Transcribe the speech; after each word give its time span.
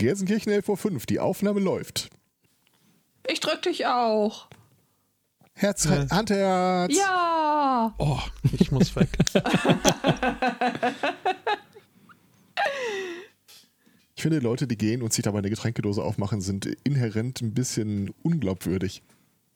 Gelsenkirchen 0.00 0.50
11 0.52 0.64
vor 0.64 0.76
5, 0.76 1.06
die 1.06 1.20
Aufnahme 1.20 1.60
läuft. 1.60 2.08
Ich 3.28 3.38
drück 3.40 3.62
dich 3.62 3.86
auch. 3.86 4.48
Herz, 5.54 5.84
Äh. 5.84 6.06
Handherz. 6.10 6.96
Ja. 6.96 7.94
Oh, 7.98 8.18
ich 8.58 8.72
muss 8.72 8.96
weg. 8.96 9.10
Ich 14.14 14.22
finde, 14.22 14.38
Leute, 14.40 14.66
die 14.66 14.76
gehen 14.76 15.00
und 15.00 15.14
sich 15.14 15.22
dabei 15.22 15.38
eine 15.38 15.48
Getränkedose 15.48 16.04
aufmachen, 16.04 16.42
sind 16.42 16.66
inhärent 16.84 17.40
ein 17.40 17.54
bisschen 17.54 18.12
unglaubwürdig. 18.22 19.02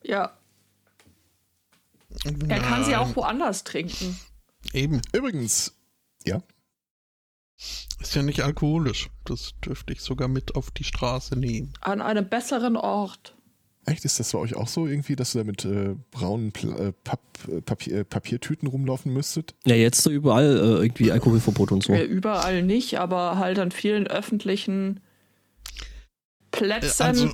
Ja. 0.01 0.35
Er 2.47 2.59
kann 2.61 2.83
sie 2.83 2.95
auch 2.95 3.15
woanders 3.15 3.63
trinken. 3.63 4.17
Eben. 4.73 5.01
Übrigens, 5.13 5.75
ja, 6.25 6.41
Ist 7.57 8.15
ja 8.15 8.21
nicht 8.21 8.41
alkoholisch. 8.43 9.09
Das 9.23 9.53
dürfte 9.65 9.93
ich 9.93 10.01
sogar 10.01 10.27
mit 10.27 10.55
auf 10.55 10.71
die 10.71 10.83
Straße 10.83 11.37
nehmen. 11.37 11.73
An 11.81 12.01
einem 12.01 12.27
besseren 12.27 12.75
Ort. 12.75 13.35
echt, 13.85 14.03
ist 14.03 14.19
das 14.19 14.31
bei 14.31 14.39
euch 14.39 14.55
auch 14.55 14.67
so 14.67 14.87
irgendwie, 14.87 15.15
dass 15.15 15.35
ihr 15.35 15.43
da 15.43 15.45
mit 15.45 15.63
äh, 15.63 15.95
braunen 16.11 16.51
Pl 16.51 16.71
äh, 16.73 16.91
Papp, 17.03 17.21
äh, 17.47 17.61
Papier, 17.61 17.99
äh, 17.99 18.03
Papiertüten 18.03 18.67
rumlaufen 18.67 19.13
müsstet? 19.13 19.55
Ja, 19.65 19.75
jetzt 19.75 20.01
so 20.01 20.09
überall 20.09 20.57
äh, 20.57 20.83
irgendwie 20.83 21.11
Alkoholverbot 21.11 21.71
und 21.71 21.83
so. 21.83 21.93
Äh, 21.93 22.03
Überall 22.03 22.61
nicht, 22.63 22.99
aber 22.99 23.37
halt 23.37 23.57
an 23.59 23.71
vielen 23.71 24.07
öffentlichen 24.07 24.99
Plätzen 26.51 27.03
Also, 27.03 27.29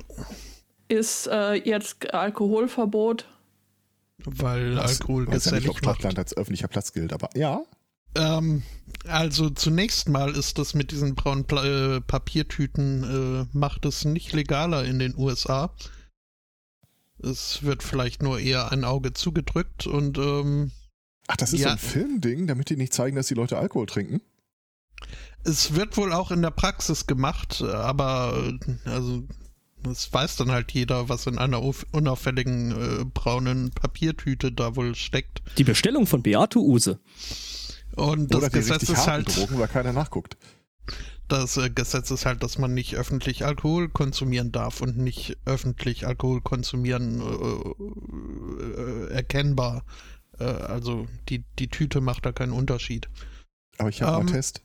ist 0.88 1.26
äh, 1.28 1.54
jetzt 1.54 2.12
Alkoholverbot. 2.14 3.26
weil 4.24 4.78
Alkohol 4.78 5.26
Weiß 5.26 5.46
ja 5.46 5.52
nicht, 5.56 5.66
macht. 5.66 5.78
Stadtland 5.78 6.18
als 6.18 6.36
öffentlicher 6.36 6.68
Platz 6.68 6.92
gilt, 6.92 7.12
aber 7.12 7.28
ja. 7.34 7.62
Ähm, 8.14 8.62
also 9.06 9.50
zunächst 9.50 10.08
mal 10.08 10.34
ist 10.36 10.58
das 10.58 10.74
mit 10.74 10.90
diesen 10.90 11.14
braunen 11.14 11.44
Pla 11.44 11.96
äh, 11.96 12.00
Papiertüten, 12.00 13.04
äh, 13.52 13.56
macht 13.56 13.84
es 13.86 14.04
nicht 14.04 14.32
legaler 14.32 14.84
in 14.84 14.98
den 14.98 15.16
USA. 15.16 15.74
Es 17.22 17.62
wird 17.62 17.82
vielleicht 17.82 18.22
nur 18.22 18.38
eher 18.40 18.72
ein 18.72 18.84
Auge 18.84 19.12
zugedrückt 19.12 19.86
und 19.86 20.18
ähm, 20.18 20.72
Ach, 21.28 21.36
das 21.36 21.52
ist 21.52 21.60
Ja. 21.60 21.68
so 21.68 21.72
ein 21.72 21.78
Filmding, 21.78 22.46
damit 22.48 22.68
die 22.68 22.76
nicht 22.76 22.92
zeigen, 22.92 23.16
dass 23.16 23.28
die 23.28 23.34
Leute 23.34 23.58
Alkohol 23.58 23.86
trinken? 23.86 24.20
es 25.44 25.74
wird 25.74 25.96
wohl 25.96 26.12
auch 26.12 26.30
in 26.30 26.40
der 26.42 26.52
Praxis 26.52 27.06
gemacht, 27.08 27.62
aber 27.62 28.52
äh, 28.84 28.88
also 28.88 29.24
es 29.90 30.12
weiß 30.12 30.36
dann 30.36 30.52
halt 30.52 30.70
jeder, 30.70 31.08
was 31.08 31.26
in 31.26 31.38
einer 31.38 31.58
auf- 31.58 31.86
unauffälligen 31.90 32.70
äh, 33.00 33.04
braunen 33.04 33.70
Papiertüte 33.72 34.52
da 34.52 34.76
wohl 34.76 34.94
steckt. 34.94 35.42
Die 35.58 35.64
Bestellung 35.64 36.06
von 36.06 36.22
Beate 36.22 36.60
Use. 36.60 37.00
Und 37.96 38.34
Oder 38.34 38.48
das 38.48 38.52
Gesetz 38.52 38.88
ist 38.88 39.06
halt, 39.06 39.36
Drogen, 39.36 39.58
weil 39.58 39.68
keiner 39.68 39.92
nachguckt. 39.92 40.36
das 41.28 41.56
äh, 41.56 41.70
Gesetz 41.70 42.10
ist 42.10 42.26
halt, 42.26 42.42
dass 42.42 42.58
man 42.58 42.74
nicht 42.74 42.94
öffentlich 42.96 43.44
Alkohol 43.44 43.88
konsumieren 43.88 44.52
darf 44.52 44.80
und 44.80 44.96
nicht 44.98 45.36
öffentlich 45.44 46.06
Alkohol 46.06 46.40
konsumieren 46.40 47.20
äh, 47.20 48.62
äh, 48.64 49.12
erkennbar. 49.12 49.84
Äh, 50.38 50.44
also 50.44 51.06
die, 51.28 51.44
die 51.58 51.68
Tüte 51.68 52.00
macht 52.00 52.26
da 52.26 52.32
keinen 52.32 52.52
Unterschied. 52.52 53.08
Aber 53.78 53.88
ich 53.88 54.02
habe 54.02 54.12
Ähm, 54.12 54.26
einen 54.26 54.34
Test. 54.34 54.62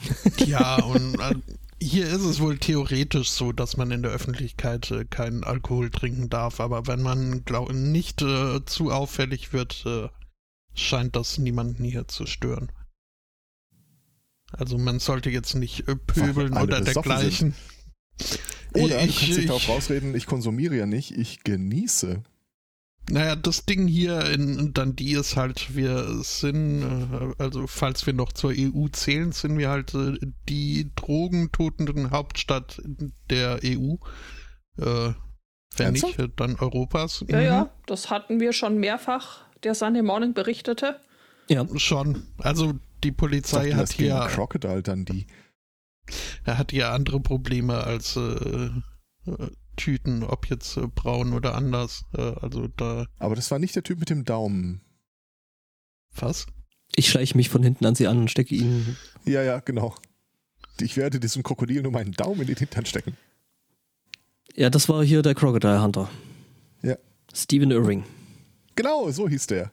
Ja, 0.46 0.76
und 0.82 1.18
äh, 1.20 1.34
hier 1.80 2.06
ist 2.08 2.22
es 2.24 2.40
wohl 2.40 2.58
theoretisch 2.58 3.30
so, 3.30 3.52
dass 3.52 3.76
man 3.76 3.90
in 3.90 4.02
der 4.02 4.12
Öffentlichkeit 4.12 4.92
keinen 5.10 5.44
Alkohol 5.44 5.90
trinken 5.90 6.28
darf, 6.28 6.60
aber 6.60 6.86
wenn 6.86 7.02
man 7.02 7.44
glaub, 7.44 7.72
nicht 7.72 8.20
zu 8.20 8.90
auffällig 8.90 9.52
wird, 9.52 9.84
scheint 10.78 11.16
das 11.16 11.38
niemanden 11.38 11.84
hier 11.84 12.08
zu 12.08 12.26
stören. 12.26 12.70
Also 14.52 14.78
man 14.78 14.98
sollte 14.98 15.30
jetzt 15.30 15.54
nicht 15.54 15.88
äh, 15.88 15.96
pöbeln 15.96 16.54
alle 16.54 16.64
oder 16.64 16.80
dergleichen. 16.80 17.54
Oder 18.74 18.84
ich, 18.84 18.90
du 18.90 18.96
kannst 18.98 19.20
dich 19.20 19.38
ich, 19.38 19.46
darauf 19.46 19.68
rausreden, 19.68 20.14
ich 20.14 20.26
konsumiere 20.26 20.76
ja 20.76 20.86
nicht, 20.86 21.10
ich 21.12 21.44
genieße. 21.44 22.22
Naja, 23.10 23.36
das 23.36 23.64
Ding 23.64 23.86
hier 23.86 24.26
in 24.30 24.74
Dundee 24.74 25.14
ist 25.14 25.36
halt, 25.36 25.74
wir 25.74 26.22
sind, 26.22 26.82
äh, 26.82 27.42
also 27.42 27.66
falls 27.66 28.06
wir 28.06 28.12
noch 28.12 28.32
zur 28.32 28.52
EU 28.54 28.88
zählen, 28.88 29.32
sind 29.32 29.56
wir 29.56 29.70
halt 29.70 29.94
äh, 29.94 30.18
die 30.48 30.90
drogentotenden 30.94 32.10
Hauptstadt 32.10 32.82
der 33.30 33.60
EU. 33.64 33.94
Äh, 34.78 35.14
wenn 35.76 35.92
nicht, 35.92 36.18
dann 36.36 36.56
Europas. 36.56 37.24
Ja, 37.28 37.38
Mhm. 37.38 37.44
ja, 37.44 37.70
das 37.86 38.10
hatten 38.10 38.40
wir 38.40 38.52
schon 38.52 38.78
mehrfach. 38.78 39.47
Der 39.64 39.74
Sunday 39.74 40.02
Morning 40.02 40.34
berichtete. 40.34 41.00
Ja. 41.48 41.66
Schon. 41.78 42.24
Also 42.38 42.74
die 43.04 43.12
Polizei 43.12 43.72
hat 43.72 43.92
hier, 43.92 44.26
Crocodile 44.30 44.82
dann 44.82 45.04
die. 45.04 45.26
er 46.44 46.58
hat 46.58 46.70
hier 46.72 46.90
andere 46.92 47.20
Probleme 47.20 47.84
als 47.84 48.16
äh, 48.16 48.20
äh, 48.20 49.50
Tüten, 49.76 50.24
ob 50.24 50.46
jetzt 50.50 50.76
äh, 50.76 50.86
braun 50.86 51.32
oder 51.32 51.54
anders. 51.54 52.04
Äh, 52.16 52.20
also 52.40 52.68
da, 52.76 53.06
Aber 53.18 53.34
das 53.36 53.50
war 53.50 53.58
nicht 53.58 53.76
der 53.76 53.82
Typ 53.82 53.98
mit 54.00 54.10
dem 54.10 54.24
Daumen. 54.24 54.80
was? 56.14 56.46
Ich 56.96 57.08
schleiche 57.10 57.36
mich 57.36 57.48
von 57.48 57.62
hinten 57.62 57.84
an 57.86 57.94
sie 57.94 58.06
an 58.06 58.18
und 58.18 58.30
stecke 58.30 58.54
ihnen. 58.54 58.96
Ja, 59.24 59.42
ja, 59.42 59.60
genau. 59.60 59.94
Ich 60.80 60.96
werde 60.96 61.20
diesem 61.20 61.42
Krokodil 61.42 61.82
nur 61.82 61.92
meinen 61.92 62.12
Daumen 62.12 62.40
in 62.42 62.46
den 62.46 62.56
Hintern 62.56 62.86
stecken. 62.86 63.16
Ja, 64.54 64.70
das 64.70 64.88
war 64.88 65.04
hier 65.04 65.22
der 65.22 65.34
Crocodile 65.34 65.82
Hunter. 65.82 66.10
Ja. 66.82 66.96
Stephen 67.32 67.70
Irving. 67.70 68.04
Genau, 68.78 69.10
so 69.10 69.28
hieß 69.28 69.48
der. 69.48 69.72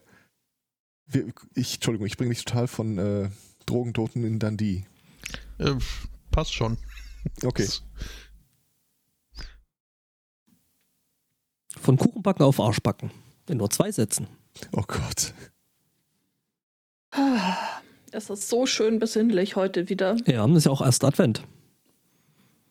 Wir, 1.05 1.31
ich, 1.53 1.75
Entschuldigung, 1.75 2.07
ich 2.07 2.17
bringe 2.17 2.29
mich 2.29 2.43
total 2.43 2.67
von 2.67 2.97
äh, 2.97 3.29
Drogentoten 3.67 4.23
in 4.23 4.39
Dundee. 4.39 4.87
Äh, 5.59 5.75
passt 6.31 6.55
schon. 6.55 6.79
Okay. 7.43 7.69
Von 11.79 11.97
Kuchenbacken 11.97 12.43
auf 12.43 12.59
Arschbacken. 12.59 13.11
In 13.47 13.59
nur 13.59 13.69
zwei 13.69 13.91
Sätzen. 13.91 14.27
Oh 14.71 14.81
Gott. 14.87 15.35
Es 18.11 18.31
ist 18.31 18.49
so 18.49 18.65
schön 18.65 18.97
besinnlich 18.97 19.55
heute 19.55 19.87
wieder. 19.87 20.17
Ja, 20.25 20.47
ist 20.47 20.65
ja 20.65 20.71
auch 20.71 20.81
erst 20.81 21.03
Advent. 21.03 21.43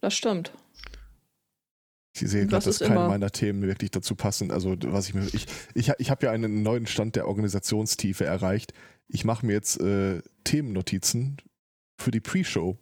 Das 0.01 0.15
stimmt. 0.15 0.53
Ich 2.15 2.21
sehe 2.21 2.47
Das 2.47 2.51
gerade, 2.51 2.65
dass 2.67 2.81
ist 2.81 2.87
keine 2.87 3.09
meiner 3.09 3.31
Themen 3.31 3.63
wirklich 3.63 3.91
dazu 3.91 4.15
passen. 4.15 4.53
Also, 4.53 4.77
was 4.85 5.09
ich 5.09 5.15
mir. 5.15 5.27
Ich, 5.33 5.47
ich, 5.75 5.91
ich 5.99 6.11
habe 6.11 6.27
ja 6.27 6.33
einen 6.33 6.63
neuen 6.63 6.87
Stand 6.87 7.17
der 7.17 7.27
Organisationstiefe 7.27 8.25
erreicht. 8.25 8.73
Ich 9.09 9.25
mache 9.25 9.45
mir 9.45 9.53
jetzt 9.53 9.81
äh, 9.81 10.23
Themennotizen 10.45 11.39
für 11.99 12.13
die 12.13 12.21
Pre-Show. 12.21 12.79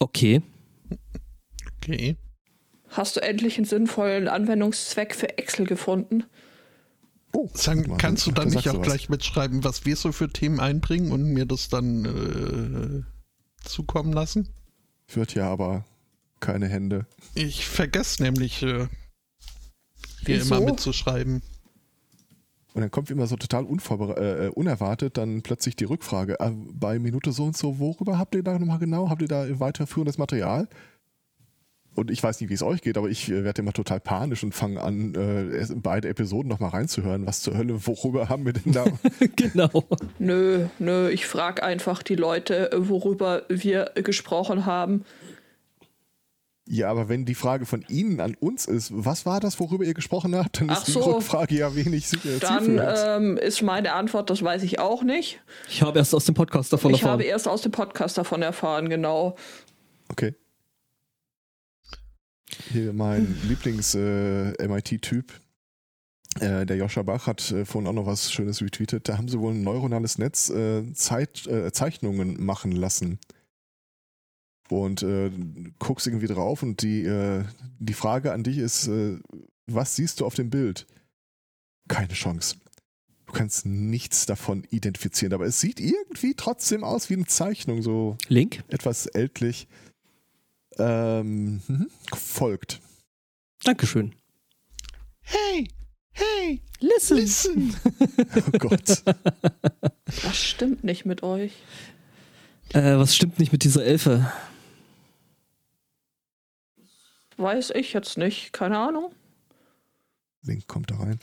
Okay. 0.00 0.42
Okay. 1.78 2.16
Hast 2.88 3.16
du 3.16 3.20
endlich 3.20 3.56
einen 3.56 3.64
sinnvollen 3.64 4.28
Anwendungszweck 4.28 5.14
für 5.14 5.38
Excel 5.38 5.66
gefunden? 5.66 6.24
Oh, 7.32 7.50
mal, 7.66 7.96
kannst 7.96 8.26
du 8.26 8.30
da 8.30 8.42
dann 8.42 8.52
nicht 8.52 8.68
auch 8.68 8.78
was. 8.78 8.86
gleich 8.86 9.08
mitschreiben, 9.08 9.64
was 9.64 9.84
wir 9.84 9.96
so 9.96 10.12
für 10.12 10.28
Themen 10.28 10.60
einbringen 10.60 11.10
und 11.10 11.24
mir 11.24 11.46
das 11.46 11.68
dann 11.68 12.04
äh, 12.04 13.66
zukommen 13.68 14.12
lassen? 14.12 14.48
Wird 15.08 15.34
ja 15.34 15.50
aber 15.50 15.84
keine 16.44 16.68
Hände. 16.68 17.06
Ich 17.34 17.66
vergesse 17.66 18.22
nämlich, 18.22 18.62
äh, 18.62 18.86
hier 20.26 20.36
Wieso? 20.36 20.56
immer 20.56 20.66
mitzuschreiben. 20.66 21.42
Und 22.74 22.80
dann 22.80 22.90
kommt 22.90 23.10
immer 23.10 23.26
so 23.26 23.36
total 23.36 23.64
äh, 23.64 24.46
äh, 24.46 24.48
unerwartet 24.48 25.16
dann 25.16 25.42
plötzlich 25.42 25.74
die 25.74 25.84
Rückfrage, 25.84 26.38
äh, 26.40 26.50
bei 26.72 26.98
Minute 26.98 27.32
so 27.32 27.44
und 27.44 27.56
so, 27.56 27.78
worüber 27.78 28.18
habt 28.18 28.34
ihr 28.34 28.42
da 28.42 28.58
nochmal 28.58 28.78
genau? 28.78 29.08
Habt 29.08 29.22
ihr 29.22 29.28
da 29.28 29.58
weiterführendes 29.58 30.18
Material? 30.18 30.68
Und 31.94 32.10
ich 32.10 32.22
weiß 32.22 32.40
nicht, 32.40 32.50
wie 32.50 32.54
es 32.54 32.62
euch 32.62 32.82
geht, 32.82 32.98
aber 32.98 33.08
ich 33.08 33.30
äh, 33.30 33.44
werde 33.44 33.62
immer 33.62 33.72
total 33.72 34.00
panisch 34.00 34.42
und 34.42 34.54
fange 34.54 34.82
an, 34.82 35.14
äh, 35.14 35.66
beide 35.76 36.08
Episoden 36.08 36.48
nochmal 36.48 36.70
reinzuhören. 36.70 37.26
Was 37.26 37.40
zur 37.40 37.56
Hölle, 37.56 37.86
worüber 37.86 38.28
haben 38.28 38.44
wir 38.44 38.52
denn 38.52 38.72
da? 38.72 38.84
genau. 39.36 39.84
Nö, 40.18 40.66
nö, 40.78 41.08
ich 41.08 41.26
frage 41.26 41.62
einfach 41.62 42.02
die 42.02 42.16
Leute, 42.16 42.70
worüber 42.76 43.44
wir 43.48 43.92
gesprochen 43.94 44.66
haben. 44.66 45.04
Ja, 46.66 46.90
aber 46.90 47.10
wenn 47.10 47.26
die 47.26 47.34
Frage 47.34 47.66
von 47.66 47.84
Ihnen 47.88 48.20
an 48.20 48.34
uns 48.34 48.64
ist, 48.64 48.90
was 48.92 49.26
war 49.26 49.38
das, 49.38 49.60
worüber 49.60 49.84
ihr 49.84 49.92
gesprochen 49.92 50.34
habt, 50.34 50.60
dann 50.60 50.70
Ach 50.70 50.78
ist 50.78 50.88
die 50.88 50.92
so. 50.92 51.00
Rückfrage 51.00 51.54
ja 51.54 51.74
wenig 51.74 52.10
äh, 52.24 52.38
Dann 52.40 52.80
ähm, 52.82 53.36
ist 53.36 53.60
meine 53.62 53.92
Antwort, 53.92 54.30
das 54.30 54.42
weiß 54.42 54.62
ich 54.62 54.78
auch 54.78 55.02
nicht. 55.02 55.42
Ich 55.68 55.82
habe 55.82 55.98
erst 55.98 56.14
aus 56.14 56.24
dem 56.24 56.34
Podcast 56.34 56.72
davon 56.72 56.92
ich 56.92 57.02
erfahren. 57.02 57.12
habe 57.12 57.24
erst 57.24 57.48
aus 57.48 57.60
dem 57.60 57.72
Podcast 57.72 58.16
davon 58.16 58.40
erfahren, 58.40 58.88
genau. 58.88 59.36
Okay. 60.08 60.34
Hier 62.72 62.94
mein 62.94 63.36
Lieblings-MIT-Typ, 63.46 65.32
äh, 66.40 66.64
der 66.64 66.76
Joscha 66.76 67.02
Bach, 67.02 67.26
hat 67.26 67.50
äh, 67.50 67.66
vorhin 67.66 67.88
auch 67.88 67.92
noch 67.92 68.06
was 68.06 68.32
Schönes 68.32 68.62
retweetet. 68.62 69.08
Da 69.08 69.18
haben 69.18 69.28
sie 69.28 69.38
wohl 69.38 69.52
ein 69.52 69.62
neuronales 69.62 70.16
Netz 70.16 70.48
äh, 70.48 70.90
Zeit, 70.94 71.46
äh, 71.46 71.72
Zeichnungen 71.72 72.42
machen 72.42 72.72
lassen. 72.72 73.18
Und 74.70 75.02
äh, 75.02 75.30
guckst 75.78 76.06
irgendwie 76.06 76.26
drauf 76.26 76.62
und 76.62 76.82
die, 76.82 77.02
äh, 77.04 77.44
die 77.78 77.92
Frage 77.92 78.32
an 78.32 78.42
dich 78.42 78.58
ist, 78.58 78.88
äh, 78.88 79.18
was 79.66 79.96
siehst 79.96 80.20
du 80.20 80.26
auf 80.26 80.34
dem 80.34 80.50
Bild? 80.50 80.86
Keine 81.88 82.14
Chance. 82.14 82.56
Du 83.26 83.32
kannst 83.32 83.66
nichts 83.66 84.26
davon 84.26 84.64
identifizieren, 84.70 85.34
aber 85.34 85.46
es 85.46 85.60
sieht 85.60 85.80
irgendwie 85.80 86.34
trotzdem 86.34 86.82
aus 86.84 87.10
wie 87.10 87.14
eine 87.14 87.26
Zeichnung, 87.26 87.82
so 87.82 88.16
Link? 88.28 88.62
etwas 88.68 89.06
ältlich. 89.06 89.68
Ähm, 90.78 91.60
mhm, 91.68 91.88
folgt. 92.14 92.80
Dankeschön. 93.64 94.14
Hey, 95.20 95.68
hey, 96.12 96.60
Listen. 96.80 97.16
listen. 97.16 97.74
Oh 98.36 98.58
Gott. 98.58 99.02
Was 100.22 100.36
stimmt 100.42 100.84
nicht 100.84 101.04
mit 101.06 101.22
euch? 101.22 101.52
Äh, 102.72 102.96
was 102.96 103.14
stimmt 103.14 103.38
nicht 103.38 103.52
mit 103.52 103.64
dieser 103.64 103.84
Elfe? 103.84 104.30
Weiß 107.36 107.70
ich 107.70 107.92
jetzt 107.92 108.18
nicht. 108.18 108.52
Keine 108.52 108.78
Ahnung. 108.78 109.12
Link 110.42 110.66
kommt 110.68 110.90
da 110.90 110.96
rein. 110.96 111.18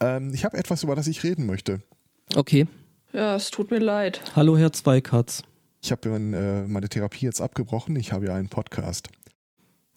Ähm, 0.00 0.32
ich 0.32 0.44
habe 0.44 0.56
etwas, 0.56 0.82
über 0.82 0.94
das 0.94 1.06
ich 1.06 1.22
reden 1.24 1.46
möchte. 1.46 1.82
Okay. 2.34 2.66
Ja, 3.12 3.34
es 3.36 3.50
tut 3.50 3.70
mir 3.70 3.78
leid. 3.78 4.20
Hallo, 4.36 4.56
Herr 4.56 4.72
Zweikatz. 4.72 5.42
Ich 5.82 5.90
habe 5.92 6.08
mein, 6.10 6.34
äh, 6.34 6.66
meine 6.66 6.88
Therapie 6.88 7.24
jetzt 7.26 7.40
abgebrochen. 7.40 7.96
Ich 7.96 8.12
habe 8.12 8.26
ja 8.26 8.34
einen 8.34 8.48
Podcast. 8.48 9.08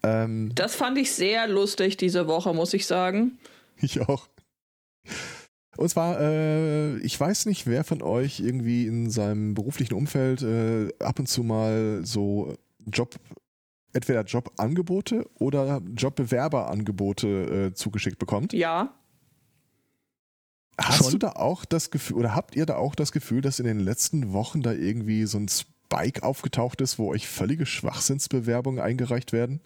Ähm, 0.03 0.51
Das 0.55 0.75
fand 0.75 0.97
ich 0.97 1.11
sehr 1.11 1.47
lustig 1.47 1.97
diese 1.97 2.27
Woche, 2.27 2.53
muss 2.53 2.73
ich 2.73 2.85
sagen. 2.87 3.37
ich 3.81 4.01
auch. 4.01 4.27
Und 5.77 5.89
zwar, 5.89 6.19
äh, 6.19 6.97
ich 6.99 7.19
weiß 7.19 7.45
nicht, 7.45 7.65
wer 7.67 7.83
von 7.83 8.01
euch 8.01 8.39
irgendwie 8.39 8.87
in 8.87 9.09
seinem 9.09 9.53
beruflichen 9.53 9.93
Umfeld 9.93 10.41
äh, 10.41 10.89
ab 10.99 11.19
und 11.19 11.27
zu 11.27 11.43
mal 11.43 12.01
so 12.03 12.55
Job, 12.87 13.15
entweder 13.93 14.23
Jobangebote 14.23 15.29
oder 15.35 15.81
Jobbewerberangebote 15.95 17.27
äh, 17.71 17.73
zugeschickt 17.73 18.19
bekommt. 18.19 18.53
Ja. 18.53 18.93
Hast 20.79 21.03
Schon? 21.03 21.11
du 21.11 21.17
da 21.19 21.31
auch 21.33 21.65
das 21.65 21.91
Gefühl, 21.91 22.17
oder 22.17 22.33
habt 22.35 22.55
ihr 22.55 22.65
da 22.65 22.75
auch 22.77 22.95
das 22.95 23.11
Gefühl, 23.11 23.41
dass 23.41 23.59
in 23.59 23.65
den 23.65 23.79
letzten 23.79 24.33
Wochen 24.33 24.61
da 24.61 24.71
irgendwie 24.71 25.25
so 25.25 25.37
ein 25.37 25.47
Spike 25.47 26.23
aufgetaucht 26.23 26.81
ist, 26.81 26.97
wo 26.97 27.09
euch 27.11 27.27
völlige 27.27 27.65
Schwachsinnsbewerbungen 27.65 28.79
eingereicht 28.79 29.33
werden? 29.33 29.59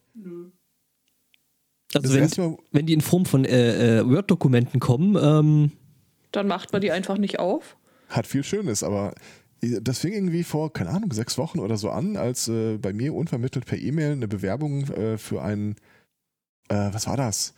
Also 1.94 2.07
Das 2.07 2.13
wenn, 2.13 2.21
erste 2.24 2.42
Mal, 2.42 2.57
wenn 2.71 2.86
die 2.88 2.94
in 2.94 3.01
Form 3.01 3.25
von 3.25 3.45
äh, 3.45 4.00
äh, 4.00 4.10
Word-Dokumenten 4.10 4.80
kommen, 4.80 5.16
ähm, 5.21 5.71
Dann 6.31 6.48
macht 6.48 6.74
man 6.74 6.81
die 6.81 6.92
einfach 6.92 7.18
nicht 7.18 7.39
auf. 7.39 7.78
hat 8.10 8.28
viel 8.28 8.44
Schönes, 8.44 8.83
aber 8.83 9.13
das 9.81 10.00
fing 10.00 10.13
irgendwie 10.13 10.44
vor, 10.44 10.73
keine 10.73 10.89
Ahnung, 10.89 11.12
sechs 11.13 11.38
Wochen 11.38 11.59
oder 11.59 11.77
so 11.77 11.89
an, 11.89 12.17
als 12.17 12.47
äh, 12.47 12.77
bei 12.77 12.94
mir 12.94 13.13
unvermittelt 13.13 13.65
per 13.65 13.77
E-Mail 13.77 14.13
eine 14.13 14.27
Bewerbung 14.27 14.83
äh, 14.89 15.17
für 15.17 15.41
einen, 15.41 15.75
äh, 16.69 16.89
was 16.91 17.07
war 17.07 17.17
das? 17.17 17.53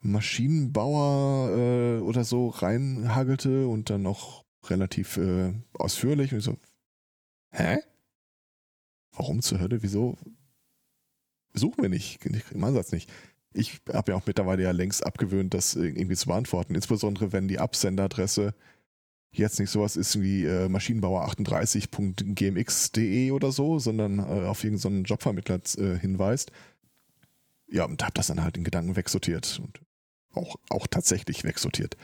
Maschinenbauer 0.00 1.50
äh, 1.56 2.00
oder 2.02 2.24
so 2.24 2.48
reinhagelte 2.48 3.66
und 3.66 3.90
dann 3.90 4.02
noch 4.02 4.44
relativ 4.66 5.16
äh, 5.16 5.52
ausführlich 5.72 6.32
und 6.32 6.38
ich 6.38 6.44
so, 6.44 6.56
hä? 7.52 7.78
Warum 9.12 9.42
zur 9.42 9.60
Hölle? 9.60 9.82
Wieso? 9.82 10.16
Suchen 11.54 11.82
wir 11.82 11.88
nicht, 11.88 12.24
im 12.24 12.64
Ansatz 12.64 12.92
nicht. 12.92 13.10
Ich 13.52 13.80
habe 13.92 14.12
ja 14.12 14.18
auch 14.18 14.26
mittlerweile 14.26 14.64
ja 14.64 14.72
längst 14.72 15.06
abgewöhnt, 15.06 15.54
das 15.54 15.76
irgendwie 15.76 16.16
zu 16.16 16.26
beantworten, 16.26 16.74
insbesondere 16.74 17.32
wenn 17.32 17.46
die 17.46 17.60
Absenderadresse 17.60 18.54
jetzt 19.38 19.60
nicht 19.60 19.70
sowas 19.70 19.96
ist 19.96 20.20
wie 20.20 20.44
äh, 20.44 20.68
maschinenbauer38.gmx.de 20.68 23.30
oder 23.30 23.52
so, 23.52 23.78
sondern 23.78 24.18
äh, 24.18 24.46
auf 24.46 24.64
irgendeinen 24.64 25.04
Jobvermittler 25.04 25.60
äh, 25.78 25.96
hinweist. 25.98 26.50
Ja, 27.68 27.84
und 27.84 28.02
habe 28.02 28.14
das 28.14 28.28
dann 28.28 28.42
halt 28.42 28.56
in 28.56 28.64
Gedanken 28.64 28.96
wegsortiert 28.96 29.60
und 29.62 29.82
auch, 30.32 30.56
auch 30.68 30.86
tatsächlich 30.86 31.44
wegsortiert. 31.44 31.98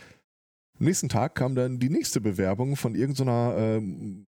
Am 0.78 0.84
nächsten 0.86 1.08
Tag 1.08 1.34
kam 1.34 1.54
dann 1.54 1.78
die 1.78 1.88
nächste 1.90 2.20
Bewerbung 2.20 2.76
von 2.76 2.94
irgendeiner 2.94 3.54
ähm, 3.56 4.26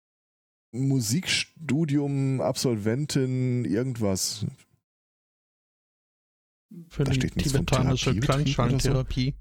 Musikstudium-Absolventin, 0.73 3.65
irgendwas. 3.65 4.47
Für 6.89 7.03
Da 7.05 7.13
steht 7.13 7.37
nichts 7.37 7.53
von 7.53 7.67
tibetanische 7.67 8.19
Therapiebetrieb 8.19 9.37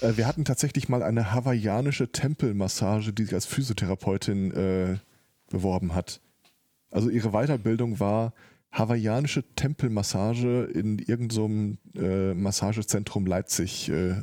so. 0.00 0.06
Äh, 0.06 0.16
wir 0.16 0.26
hatten 0.26 0.44
tatsächlich 0.44 0.88
mal 0.88 1.02
eine 1.02 1.32
hawaiianische 1.32 2.10
Tempelmassage, 2.12 3.12
die 3.12 3.24
sich 3.24 3.34
als 3.34 3.46
Physiotherapeutin 3.46 4.50
äh, 4.52 4.98
beworben 5.50 5.94
hat. 5.94 6.20
Also 6.90 7.08
ihre 7.08 7.30
Weiterbildung 7.30 8.00
war 8.00 8.32
hawaiianische 8.70 9.44
Tempelmassage 9.54 10.64
in 10.64 10.98
irgendeinem 10.98 11.78
äh, 11.94 12.34
Massagezentrum 12.34 13.26
Leipzig. 13.26 13.88
Äh, 13.88 14.16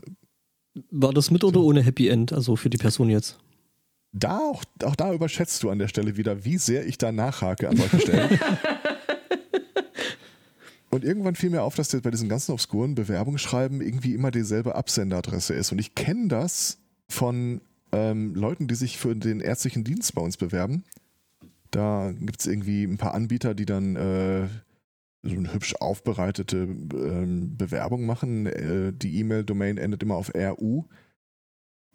war 0.91 1.13
das 1.13 1.31
mit 1.31 1.43
oder 1.43 1.61
ohne 1.61 1.81
Happy 1.81 2.07
End? 2.07 2.33
Also 2.33 2.55
für 2.55 2.69
die 2.69 2.77
Person 2.77 3.09
jetzt. 3.09 3.37
da 4.11 4.39
auch, 4.39 4.63
auch 4.83 4.95
da 4.95 5.13
überschätzt 5.13 5.61
du 5.63 5.69
an 5.69 5.79
der 5.79 5.87
Stelle 5.87 6.17
wieder, 6.17 6.45
wie 6.45 6.57
sehr 6.57 6.85
ich 6.87 6.97
da 6.97 7.11
nachhake 7.11 7.69
an 7.69 7.77
solchen 7.77 7.99
Stellen. 7.99 8.39
Und 10.99 11.05
irgendwann 11.05 11.35
fiel 11.35 11.49
mir 11.49 11.63
auf, 11.63 11.75
dass 11.75 11.87
der 11.87 12.01
bei 12.01 12.11
diesen 12.11 12.27
ganzen 12.27 12.51
obskuren 12.51 12.93
Bewerbungsschreiben 12.93 13.79
irgendwie 13.79 14.13
immer 14.13 14.31
dieselbe 14.31 14.75
Absenderadresse 14.75 15.53
ist. 15.53 15.71
Und 15.71 15.79
ich 15.79 15.95
kenne 15.95 16.27
das 16.27 16.77
von 17.07 17.61
ähm, 17.93 18.35
Leuten, 18.35 18.67
die 18.67 18.75
sich 18.75 18.97
für 18.97 19.15
den 19.15 19.39
ärztlichen 19.39 19.85
Dienst 19.85 20.13
bei 20.13 20.21
uns 20.21 20.35
bewerben. 20.35 20.83
Da 21.71 22.11
gibt 22.19 22.41
es 22.41 22.47
irgendwie 22.47 22.83
ein 22.83 22.97
paar 22.97 23.13
Anbieter, 23.13 23.55
die 23.55 23.65
dann 23.65 23.95
äh, 23.95 24.49
so 25.23 25.37
eine 25.37 25.53
hübsch 25.53 25.75
aufbereitete 25.75 26.57
ähm, 26.57 27.55
Bewerbung 27.55 28.05
machen. 28.05 28.47
Äh, 28.47 28.91
die 28.91 29.19
E-Mail-Domain 29.19 29.77
endet 29.77 30.03
immer 30.03 30.15
auf 30.15 30.33
RU. 30.35 30.83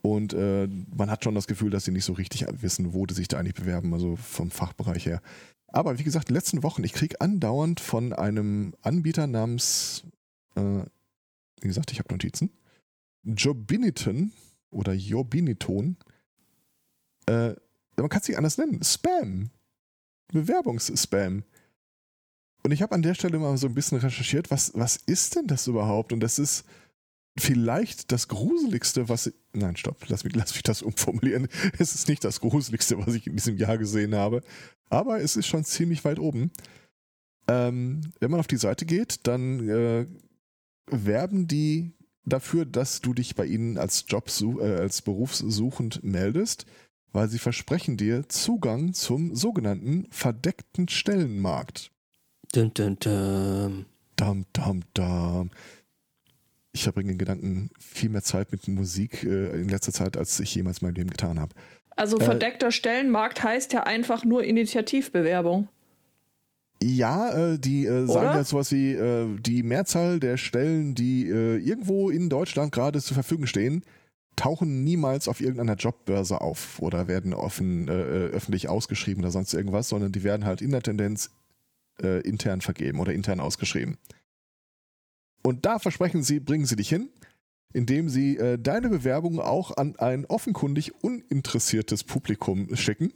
Und 0.04 0.34
äh, 0.34 0.68
man 0.94 1.10
hat 1.10 1.24
schon 1.24 1.34
das 1.34 1.46
Gefühl, 1.46 1.70
dass 1.70 1.86
sie 1.86 1.90
nicht 1.90 2.04
so 2.04 2.12
richtig 2.12 2.44
wissen, 2.60 2.92
wo 2.92 3.06
die 3.06 3.14
sich 3.14 3.26
da 3.26 3.38
eigentlich 3.38 3.54
bewerben, 3.54 3.94
also 3.94 4.16
vom 4.16 4.50
Fachbereich 4.50 5.06
her. 5.06 5.22
Aber 5.68 5.98
wie 5.98 6.04
gesagt, 6.04 6.28
in 6.28 6.34
den 6.34 6.36
letzten 6.36 6.62
Wochen, 6.62 6.84
ich 6.84 6.92
kriege 6.92 7.22
andauernd 7.22 7.80
von 7.80 8.12
einem 8.12 8.74
Anbieter 8.82 9.26
namens, 9.26 10.04
äh, 10.56 10.82
wie 11.62 11.68
gesagt, 11.68 11.90
ich 11.90 12.00
habe 12.00 12.12
Notizen, 12.12 12.50
Jobiniton 13.22 14.32
oder 14.70 14.92
Jobiniton. 14.92 15.96
Äh, 17.24 17.54
man 17.96 18.08
kann 18.10 18.20
es 18.20 18.28
nicht 18.28 18.36
anders 18.36 18.58
nennen. 18.58 18.84
Spam. 18.84 19.48
Bewerbungsspam. 20.30 21.44
Und 22.62 22.72
ich 22.72 22.82
habe 22.82 22.94
an 22.94 23.00
der 23.00 23.14
Stelle 23.14 23.38
mal 23.38 23.56
so 23.56 23.68
ein 23.68 23.74
bisschen 23.74 24.00
recherchiert, 24.00 24.50
was, 24.50 24.70
was 24.74 24.96
ist 24.96 25.34
denn 25.34 25.46
das 25.46 25.66
überhaupt? 25.66 26.12
Und 26.12 26.20
das 26.20 26.38
ist 26.38 26.66
vielleicht 27.36 28.12
das 28.12 28.28
Gruseligste, 28.28 29.08
was 29.08 29.32
Nein, 29.52 29.76
stopp, 29.76 30.08
lass 30.08 30.24
mich, 30.24 30.34
lass 30.34 30.54
mich 30.54 30.62
das 30.62 30.82
umformulieren. 30.82 31.48
Es 31.78 31.94
ist 31.94 32.08
nicht 32.08 32.24
das 32.24 32.40
Gruseligste, 32.40 32.98
was 32.98 33.14
ich 33.14 33.26
in 33.26 33.36
diesem 33.36 33.56
Jahr 33.56 33.78
gesehen 33.78 34.14
habe. 34.14 34.42
Aber 34.90 35.20
es 35.20 35.36
ist 35.36 35.46
schon 35.46 35.64
ziemlich 35.64 36.04
weit 36.04 36.18
oben. 36.18 36.50
Ähm, 37.46 38.00
wenn 38.20 38.30
man 38.30 38.40
auf 38.40 38.46
die 38.46 38.56
Seite 38.56 38.86
geht, 38.86 39.26
dann 39.26 39.68
äh, 39.68 40.06
werben 40.86 41.46
die 41.46 41.92
dafür, 42.24 42.64
dass 42.64 43.00
du 43.00 43.14
dich 43.14 43.34
bei 43.34 43.46
ihnen 43.46 43.78
als 43.78 44.04
Job 44.08 44.30
äh, 44.60 44.64
als 44.64 45.02
berufssuchend 45.02 46.02
meldest, 46.02 46.66
weil 47.12 47.28
sie 47.28 47.38
versprechen 47.38 47.96
dir 47.96 48.28
Zugang 48.28 48.92
zum 48.92 49.34
sogenannten 49.34 50.06
verdeckten 50.10 50.88
Stellenmarkt. 50.88 51.92
Dun, 52.52 52.72
dun, 52.74 52.96
dun. 52.98 53.86
Dam, 54.16 54.46
dam, 54.52 54.82
dam. 54.94 55.50
Ich 56.74 56.82
verbringe 56.82 57.12
in 57.12 57.18
Gedanken 57.18 57.70
viel 57.78 58.10
mehr 58.10 58.22
Zeit 58.22 58.50
mit 58.50 58.66
Musik 58.66 59.22
äh, 59.22 59.60
in 59.60 59.68
letzter 59.68 59.92
Zeit, 59.92 60.16
als 60.16 60.38
ich 60.40 60.54
jemals 60.54 60.78
in 60.78 60.88
meinem 60.88 60.96
Leben 60.96 61.10
getan 61.10 61.40
habe. 61.40 61.54
Also 61.96 62.18
Äh, 62.18 62.24
verdeckter 62.24 62.72
Stellenmarkt 62.72 63.42
heißt 63.42 63.72
ja 63.72 63.84
einfach 63.84 64.24
nur 64.24 64.42
Initiativbewerbung. 64.42 65.68
Ja, 66.82 67.52
äh, 67.52 67.58
die 67.58 67.86
äh, 67.86 68.06
sagen 68.06 68.36
ja 68.36 68.44
sowas 68.44 68.72
wie 68.72 68.92
äh, 68.92 69.28
die 69.38 69.62
Mehrzahl 69.62 70.18
der 70.18 70.36
Stellen, 70.36 70.96
die 70.96 71.28
äh, 71.28 71.56
irgendwo 71.58 72.10
in 72.10 72.28
Deutschland 72.28 72.72
gerade 72.72 73.00
zur 73.00 73.14
Verfügung 73.14 73.46
stehen, 73.46 73.84
tauchen 74.34 74.82
niemals 74.82 75.28
auf 75.28 75.40
irgendeiner 75.40 75.76
Jobbörse 75.76 76.40
auf 76.40 76.80
oder 76.80 77.06
werden 77.06 77.32
offen, 77.32 77.86
äh, 77.86 77.92
äh, 77.92 78.30
öffentlich 78.30 78.68
ausgeschrieben 78.68 79.22
oder 79.22 79.30
sonst 79.30 79.54
irgendwas, 79.54 79.88
sondern 79.88 80.10
die 80.10 80.24
werden 80.24 80.44
halt 80.44 80.60
in 80.60 80.72
der 80.72 80.82
Tendenz 80.82 81.30
äh, 82.02 82.20
intern 82.22 82.60
vergeben 82.60 82.98
oder 82.98 83.12
intern 83.12 83.38
ausgeschrieben. 83.38 83.96
Und 85.44 85.66
da 85.66 85.78
versprechen 85.78 86.22
sie, 86.22 86.40
bringen 86.40 86.64
sie 86.64 86.76
dich 86.76 86.88
hin, 86.88 87.10
indem 87.72 88.08
sie 88.08 88.38
äh, 88.38 88.58
deine 88.58 88.88
Bewerbung 88.88 89.40
auch 89.40 89.76
an 89.76 89.96
ein 89.96 90.24
offenkundig 90.24 90.92
uninteressiertes 91.02 92.04
Publikum 92.04 92.74
schicken. 92.74 93.12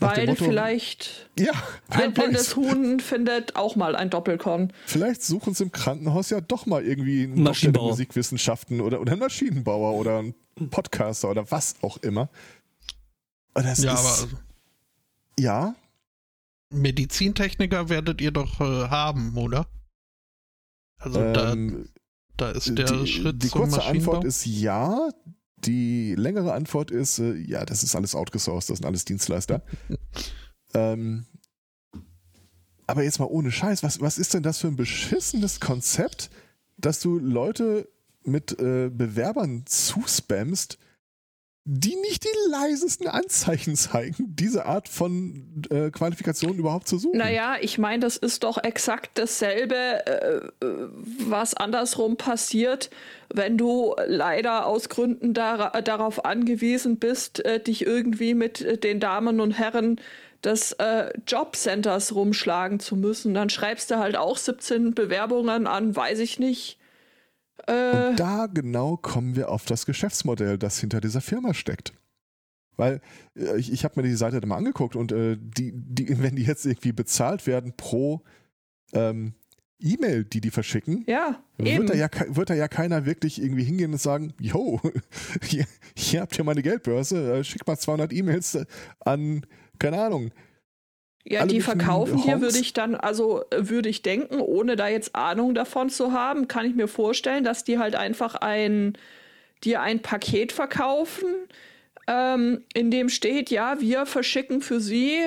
Nach 0.00 0.16
Weil 0.16 0.26
Motto, 0.26 0.44
vielleicht 0.46 1.30
Ja, 1.38 1.52
ein 1.90 2.14
blindes. 2.14 2.56
Huhn 2.56 2.98
findet 2.98 3.56
auch 3.56 3.76
mal 3.76 3.94
ein 3.94 4.10
Doppelkon. 4.10 4.72
Vielleicht 4.86 5.22
suchen 5.22 5.54
sie 5.54 5.64
im 5.64 5.72
Krankenhaus 5.72 6.30
ja 6.30 6.40
doch 6.40 6.66
mal 6.66 6.84
irgendwie 6.84 7.24
einen 7.24 7.36
Doktor 7.36 7.42
der 7.42 7.50
Maschinenbauer. 7.50 7.88
Musikwissenschaften 7.90 8.80
oder, 8.80 9.00
oder 9.00 9.12
einen 9.12 9.20
Maschinenbauer 9.20 9.94
oder 9.94 10.18
einen 10.18 10.34
Podcaster 10.70 11.30
oder 11.30 11.50
was 11.50 11.76
auch 11.82 11.98
immer. 11.98 12.30
Und 13.54 13.64
Das 13.66 13.82
Ja, 13.82 13.94
ist, 13.94 14.00
aber 14.00 14.28
ja, 15.38 15.74
Medizintechniker 16.70 17.90
werdet 17.90 18.20
ihr 18.20 18.30
doch 18.30 18.60
äh, 18.60 18.88
haben, 18.88 19.36
oder? 19.36 19.66
Also 21.02 21.20
da, 21.32 21.52
ähm, 21.52 21.88
da 22.36 22.50
ist 22.50 22.76
der 22.76 22.86
die, 22.86 23.06
Schritt 23.06 23.42
die 23.42 23.48
zum 23.48 23.62
kurze 23.62 23.76
Maschinenbau. 23.76 24.12
Antwort 24.12 24.24
ist 24.24 24.46
ja. 24.46 25.10
Die 25.64 26.16
längere 26.16 26.54
Antwort 26.54 26.90
ist, 26.90 27.20
äh, 27.20 27.34
ja, 27.34 27.64
das 27.64 27.84
ist 27.84 27.94
alles 27.94 28.16
outgesourced, 28.16 28.70
das 28.70 28.78
sind 28.78 28.86
alles 28.86 29.04
Dienstleister. 29.04 29.62
ähm, 30.74 31.26
Aber 32.86 33.04
jetzt 33.04 33.20
mal 33.20 33.26
ohne 33.26 33.52
Scheiß, 33.52 33.82
was, 33.84 34.00
was 34.00 34.18
ist 34.18 34.34
denn 34.34 34.42
das 34.42 34.58
für 34.58 34.66
ein 34.66 34.76
beschissenes 34.76 35.60
Konzept, 35.60 36.30
dass 36.78 36.98
du 36.98 37.18
Leute 37.18 37.88
mit 38.24 38.58
äh, 38.58 38.90
Bewerbern 38.92 39.62
zuspammst, 39.66 40.78
die 41.64 41.94
nicht 41.94 42.24
die 42.24 42.50
leisesten 42.50 43.06
Anzeichen 43.06 43.76
zeigen, 43.76 44.34
diese 44.34 44.66
Art 44.66 44.88
von 44.88 45.64
äh, 45.70 45.90
Qualifikation 45.90 46.56
überhaupt 46.56 46.88
zu 46.88 46.98
suchen. 46.98 47.18
Naja, 47.18 47.56
ich 47.60 47.78
meine, 47.78 48.00
das 48.00 48.16
ist 48.16 48.42
doch 48.42 48.62
exakt 48.62 49.10
dasselbe, 49.14 50.06
äh, 50.06 50.40
was 51.20 51.54
andersrum 51.54 52.16
passiert, 52.16 52.90
wenn 53.32 53.56
du 53.56 53.94
leider 54.06 54.66
aus 54.66 54.88
Gründen 54.88 55.34
dar 55.34 55.80
darauf 55.82 56.24
angewiesen 56.24 56.96
bist, 56.96 57.44
äh, 57.44 57.62
dich 57.62 57.86
irgendwie 57.86 58.34
mit 58.34 58.82
den 58.82 58.98
Damen 58.98 59.40
und 59.40 59.52
Herren 59.52 60.00
des 60.42 60.72
äh, 60.72 61.10
Jobcenters 61.28 62.12
rumschlagen 62.12 62.80
zu 62.80 62.96
müssen. 62.96 63.34
Dann 63.34 63.50
schreibst 63.50 63.92
du 63.92 63.98
halt 63.98 64.16
auch 64.16 64.36
17 64.36 64.94
Bewerbungen 64.94 65.68
an, 65.68 65.94
weiß 65.94 66.18
ich 66.18 66.40
nicht. 66.40 66.78
Äh, 67.66 68.08
Und 68.08 68.16
da 68.20 68.46
genau 68.46 68.96
kommen 68.96 69.36
wir 69.36 69.50
auf 69.50 69.64
das 69.64 69.86
Geschäftsmodell, 69.86 70.58
das 70.58 70.78
hinter 70.78 71.00
dieser 71.00 71.20
Firma 71.20 71.54
steckt. 71.54 71.92
Weil 72.76 73.00
äh, 73.36 73.56
ich, 73.58 73.72
ich 73.72 73.84
habe 73.84 74.00
mir 74.00 74.08
die 74.08 74.14
Seite 74.14 74.40
dann 74.40 74.48
mal 74.48 74.56
angeguckt 74.56 74.96
und 74.96 75.12
äh, 75.12 75.36
die, 75.38 75.72
die, 75.74 76.08
wenn 76.22 76.36
die 76.36 76.44
jetzt 76.44 76.66
irgendwie 76.66 76.92
bezahlt 76.92 77.46
werden 77.46 77.74
pro 77.76 78.22
ähm, 78.92 79.34
E-Mail, 79.78 80.24
die 80.24 80.40
die 80.40 80.50
verschicken, 80.50 81.04
ja, 81.08 81.42
wird, 81.58 81.90
da 81.90 81.94
ja, 81.94 82.08
wird 82.28 82.50
da 82.50 82.54
ja 82.54 82.68
keiner 82.68 83.04
wirklich 83.04 83.42
irgendwie 83.42 83.64
hingehen 83.64 83.92
und 83.92 84.00
sagen, 84.00 84.32
yo, 84.40 84.80
hier, 85.42 85.66
hier 85.96 86.20
habt 86.20 86.38
ihr 86.38 86.44
meine 86.44 86.62
Geldbörse, 86.62 87.38
äh, 87.38 87.44
schick 87.44 87.66
mal 87.66 87.76
200 87.76 88.12
E-Mails 88.12 88.54
äh, 88.54 88.64
an, 89.00 89.44
keine 89.80 90.00
Ahnung, 90.00 90.30
ja, 91.24 91.46
die 91.46 91.60
verkaufen 91.60 92.20
dir, 92.22 92.40
würde 92.40 92.58
ich 92.58 92.72
dann, 92.72 92.96
also 92.96 93.44
würde 93.54 93.88
ich 93.88 94.02
denken, 94.02 94.40
ohne 94.40 94.76
da 94.76 94.88
jetzt 94.88 95.14
Ahnung 95.14 95.54
davon 95.54 95.88
zu 95.88 96.12
haben, 96.12 96.48
kann 96.48 96.66
ich 96.66 96.74
mir 96.74 96.88
vorstellen, 96.88 97.44
dass 97.44 97.62
die 97.62 97.78
halt 97.78 97.94
einfach 97.94 98.34
ein, 98.34 98.98
dir 99.62 99.82
ein 99.82 100.02
Paket 100.02 100.50
verkaufen, 100.50 101.28
ähm, 102.08 102.64
in 102.74 102.90
dem 102.90 103.08
steht, 103.08 103.50
ja, 103.50 103.80
wir 103.80 104.06
verschicken 104.06 104.60
für 104.60 104.80
sie 104.80 105.20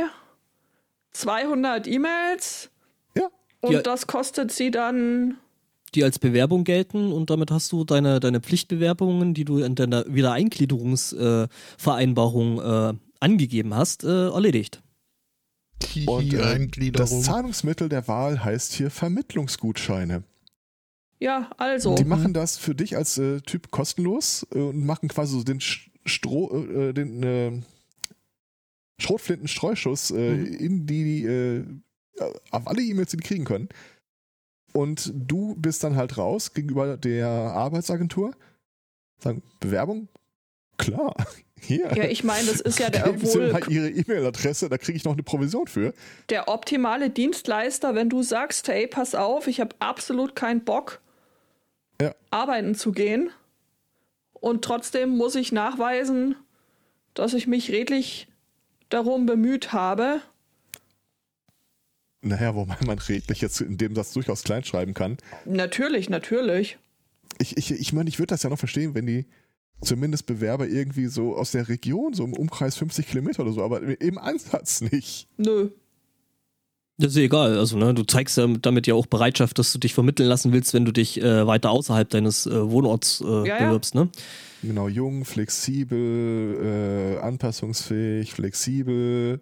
200 1.13 1.87
E-Mails. 1.87 2.69
Ja. 3.15 3.29
Und 3.61 3.71
ja. 3.71 3.81
das 3.81 4.07
kostet 4.07 4.51
sie 4.51 4.71
dann 4.71 5.37
die 5.95 6.03
als 6.03 6.19
Bewerbung 6.19 6.65
gelten 6.65 7.13
und 7.13 7.29
damit 7.29 7.51
hast 7.51 7.71
du 7.71 7.85
deine, 7.85 8.19
deine 8.19 8.41
Pflichtbewerbungen, 8.41 9.33
die 9.33 9.45
du 9.45 9.59
in 9.59 9.75
deiner 9.75 10.03
Wiedereingliederungsvereinbarung 10.13 12.59
äh, 12.59 12.93
angegeben 13.21 13.73
hast, 13.73 14.03
äh, 14.03 14.27
erledigt. 14.27 14.81
Und 16.07 16.33
äh, 16.33 16.91
das 16.91 17.21
Zahlungsmittel 17.23 17.89
der 17.89 18.07
Wahl 18.07 18.43
heißt 18.43 18.73
hier 18.73 18.89
Vermittlungsgutscheine. 18.89 20.23
Ja, 21.19 21.49
also. 21.57 21.95
Die 21.95 22.05
machen 22.05 22.33
das 22.33 22.57
für 22.57 22.75
dich 22.75 22.97
als 22.97 23.17
äh, 23.17 23.41
Typ 23.41 23.71
kostenlos 23.71 24.45
äh, 24.53 24.59
und 24.59 24.85
machen 24.85 25.09
quasi 25.09 25.33
so 25.33 25.43
den 25.43 25.61
Stroh, 25.61 26.65
äh, 26.65 26.93
den 26.93 27.23
äh, 27.23 27.61
Schrotflinten-Streuschuss 28.99 30.11
äh, 30.11 30.35
mhm. 30.35 30.45
in 30.45 30.87
die, 30.87 31.25
äh, 31.25 31.65
auf 32.51 32.67
alle 32.67 32.81
E-Mails, 32.81 33.11
die 33.11 33.17
die 33.17 33.23
kriegen 33.23 33.45
können. 33.45 33.69
Und 34.73 35.13
du 35.15 35.55
bist 35.55 35.83
dann 35.83 35.95
halt 35.95 36.17
raus 36.17 36.53
gegenüber 36.53 36.97
der 36.97 37.27
Arbeitsagentur. 37.27 38.35
Sagen, 39.19 39.41
Bewerbung? 39.61 40.09
Klar, 40.77 41.15
hier. 41.59 41.91
Ja, 41.95 42.03
ich 42.03 42.23
meine, 42.23 42.47
das 42.47 42.61
ist 42.61 42.79
ja 42.79 42.89
der 42.89 43.03
Geben 43.03 43.21
wohl. 43.21 43.47
Sie 43.47 43.53
mal 43.53 43.71
Ihre 43.71 43.89
E-Mail-Adresse, 43.89 44.69
da 44.69 44.77
kriege 44.77 44.97
ich 44.97 45.03
noch 45.03 45.13
eine 45.13 45.23
Provision 45.23 45.67
für. 45.67 45.93
Der 46.29 46.47
optimale 46.47 47.09
Dienstleister, 47.09 47.95
wenn 47.95 48.09
du 48.09 48.23
sagst, 48.23 48.67
hey, 48.67 48.87
pass 48.87 49.15
auf, 49.15 49.47
ich 49.47 49.59
habe 49.59 49.75
absolut 49.79 50.35
keinen 50.35 50.63
Bock, 50.63 51.01
ja. 52.01 52.13
arbeiten 52.31 52.75
zu 52.75 52.91
gehen. 52.91 53.29
Und 54.33 54.63
trotzdem 54.63 55.09
muss 55.09 55.35
ich 55.35 55.51
nachweisen, 55.51 56.35
dass 57.13 57.33
ich 57.33 57.47
mich 57.47 57.71
redlich 57.71 58.27
darum 58.89 59.25
bemüht 59.25 59.73
habe. 59.73 60.21
Naja, 62.21 62.55
wobei 62.55 62.77
man 62.85 62.99
redlich 62.99 63.41
jetzt 63.41 63.61
in 63.61 63.77
dem 63.77 63.95
Satz 63.95 64.13
durchaus 64.13 64.43
kleinschreiben 64.43 64.93
kann. 64.93 65.17
Natürlich, 65.45 66.09
natürlich. 66.09 66.77
Ich, 67.37 67.57
ich, 67.57 67.71
ich 67.71 67.93
meine, 67.93 68.09
ich 68.09 68.19
würde 68.19 68.27
das 68.27 68.43
ja 68.43 68.49
noch 68.49 68.59
verstehen, 68.59 68.95
wenn 68.95 69.05
die 69.05 69.25
zumindest 69.81 70.25
Bewerber 70.25 70.67
irgendwie 70.67 71.07
so 71.07 71.35
aus 71.35 71.51
der 71.51 71.67
Region, 71.67 72.13
so 72.13 72.23
im 72.23 72.33
Umkreis 72.33 72.75
50 72.75 73.07
Kilometer 73.07 73.43
oder 73.43 73.51
so, 73.51 73.63
aber 73.63 73.81
im 74.01 74.17
Ansatz 74.17 74.81
nicht. 74.81 75.27
Nö. 75.37 75.69
Das 76.97 77.11
ist 77.11 77.17
egal. 77.17 77.57
Also, 77.57 77.77
ne, 77.77 77.93
du 77.93 78.03
zeigst 78.03 78.37
ja 78.37 78.47
damit 78.47 78.87
ja 78.87 78.93
auch 78.93 79.05
Bereitschaft, 79.05 79.59
dass 79.59 79.73
du 79.73 79.79
dich 79.79 79.93
vermitteln 79.93 80.29
lassen 80.29 80.53
willst, 80.53 80.73
wenn 80.73 80.85
du 80.85 80.93
dich 80.93 81.21
äh, 81.21 81.45
weiter 81.45 81.71
außerhalb 81.71 82.09
deines 82.09 82.45
äh, 82.45 82.71
Wohnorts 82.71 83.21
äh, 83.21 83.47
ja, 83.47 83.57
bewirbst, 83.57 83.95
ne? 83.95 84.09
Genau, 84.63 84.87
jung, 84.87 85.25
flexibel, 85.25 87.17
äh, 87.17 87.19
anpassungsfähig, 87.19 88.33
flexibel, 88.33 89.41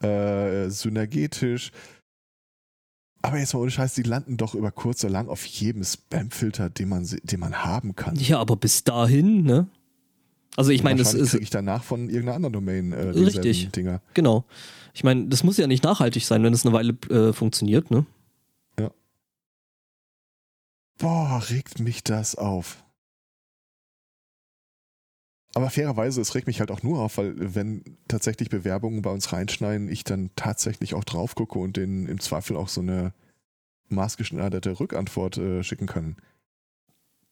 äh, 0.00 0.68
synergetisch. 0.70 1.72
Aber 3.22 3.38
jetzt 3.38 3.52
mal 3.52 3.60
ohne 3.60 3.70
Scheiß, 3.70 3.94
die 3.94 4.02
landen 4.02 4.36
doch 4.36 4.54
über 4.54 4.70
kurz 4.70 5.02
oder 5.02 5.12
lang 5.12 5.28
auf 5.28 5.44
jedem 5.44 5.82
Spam-Filter, 5.82 6.70
den 6.70 6.88
man, 6.88 7.06
den 7.22 7.40
man 7.40 7.64
haben 7.64 7.96
kann. 7.96 8.14
Ja, 8.16 8.38
aber 8.38 8.56
bis 8.56 8.84
dahin, 8.84 9.42
ne? 9.42 9.66
Also 10.56 10.70
ich 10.70 10.82
meine, 10.82 10.98
das 10.98 11.14
ist. 11.14 11.30
kriege 11.30 11.44
ich 11.44 11.50
danach 11.50 11.84
von 11.84 12.08
irgendeiner 12.08 12.34
anderen 12.34 12.52
Domain 12.52 12.92
äh, 12.92 13.10
richtig. 13.10 13.70
Dinger. 13.70 14.00
Genau. 14.14 14.44
Ich 14.92 15.04
meine, 15.04 15.26
das 15.26 15.44
muss 15.44 15.56
ja 15.56 15.66
nicht 15.68 15.84
nachhaltig 15.84 16.24
sein, 16.24 16.42
wenn 16.42 16.52
es 16.52 16.66
eine 16.66 16.74
Weile 16.74 16.94
äh, 17.10 17.32
funktioniert, 17.32 17.90
ne? 17.90 18.06
Ja. 18.78 18.90
Boah, 20.98 21.42
regt 21.48 21.78
mich 21.78 22.02
das 22.02 22.34
auf. 22.34 22.82
Aber 25.54 25.70
fairerweise, 25.70 26.20
es 26.20 26.34
regt 26.34 26.46
mich 26.46 26.60
halt 26.60 26.70
auch 26.70 26.82
nur 26.82 27.00
auf, 27.00 27.16
weil 27.18 27.54
wenn 27.54 27.82
tatsächlich 28.06 28.50
Bewerbungen 28.50 29.02
bei 29.02 29.10
uns 29.10 29.32
reinschneiden, 29.32 29.88
ich 29.88 30.04
dann 30.04 30.30
tatsächlich 30.36 30.94
auch 30.94 31.04
drauf 31.04 31.34
gucke 31.34 31.58
und 31.58 31.76
denen 31.76 32.06
im 32.06 32.20
Zweifel 32.20 32.56
auch 32.56 32.68
so 32.68 32.80
eine 32.80 33.12
maßgeschneiderte 33.88 34.78
Rückantwort 34.78 35.38
äh, 35.38 35.62
schicken 35.62 35.86
kann. 35.86 36.16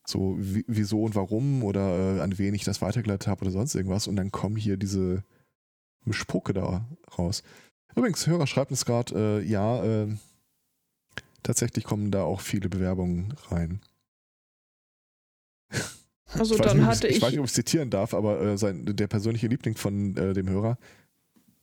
So, 0.06 0.36
wieso 0.38 1.02
und 1.02 1.14
warum 1.14 1.62
oder 1.64 2.16
äh, 2.16 2.20
an 2.20 2.38
wen 2.38 2.54
ich 2.54 2.64
das 2.64 2.80
weitergeleitet 2.80 3.26
habe 3.26 3.42
oder 3.42 3.50
sonst 3.50 3.74
irgendwas. 3.74 4.06
Und 4.06 4.16
dann 4.16 4.30
kommen 4.30 4.56
hier 4.56 4.76
diese 4.76 5.24
Spucke 6.10 6.52
da 6.54 6.86
raus. 7.18 7.42
Übrigens, 7.96 8.26
Hörer 8.26 8.46
schreibt 8.46 8.70
uns 8.70 8.84
gerade, 8.84 9.40
äh, 9.40 9.44
ja, 9.44 9.84
äh, 9.84 10.16
tatsächlich 11.42 11.84
kommen 11.84 12.10
da 12.10 12.22
auch 12.22 12.40
viele 12.40 12.68
Bewerbungen 12.68 13.34
rein. 13.50 13.80
Also 16.38 16.56
ich 16.56 16.60
dann 16.60 16.78
nicht, 16.78 16.86
hatte 16.86 17.06
ich. 17.06 17.16
Ich 17.16 17.22
weiß 17.22 17.30
nicht, 17.30 17.40
ob 17.40 17.46
ich 17.46 17.52
zitieren 17.52 17.88
darf, 17.88 18.12
aber 18.12 18.40
äh, 18.40 18.58
sein, 18.58 18.84
der 18.84 19.06
persönliche 19.06 19.46
Liebling 19.46 19.76
von 19.76 20.16
äh, 20.16 20.32
dem 20.32 20.48
Hörer 20.48 20.76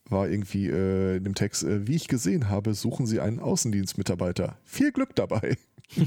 war 0.10 0.30
irgendwie 0.30 0.68
äh, 0.68 1.18
in 1.18 1.24
dem 1.24 1.36
Text, 1.36 1.64
äh, 1.64 1.88
wie 1.88 1.96
ich 1.96 2.08
gesehen 2.08 2.50
habe, 2.50 2.74
suchen 2.74 3.06
Sie 3.06 3.20
einen 3.20 3.40
Außendienstmitarbeiter. 3.40 4.58
Viel 4.64 4.92
Glück 4.92 5.16
dabei. 5.16 5.58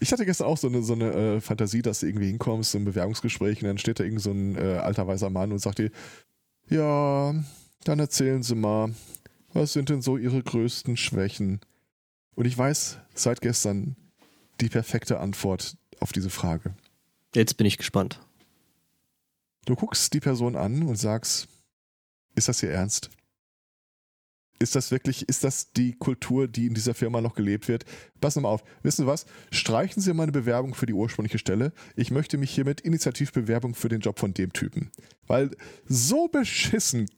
ich 0.00 0.12
hatte 0.12 0.26
gestern 0.26 0.46
auch 0.46 0.58
so 0.58 0.68
eine, 0.68 0.82
so 0.82 0.94
eine 0.94 1.12
äh, 1.12 1.40
Fantasie, 1.40 1.82
dass 1.82 2.00
du 2.00 2.06
irgendwie 2.06 2.28
hinkommst, 2.28 2.72
so 2.72 2.78
ein 2.78 2.84
Bewerbungsgespräch 2.84 3.62
und 3.62 3.68
dann 3.68 3.78
steht 3.78 4.00
da 4.00 4.04
irgend 4.04 4.22
so 4.22 4.32
ein 4.32 4.56
äh, 4.56 4.78
alter 4.78 5.06
weißer 5.06 5.30
Mann 5.30 5.52
und 5.52 5.58
sagt 5.58 5.78
dir, 5.78 5.90
ja, 6.68 7.34
dann 7.84 7.98
erzählen 7.98 8.42
Sie 8.42 8.54
mal, 8.54 8.92
was 9.52 9.72
sind 9.72 9.88
denn 9.88 10.02
so 10.02 10.16
Ihre 10.16 10.42
größten 10.42 10.96
Schwächen? 10.96 11.60
Und 12.34 12.46
ich 12.46 12.58
weiß 12.58 12.98
seit 13.14 13.40
gestern 13.40 13.96
die 14.60 14.68
perfekte 14.68 15.20
Antwort 15.20 15.76
auf 16.00 16.12
diese 16.12 16.30
Frage. 16.30 16.74
Jetzt 17.34 17.56
bin 17.56 17.66
ich 17.66 17.78
gespannt. 17.78 18.20
Du 19.64 19.74
guckst 19.74 20.14
die 20.14 20.20
Person 20.20 20.56
an 20.56 20.82
und 20.84 20.96
sagst, 20.96 21.48
ist 22.34 22.48
das 22.48 22.60
hier 22.60 22.70
ernst? 22.70 23.10
Ist 24.58 24.74
das 24.74 24.90
wirklich, 24.90 25.28
ist 25.28 25.44
das 25.44 25.72
die 25.72 25.92
Kultur, 25.92 26.48
die 26.48 26.66
in 26.66 26.74
dieser 26.74 26.94
Firma 26.94 27.20
noch 27.20 27.34
gelebt 27.34 27.68
wird? 27.68 27.84
Pass 28.20 28.36
mal 28.36 28.48
auf, 28.48 28.64
wissen 28.82 29.02
Sie 29.02 29.06
was? 29.06 29.26
Streichen 29.50 30.00
Sie 30.00 30.14
meine 30.14 30.32
Bewerbung 30.32 30.74
für 30.74 30.86
die 30.86 30.94
ursprüngliche 30.94 31.38
Stelle. 31.38 31.72
Ich 31.94 32.10
möchte 32.10 32.38
mich 32.38 32.54
hiermit 32.54 32.80
Initiativbewerbung 32.80 33.74
für 33.74 33.88
den 33.88 34.00
Job 34.00 34.18
von 34.18 34.32
dem 34.32 34.52
Typen. 34.52 34.90
Weil 35.26 35.50
so 35.86 36.28
beschissen, 36.28 37.10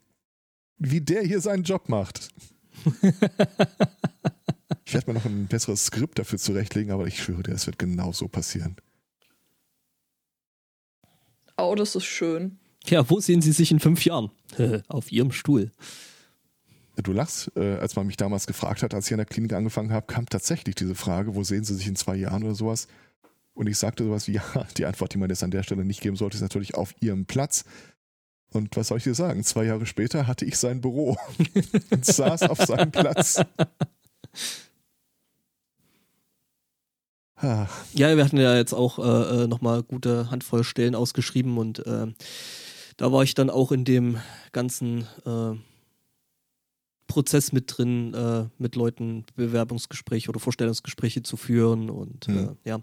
wie 0.79 1.01
der 1.01 1.23
hier 1.23 1.41
seinen 1.41 1.63
Job 1.63 1.89
macht. 1.89 2.31
Ich 4.89 4.95
werde 4.95 5.11
mir 5.11 5.19
noch 5.19 5.27
ein 5.27 5.49
besseres 5.49 5.85
Skript 5.85 6.19
dafür 6.19 6.39
zurechtlegen, 6.39 6.93
aber 6.93 7.07
ich 7.07 7.23
schwöre 7.23 7.43
dir, 7.43 7.53
es 7.53 7.67
wird 7.67 7.79
genau 7.79 8.11
so 8.13 8.27
passieren. 8.27 8.77
Oh, 11.59 11.75
das 11.75 11.95
ist 11.95 12.07
schön. 12.07 12.59
Ja, 12.87 13.11
wo 13.11 13.21
sehen 13.21 13.43
Sie 13.43 13.53
sich 13.53 13.71
in 13.71 13.81
fünf 13.81 14.07
Jahren? 14.07 14.31
Auf 14.89 15.13
Ihrem 15.13 15.31
Stuhl. 15.31 15.73
Du 16.97 17.13
lachst, 17.13 17.53
äh, 17.55 17.75
als 17.75 17.97
man 17.97 18.07
mich 18.07 18.17
damals 18.17 18.47
gefragt 18.47 18.83
hat, 18.83 18.95
als 18.95 19.09
ich 19.09 19.13
an 19.13 19.19
der 19.19 19.27
Klinik 19.27 19.53
angefangen 19.53 19.93
habe, 19.93 20.07
kam 20.07 20.25
tatsächlich 20.25 20.75
diese 20.75 20.95
Frage, 20.95 21.35
wo 21.35 21.45
sehen 21.45 21.65
Sie 21.65 21.75
sich 21.75 21.87
in 21.87 21.95
zwei 21.95 22.17
Jahren 22.17 22.43
oder 22.45 22.55
sowas? 22.55 22.89
Und 23.53 23.67
ich 23.67 23.77
sagte 23.77 24.05
sowas 24.05 24.27
wie, 24.27 24.33
ja, 24.55 24.67
die 24.79 24.87
Antwort, 24.87 25.13
die 25.13 25.19
man 25.19 25.29
jetzt 25.29 25.45
an 25.45 25.51
der 25.51 25.65
Stelle 25.65 25.85
nicht 25.85 26.01
geben 26.01 26.17
sollte, 26.17 26.39
ist 26.39 26.43
natürlich 26.43 26.77
auf 26.77 26.95
Ihrem 27.01 27.27
Platz. 27.27 27.67
Und 28.55 28.75
was 28.75 28.89
soll 28.89 28.97
ich 28.97 29.05
dir 29.05 29.15
sagen? 29.15 29.45
Zwei 29.45 29.65
Jahre 29.65 29.85
später 29.85 30.27
hatte 30.27 30.47
ich 30.47 30.57
sein 30.57 30.81
Büro 30.81 31.19
und 31.91 32.07
saß 32.07 32.45
auf 32.45 32.61
seinem 32.61 32.91
Platz. 32.91 33.45
Ja, 37.41 38.17
wir 38.17 38.25
hatten 38.25 38.39
ja 38.39 38.57
jetzt 38.57 38.73
auch 38.73 38.99
äh, 38.99 39.45
äh 39.45 39.47
nochmal 39.47 39.83
gute 39.83 40.31
Handvoll 40.31 40.65
Stellen 40.65 40.95
ausgeschrieben 40.95 41.59
und 41.59 41.87
äh, 41.87 42.07
da 42.97 43.13
war 43.13 43.23
ich 43.23 43.35
dann 43.35 43.49
auch 43.49 43.71
in 43.71 43.85
dem 43.85 44.19
ganzen 44.53 45.07
äh, 45.25 45.55
Prozess 47.07 47.53
mit 47.53 47.73
drin, 47.77 48.13
äh, 48.13 48.47
mit 48.59 48.77
Leuten 48.77 49.25
Bewerbungsgespräche 49.37 50.29
oder 50.29 50.41
Vorstellungsgespräche 50.41 51.23
zu 51.23 51.37
führen 51.37 51.91
und 51.91 52.27
hm. 52.27 52.57
ja. 52.65 52.81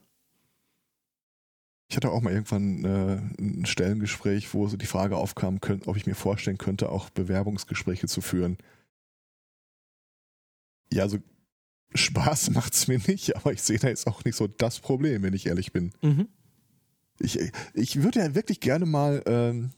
Ich 1.87 1.95
hatte 1.95 2.09
auch 2.09 2.21
mal 2.21 2.33
irgendwann 2.33 2.83
äh, 2.83 3.41
ein 3.41 3.65
Stellengespräch, 3.65 4.53
wo 4.53 4.67
so 4.67 4.75
die 4.75 4.87
Frage 4.87 5.17
aufkam, 5.17 5.61
könnt, 5.61 5.87
ob 5.87 5.97
ich 5.97 6.07
mir 6.07 6.15
vorstellen 6.15 6.57
könnte, 6.57 6.89
auch 6.89 7.11
Bewerbungsgespräche 7.11 8.07
zu 8.07 8.21
führen. 8.21 8.57
Ja, 10.91 11.03
also 11.03 11.19
Spaß 11.95 12.51
macht 12.51 12.73
es 12.73 12.87
mir 12.87 12.99
nicht, 13.07 13.35
aber 13.35 13.53
ich 13.53 13.61
sehe 13.61 13.79
da 13.79 13.87
jetzt 13.87 14.07
auch 14.07 14.23
nicht 14.23 14.35
so 14.35 14.47
das 14.47 14.79
Problem, 14.79 15.23
wenn 15.23 15.33
ich 15.33 15.45
ehrlich 15.45 15.71
bin. 15.71 15.91
Mhm. 16.01 16.27
Ich, 17.19 17.39
ich 17.73 18.03
würde 18.03 18.19
ja 18.19 18.35
wirklich 18.35 18.59
gerne 18.59 18.85
mal 18.85 19.23
ähm, 19.25 19.71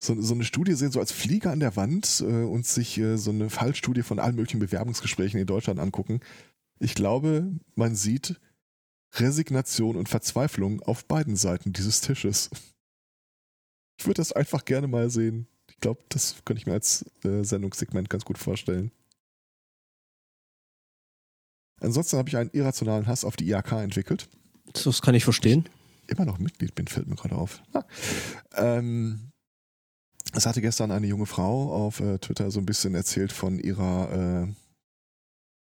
so, 0.00 0.20
so 0.20 0.34
eine 0.34 0.44
Studie 0.44 0.74
sehen, 0.74 0.92
so 0.92 1.00
als 1.00 1.12
Flieger 1.12 1.50
an 1.50 1.60
der 1.60 1.76
Wand 1.76 2.20
äh, 2.20 2.44
und 2.44 2.66
sich 2.66 2.98
äh, 2.98 3.16
so 3.16 3.30
eine 3.30 3.50
Fallstudie 3.50 4.02
von 4.02 4.18
allen 4.18 4.36
möglichen 4.36 4.60
Bewerbungsgesprächen 4.60 5.40
in 5.40 5.46
Deutschland 5.46 5.80
angucken. 5.80 6.20
Ich 6.78 6.94
glaube, 6.94 7.50
man 7.74 7.96
sieht 7.96 8.40
Resignation 9.14 9.96
und 9.96 10.08
Verzweiflung 10.08 10.82
auf 10.82 11.04
beiden 11.06 11.34
Seiten 11.34 11.72
dieses 11.72 12.00
Tisches. 12.00 12.50
Ich 13.98 14.06
würde 14.06 14.20
das 14.20 14.32
einfach 14.32 14.64
gerne 14.64 14.86
mal 14.86 15.10
sehen. 15.10 15.48
Ich 15.68 15.78
glaube, 15.80 16.02
das 16.08 16.36
könnte 16.44 16.60
ich 16.60 16.66
mir 16.66 16.74
als 16.74 17.04
äh, 17.24 17.42
Sendungssegment 17.42 18.08
ganz 18.08 18.24
gut 18.24 18.38
vorstellen. 18.38 18.92
Ansonsten 21.80 22.18
habe 22.18 22.28
ich 22.28 22.36
einen 22.36 22.50
irrationalen 22.52 23.06
Hass 23.06 23.24
auf 23.24 23.36
die 23.36 23.48
IAK 23.48 23.72
entwickelt. 23.72 24.28
Das 24.72 25.02
kann 25.02 25.14
ich 25.14 25.24
verstehen. 25.24 25.68
Ich 26.06 26.12
immer 26.12 26.24
noch 26.24 26.38
Mitglied 26.38 26.74
bin, 26.74 26.86
fällt 26.86 27.06
mir 27.06 27.16
gerade 27.16 27.34
auf. 27.34 27.62
Ah. 27.72 27.84
Ähm, 28.56 29.30
es 30.34 30.46
hatte 30.46 30.60
gestern 30.60 30.90
eine 30.90 31.06
junge 31.06 31.26
Frau 31.26 31.72
auf 31.72 32.00
äh, 32.00 32.18
Twitter 32.18 32.50
so 32.50 32.60
ein 32.60 32.66
bisschen 32.66 32.94
erzählt 32.94 33.32
von 33.32 33.58
ihrer 33.58 34.46
äh, 34.46 34.54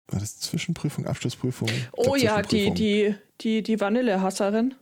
war 0.08 0.20
das 0.20 0.38
Zwischenprüfung, 0.38 1.06
Abschlussprüfung? 1.06 1.68
Oh 1.92 2.14
ja, 2.14 2.42
die, 2.42 2.72
die, 2.72 3.14
die, 3.40 3.62
die 3.62 3.80
Vanillehasserin. 3.80 4.74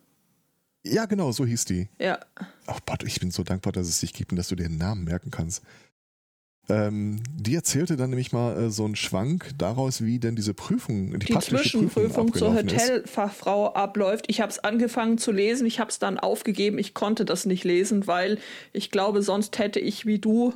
Ja, 0.85 1.07
genau, 1.07 1.31
so 1.31 1.47
hieß 1.47 1.65
die. 1.67 1.89
Ja. 1.99 2.19
Ach 2.67 2.81
Gott, 2.85 3.05
ich 3.05 3.21
bin 3.21 3.31
so 3.31 3.45
dankbar, 3.45 3.73
dass 3.73 3.89
es 3.89 4.01
dich 4.01 4.12
gibt 4.12 4.33
und 4.33 4.37
dass 4.37 4.49
du 4.49 4.57
dir 4.57 4.69
den 4.69 4.79
Namen 4.79 5.05
merken 5.05 5.31
kannst. 5.31 5.62
Ähm, 6.69 7.21
die 7.35 7.57
erzählte 7.57 7.97
dann 7.97 8.11
nämlich 8.11 8.33
mal 8.33 8.57
äh, 8.57 8.71
so 8.71 8.85
einen 8.85 8.95
Schwank 8.95 9.50
daraus, 9.59 10.04
wie 10.04 10.21
denn 10.21 10.37
diese 10.37 10.54
Prüfung, 10.54 11.19
die, 11.19 11.26
die 11.26 11.38
Zwischenprüfung 11.38 12.33
zur 12.33 12.54
Hotelfachfrau 12.54 13.75
abläuft. 13.75 14.26
Ich 14.28 14.40
habe 14.40 14.50
es 14.50 14.61
angefangen 14.61 15.19
zu 15.19 15.33
lesen, 15.33 15.66
ich 15.66 15.81
habe 15.81 15.90
es 15.90 15.99
dann 15.99 16.21
aufgegeben, 16.21 16.78
ich 16.78 16.95
konnte 16.95 17.25
das 17.25 17.47
nicht 17.47 17.64
lesen, 17.64 18.07
weil 18.07 18.38
ich 18.73 18.90
glaube, 18.92 19.23
sonst 19.23 19.59
hätte 19.59 19.81
ich 19.81 20.07
wie 20.07 20.21
du 20.21 20.54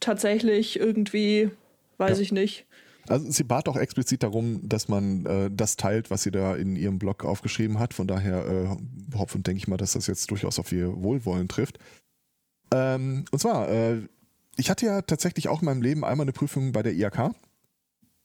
tatsächlich 0.00 0.80
irgendwie, 0.80 1.50
weiß 1.98 2.18
ja. 2.18 2.22
ich 2.22 2.32
nicht. 2.32 2.66
Also 3.08 3.30
sie 3.30 3.44
bat 3.44 3.68
auch 3.68 3.76
explizit 3.76 4.22
darum, 4.22 4.66
dass 4.68 4.88
man 4.88 5.26
äh, 5.26 5.50
das 5.52 5.76
teilt, 5.76 6.10
was 6.10 6.22
sie 6.22 6.30
da 6.30 6.56
in 6.56 6.74
ihrem 6.74 6.98
Blog 6.98 7.24
aufgeschrieben 7.24 7.78
hat. 7.78 7.94
Von 7.94 8.06
daher 8.06 8.46
äh, 8.46 9.16
hoffe 9.16 9.36
und 9.36 9.46
denke 9.46 9.58
ich 9.58 9.68
mal, 9.68 9.76
dass 9.76 9.92
das 9.92 10.06
jetzt 10.06 10.30
durchaus 10.30 10.58
auf 10.58 10.72
ihr 10.72 10.90
Wohlwollen 11.02 11.48
trifft. 11.48 11.78
Ähm, 12.72 13.26
und 13.30 13.38
zwar, 13.38 13.68
äh, 13.70 14.00
ich 14.56 14.70
hatte 14.70 14.86
ja 14.86 15.02
tatsächlich 15.02 15.48
auch 15.48 15.62
in 15.62 15.66
meinem 15.66 15.82
Leben 15.82 16.04
einmal 16.04 16.24
eine 16.24 16.32
Prüfung 16.32 16.72
bei 16.72 16.82
der 16.82 16.94
IAK. 16.94 17.34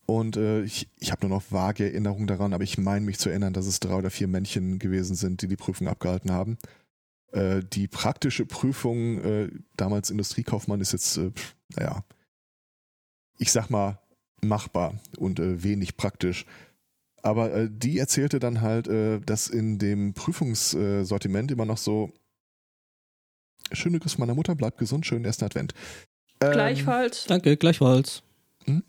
Und 0.05 0.37
äh, 0.37 0.63
ich, 0.63 0.89
ich 0.97 1.11
habe 1.11 1.27
nur 1.27 1.37
noch 1.37 1.51
vage 1.51 1.85
Erinnerungen 1.85 2.27
daran, 2.27 2.53
aber 2.53 2.63
ich 2.63 2.77
meine 2.77 3.05
mich 3.05 3.19
zu 3.19 3.29
erinnern, 3.29 3.53
dass 3.53 3.67
es 3.67 3.79
drei 3.79 3.95
oder 3.95 4.09
vier 4.09 4.27
Männchen 4.27 4.79
gewesen 4.79 5.15
sind, 5.15 5.41
die 5.41 5.47
die 5.47 5.55
Prüfung 5.55 5.87
abgehalten 5.87 6.31
haben. 6.31 6.57
Äh, 7.31 7.61
die 7.61 7.87
praktische 7.87 8.45
Prüfung, 8.47 9.19
äh, 9.23 9.49
damals 9.77 10.09
Industriekaufmann, 10.09 10.81
ist 10.81 10.93
jetzt, 10.93 11.17
äh, 11.17 11.31
naja, 11.75 12.03
ich 13.37 13.51
sag 13.51 13.69
mal, 13.69 13.99
machbar 14.41 14.99
und 15.17 15.39
äh, 15.39 15.61
wenig 15.63 15.95
praktisch. 15.95 16.45
Aber 17.21 17.53
äh, 17.53 17.69
die 17.71 17.99
erzählte 17.99 18.39
dann 18.39 18.61
halt, 18.61 18.87
dass 18.87 19.47
in 19.47 19.77
dem 19.77 20.13
Prüfungssortiment 20.13 21.51
immer 21.51 21.65
noch 21.65 21.77
so 21.77 22.11
Schöne 23.71 23.99
Grüße 23.99 24.19
meiner 24.19 24.33
Mutter, 24.33 24.55
bleibt 24.55 24.77
gesund, 24.77 25.05
schönen 25.05 25.25
ersten 25.25 25.45
Advent. 25.45 25.73
Ähm, 26.41 26.51
gleichfalls. 26.51 27.25
Danke, 27.25 27.57
gleichfalls. 27.57 28.23
Hm? 28.65 28.83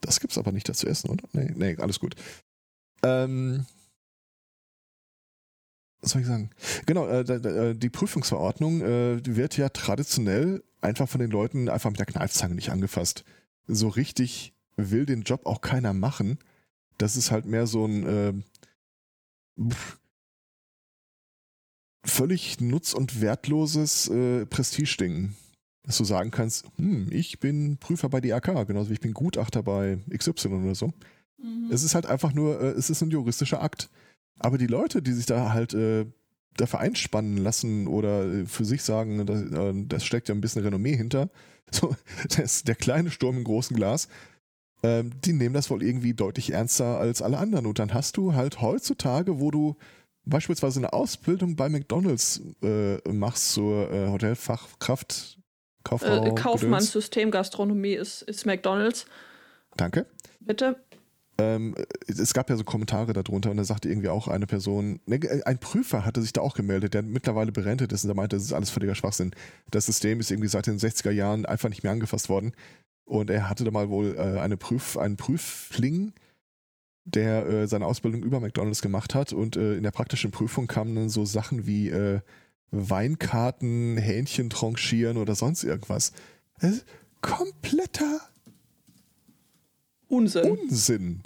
Das 0.00 0.20
gibt's 0.20 0.38
aber 0.38 0.52
nicht 0.52 0.68
dazu 0.68 0.86
essen, 0.86 1.10
oder? 1.10 1.24
Nee, 1.32 1.52
nee, 1.54 1.76
alles 1.78 1.98
gut. 2.00 2.14
Ähm, 3.02 3.66
was 6.00 6.10
soll 6.10 6.20
ich 6.20 6.26
sagen? 6.26 6.50
Genau, 6.84 7.06
äh, 7.06 7.20
äh, 7.20 7.74
die 7.74 7.88
Prüfungsverordnung 7.88 8.82
äh, 8.82 9.20
wird 9.24 9.56
ja 9.56 9.70
traditionell 9.70 10.62
einfach 10.82 11.08
von 11.08 11.20
den 11.20 11.30
Leuten 11.30 11.70
einfach 11.70 11.90
mit 11.90 11.98
der 11.98 12.06
Kneifzange 12.06 12.54
nicht 12.54 12.70
angefasst. 12.70 13.24
So 13.66 13.88
richtig 13.88 14.52
will 14.76 15.06
den 15.06 15.22
Job 15.22 15.46
auch 15.46 15.62
keiner 15.62 15.94
machen. 15.94 16.38
Das 16.98 17.16
ist 17.16 17.30
halt 17.30 17.46
mehr 17.46 17.66
so 17.66 17.86
ein 17.86 18.44
äh, 19.56 19.72
völlig 22.04 22.60
nutz- 22.60 22.92
und 22.92 23.22
wertloses 23.22 24.08
äh, 24.08 24.44
Prestigeding 24.44 25.34
dass 25.84 25.98
du 25.98 26.04
sagen 26.04 26.30
kannst, 26.30 26.66
hm, 26.76 27.08
ich 27.10 27.38
bin 27.40 27.76
Prüfer 27.76 28.08
bei 28.08 28.20
DAK, 28.20 28.66
genauso 28.66 28.90
wie 28.90 28.94
ich 28.94 29.00
bin 29.00 29.12
Gutachter 29.12 29.62
bei 29.62 29.98
XY 30.16 30.48
oder 30.48 30.74
so. 30.74 30.92
Mhm. 31.38 31.68
Es 31.70 31.82
ist 31.82 31.94
halt 31.94 32.06
einfach 32.06 32.32
nur, 32.32 32.60
äh, 32.60 32.68
es 32.70 32.90
ist 32.90 33.02
ein 33.02 33.10
juristischer 33.10 33.62
Akt. 33.62 33.90
Aber 34.38 34.58
die 34.58 34.66
Leute, 34.66 35.02
die 35.02 35.12
sich 35.12 35.26
da 35.26 35.52
halt 35.52 35.74
äh, 35.74 36.06
dafür 36.56 36.80
einspannen 36.80 37.36
lassen 37.36 37.86
oder 37.86 38.24
äh, 38.24 38.46
für 38.46 38.64
sich 38.64 38.82
sagen, 38.82 39.26
das, 39.26 39.42
äh, 39.42 39.72
das, 39.86 40.04
steckt 40.04 40.28
ja 40.28 40.34
ein 40.34 40.40
bisschen 40.40 40.62
Renommee 40.62 40.96
hinter, 40.96 41.30
so, 41.70 41.94
das, 42.36 42.64
der 42.64 42.74
kleine 42.74 43.10
Sturm 43.10 43.36
im 43.36 43.44
großen 43.44 43.76
Glas, 43.76 44.08
ähm, 44.82 45.12
die 45.24 45.32
nehmen 45.32 45.54
das 45.54 45.70
wohl 45.70 45.82
irgendwie 45.82 46.14
deutlich 46.14 46.52
ernster 46.52 46.98
als 46.98 47.20
alle 47.20 47.38
anderen. 47.38 47.66
Und 47.66 47.78
dann 47.78 47.92
hast 47.92 48.16
du 48.16 48.34
halt 48.34 48.60
heutzutage, 48.60 49.38
wo 49.38 49.50
du 49.50 49.76
beispielsweise 50.24 50.80
eine 50.80 50.92
Ausbildung 50.94 51.56
bei 51.56 51.68
McDonalds 51.68 52.42
äh, 52.62 52.96
machst 53.12 53.52
zur 53.52 53.90
äh, 53.92 54.08
Hotelfachkraft 54.08 55.38
Kauffrau. 55.84 56.24
Äh, 56.24 56.34
Kaufmannssystem 56.34 57.30
Gastronomie 57.30 57.92
ist, 57.92 58.22
ist 58.22 58.46
McDonalds. 58.46 59.06
Danke. 59.76 60.06
Bitte. 60.40 60.76
Ähm, 61.36 61.74
es 62.06 62.32
gab 62.32 62.48
ja 62.48 62.56
so 62.56 62.62
Kommentare 62.62 63.12
darunter 63.12 63.50
und 63.50 63.56
da 63.56 63.64
sagte 63.64 63.88
irgendwie 63.88 64.08
auch 64.08 64.28
eine 64.28 64.46
Person, 64.46 65.00
ne, 65.06 65.18
ein 65.44 65.58
Prüfer 65.58 66.04
hatte 66.04 66.22
sich 66.22 66.32
da 66.32 66.40
auch 66.40 66.54
gemeldet, 66.54 66.94
der 66.94 67.02
mittlerweile 67.02 67.50
berentet 67.50 67.92
ist 67.92 68.04
und 68.04 68.08
der 68.08 68.14
meinte, 68.14 68.36
das 68.36 68.44
ist 68.44 68.52
alles 68.52 68.70
völliger 68.70 68.94
Schwachsinn. 68.94 69.32
Das 69.70 69.86
System 69.86 70.20
ist 70.20 70.30
irgendwie 70.30 70.48
seit 70.48 70.66
den 70.66 70.78
60er 70.78 71.10
Jahren 71.10 71.44
einfach 71.44 71.68
nicht 71.68 71.82
mehr 71.82 71.92
angefasst 71.92 72.28
worden. 72.28 72.52
Und 73.04 73.30
er 73.30 73.50
hatte 73.50 73.64
da 73.64 73.70
mal 73.70 73.90
wohl 73.90 74.16
äh, 74.16 74.40
eine 74.40 74.56
Prüf, 74.56 74.96
einen 74.96 75.16
Prüfling, 75.16 76.12
der 77.04 77.46
äh, 77.46 77.66
seine 77.66 77.86
Ausbildung 77.86 78.22
über 78.22 78.40
McDonalds 78.40 78.80
gemacht 78.80 79.14
hat 79.14 79.32
und 79.32 79.56
äh, 79.56 79.74
in 79.74 79.82
der 79.82 79.90
praktischen 79.90 80.30
Prüfung 80.30 80.66
kamen 80.66 80.94
dann 80.94 81.08
so 81.08 81.24
Sachen 81.24 81.66
wie 81.66 81.90
äh, 81.90 82.20
Weinkarten, 82.74 83.96
Hähnchen 83.96 84.50
tranchieren 84.50 85.16
oder 85.16 85.34
sonst 85.34 85.64
irgendwas. 85.64 86.12
Das 86.60 86.72
ist 86.72 86.86
kompletter 87.20 88.20
Unsinn. 90.08 90.50
Unsinn. 90.50 91.22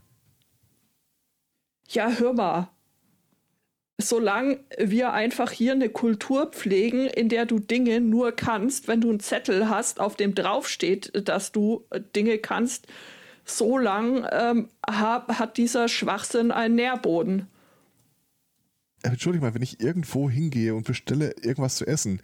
Ja, 1.88 2.10
hör 2.10 2.32
mal. 2.32 2.70
Solange 4.00 4.60
wir 4.78 5.12
einfach 5.12 5.50
hier 5.50 5.72
eine 5.72 5.88
Kultur 5.88 6.46
pflegen, 6.46 7.06
in 7.06 7.28
der 7.28 7.46
du 7.46 7.58
Dinge 7.58 8.00
nur 8.00 8.30
kannst, 8.32 8.86
wenn 8.86 9.00
du 9.00 9.10
einen 9.10 9.20
Zettel 9.20 9.68
hast, 9.68 9.98
auf 9.98 10.14
dem 10.14 10.34
draufsteht, 10.34 11.28
dass 11.28 11.50
du 11.50 11.84
Dinge 12.14 12.38
kannst, 12.38 12.86
so 13.44 13.76
lang 13.76 14.26
ähm, 14.30 14.68
hat 14.86 15.56
dieser 15.56 15.88
Schwachsinn 15.88 16.52
einen 16.52 16.76
Nährboden. 16.76 17.48
Entschuldigung 19.02 19.48
mal, 19.48 19.54
wenn 19.54 19.62
ich 19.62 19.80
irgendwo 19.80 20.28
hingehe 20.28 20.74
und 20.74 20.86
bestelle 20.86 21.34
irgendwas 21.42 21.76
zu 21.76 21.86
essen, 21.86 22.20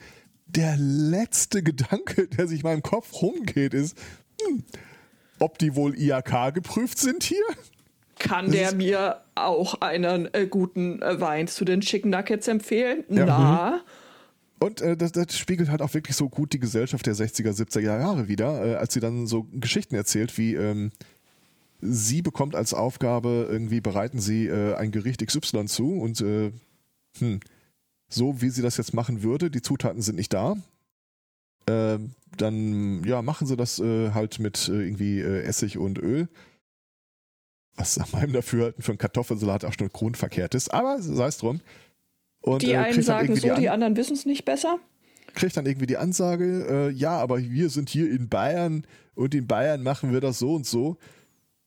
der 0.47 0.77
letzte 0.77 1.63
Gedanke, 1.63 2.29
der 2.37 2.47
sich 2.47 2.61
in 2.61 2.65
meinem 2.65 2.83
Kopf 2.83 3.23
rumgeht, 3.23 3.75
ist, 3.75 3.97
hm, 4.43 4.65
ob 5.39 5.59
die 5.59 5.75
wohl 5.75 5.99
IAK 5.99 6.55
geprüft 6.55 6.99
sind 6.99 7.23
hier? 7.23 7.45
Kann 8.19 8.47
das 8.47 8.55
der 8.55 8.75
mir 8.75 9.21
auch 9.35 9.81
einen 9.81 10.33
äh, 10.33 10.47
guten 10.47 11.03
äh, 11.03 11.21
Wein 11.21 11.49
zu 11.49 11.65
den 11.65 11.81
Chicken 11.81 12.11
Nuggets 12.11 12.49
empfehlen? 12.49 13.05
Ja, 13.09 13.27
Na. 13.27 13.71
Mhm. 13.71 13.81
Und 14.61 14.81
äh, 14.81 14.97
das, 14.97 15.13
das, 15.13 15.37
spiegelt 15.37 15.69
halt 15.69 15.83
auch 15.83 15.93
wirklich 15.93 16.17
so 16.17 16.29
gut 16.29 16.53
die 16.53 16.61
Gesellschaft 16.61 17.05
der 17.07 17.15
60er, 17.15 17.51
70er 17.51 17.81
Jahre 17.81 18.29
wieder, 18.29 18.65
äh, 18.65 18.75
als 18.77 18.95
sie 18.95 19.01
dann 19.01 19.27
so 19.27 19.47
Geschichten 19.53 19.95
erzählt, 19.95 20.39
wie 20.39 20.55
ähm, 20.55 20.93
sie 21.85 22.23
bekommt 22.23 22.55
als 22.55 22.75
Aufgabe, 22.75 23.47
irgendwie 23.51 23.81
bereiten 23.81 24.21
sie 24.21 24.47
äh, 24.47 24.75
ein 24.75 24.91
Gericht 24.91 25.25
XY 25.25 25.67
zu 25.67 25.93
und 25.93 26.21
äh, 26.21 26.53
hm, 27.19 27.41
so 28.09 28.41
wie 28.41 28.51
sie 28.51 28.63
das 28.63 28.77
jetzt 28.77 28.95
machen 28.95 29.23
würde, 29.23 29.51
die 29.51 29.63
Zutaten 29.63 30.03
sind 30.03 30.17
nicht 30.17 30.33
da. 30.33 30.57
Äh, 31.67 31.99
dann 32.37 33.05
ja, 33.05 33.23
machen 33.23 33.47
sie 33.47 33.57
das 33.57 33.79
äh, 33.79 34.11
halt 34.13 34.39
mit 34.39 34.69
äh, 34.69 34.73
irgendwie 34.73 35.21
äh, 35.21 35.43
Essig 35.43 35.79
und 35.79 35.99
Öl. 35.99 36.29
Was 37.77 37.97
nach 37.97 38.13
meinem 38.13 38.33
Dafürhalten 38.33 38.83
für 38.83 38.93
einen 38.93 38.99
Kartoffelsalat 38.99 39.65
auch 39.65 39.73
schon 39.77 39.89
grundverkehrt 39.89 40.55
ist, 40.55 40.73
aber 40.73 41.01
sei 41.01 41.27
es 41.27 41.39
drum. 41.39 41.61
Und, 42.41 42.63
die 42.63 42.77
einen 42.77 43.03
sagen 43.03 43.35
so, 43.35 43.55
die, 43.55 43.63
die 43.63 43.69
anderen 43.69 43.97
wissen 43.97 44.15
es 44.15 44.27
nicht 44.27 44.45
besser. 44.45 44.79
Kriegt 45.35 45.57
dann 45.57 45.67
irgendwie 45.67 45.87
die 45.87 45.97
Ansage, 45.97 46.93
ja, 46.95 47.19
aber 47.19 47.41
wir 47.41 47.71
sind 47.71 47.89
hier 47.89 48.09
in 48.09 48.29
Bayern 48.29 48.87
und 49.17 49.35
in 49.35 49.49
Bayern 49.49 49.83
machen 49.83 50.13
wir 50.13 50.21
das 50.21 50.39
so 50.39 50.55
und 50.55 50.67
so. 50.67 50.99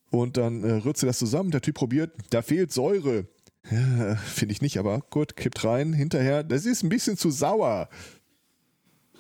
Und 0.10 0.38
dann 0.38 0.64
äh, 0.64 0.74
rührt 0.74 0.98
sie 0.98 1.06
das 1.06 1.20
zusammen. 1.20 1.52
Der 1.52 1.62
Typ 1.62 1.76
probiert, 1.76 2.12
da 2.30 2.42
fehlt 2.42 2.72
Säure. 2.72 3.26
Ja, 3.70 4.16
Finde 4.16 4.54
ich 4.54 4.62
nicht, 4.62 4.78
aber 4.78 5.02
gut, 5.10 5.36
kippt 5.36 5.64
rein. 5.66 5.92
Hinterher, 5.94 6.44
das 6.44 6.66
ist 6.66 6.84
ein 6.84 6.90
bisschen 6.90 7.18
zu 7.18 7.30
sauer. 7.30 7.90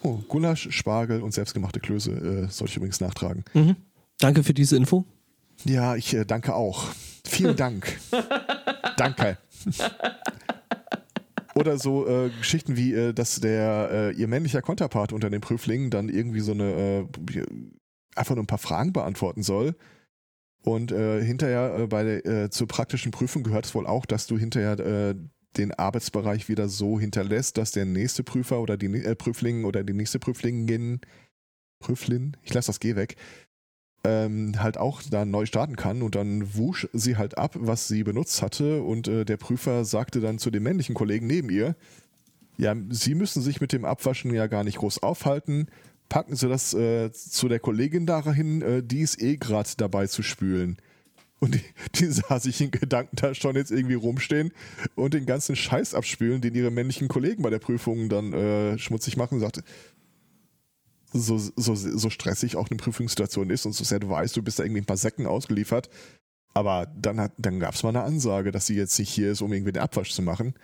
Oh, 0.04 0.20
Gulasch, 0.28 0.70
Spargel 0.72 1.22
und 1.22 1.34
selbstgemachte 1.34 1.80
Klöße 1.80 2.12
äh, 2.12 2.48
soll 2.50 2.68
ich 2.68 2.78
übrigens 2.78 3.02
nachtragen. 3.02 3.44
Mhm. 3.54 3.76
Danke 4.20 4.44
für 4.44 4.54
diese 4.54 4.78
Info. 4.78 5.06
Ja, 5.66 5.96
ich 5.96 6.14
äh, 6.14 6.26
danke 6.26 6.56
auch. 6.56 6.86
Vielen 7.26 7.56
Dank. 7.58 8.00
danke. 8.96 9.38
Oder 11.56 11.78
so 11.80 12.08
äh, 12.08 12.30
Geschichten 12.38 12.78
wie, 12.78 12.94
äh, 12.94 13.14
dass 13.14 13.40
der 13.40 13.90
äh, 13.92 14.12
ihr 14.14 14.28
männlicher 14.28 14.62
Konterpart 14.62 15.12
unter 15.12 15.30
den 15.30 15.42
Prüflingen 15.42 15.90
dann 15.90 16.08
irgendwie 16.08 16.40
so 16.40 16.52
eine 16.52 17.08
äh, 17.34 17.46
einfach 18.16 18.36
nur 18.36 18.44
ein 18.44 18.48
paar 18.48 18.60
Fragen 18.60 18.94
beantworten 18.94 19.44
soll. 19.44 19.76
Und 20.68 20.92
äh, 20.92 21.24
hinterher 21.24 21.80
äh, 21.80 21.88
bei 21.88 22.04
äh, 22.04 22.50
zur 22.50 22.68
praktischen 22.68 23.14
Prüfung 23.14 23.44
gehört 23.44 23.66
es 23.66 23.74
wohl 23.74 23.88
auch, 23.88 24.06
dass 24.06 24.28
du 24.28 24.38
hinterher 24.38 24.78
äh, 24.78 25.16
den 25.56 25.74
Arbeitsbereich 25.74 26.50
wieder 26.50 26.68
so 26.68 27.00
hinterlässt, 27.00 27.58
dass 27.58 27.72
der 27.72 27.86
nächste 27.86 28.22
Prüfer 28.22 28.60
oder 28.60 28.76
die 28.76 28.88
äh, 28.88 29.16
Prüfling 29.16 29.64
oder 29.64 29.86
die 29.86 29.94
nächste 29.94 30.20
Prüflingin, 30.20 31.00
Prüflin, 31.80 32.36
ich 32.44 32.54
lasse 32.54 32.68
das 32.68 32.82
G 32.82 32.98
weg, 32.98 33.16
ähm, 34.04 34.62
halt 34.62 34.78
auch 34.78 35.02
da 35.10 35.24
neu 35.24 35.46
starten 35.46 35.78
kann. 35.78 36.02
Und 36.02 36.16
dann 36.16 36.54
wusch 36.58 36.90
sie 36.92 37.16
halt 37.16 37.38
ab, 37.38 37.56
was 37.58 37.88
sie 37.88 38.04
benutzt 38.04 38.42
hatte. 38.42 38.82
Und 38.84 39.08
äh, 39.08 39.24
der 39.24 39.38
Prüfer 39.38 39.86
sagte 39.86 40.20
dann 40.20 40.38
zu 40.38 40.52
dem 40.52 40.64
männlichen 40.64 40.96
Kollegen 40.96 41.28
neben 41.28 41.50
ihr, 41.50 41.78
ja, 42.58 42.76
sie 42.90 43.16
müssen 43.16 43.42
sich 43.42 43.62
mit 43.62 43.72
dem 43.72 43.86
Abwaschen 43.86 44.34
ja 44.34 44.48
gar 44.48 44.66
nicht 44.66 44.80
groß 44.80 45.02
aufhalten, 45.02 45.68
packen 46.10 46.36
sie 46.36 46.48
das 46.48 46.74
äh, 46.74 47.12
zu 47.12 47.48
der 47.48 47.60
Kollegin 47.60 48.06
dahin, 48.06 48.62
äh, 48.62 48.84
die 48.84 49.02
ist 49.02 49.22
eh 49.22 49.38
gerade 49.38 49.70
dabei 49.78 50.08
zu 50.08 50.24
spülen. 50.24 50.78
Und 51.40 51.56
die, 51.56 51.62
die 51.96 52.08
sah 52.08 52.40
sich 52.40 52.62
in 52.62 52.72
Gedanken 52.72 53.16
da 53.16 53.36
schon 53.36 53.56
jetzt 53.56 53.72
irgendwie 53.72 53.96
rumstehen 53.96 54.52
und 54.96 55.14
den 55.14 55.26
ganzen 55.26 55.56
Scheiß 55.56 55.94
abspülen, 55.94 56.42
den 56.42 56.56
ihre 56.56 56.72
männlichen 56.72 57.08
Kollegen 57.08 57.44
bei 57.44 57.50
der 57.50 57.60
Prüfung 57.60 58.10
dann 58.10 58.34
äh, 58.34 58.78
schmutzig 58.78 59.18
machen, 59.18 59.40
sagte, 59.40 59.64
so, 61.14 61.38
so, 61.38 61.76
so 61.76 62.10
stressig 62.10 62.56
auch 62.58 62.70
eine 62.70 62.78
Prüfungssituation 62.78 63.50
ist 63.50 63.66
und 63.66 63.74
so 63.74 63.84
sehr 63.84 64.00
du 64.00 64.10
weißt, 64.10 64.36
du 64.36 64.44
bist 64.44 64.60
da 64.60 64.64
irgendwie 64.64 64.82
ein 64.82 64.86
paar 64.86 64.98
Säcken 64.98 65.26
ausgeliefert. 65.26 65.90
Aber 66.54 66.88
dann, 66.98 67.30
dann 67.38 67.60
gab 67.60 67.76
es 67.76 67.84
mal 67.84 67.90
eine 67.90 68.02
Ansage, 68.02 68.52
dass 68.52 68.66
sie 68.66 68.76
jetzt 68.76 68.98
nicht 68.98 69.12
hier 69.12 69.32
ist, 69.32 69.42
um 69.42 69.54
irgendwie 69.54 69.74
den 69.74 69.84
Abwasch 69.84 70.12
zu 70.12 70.24
machen. 70.24 70.56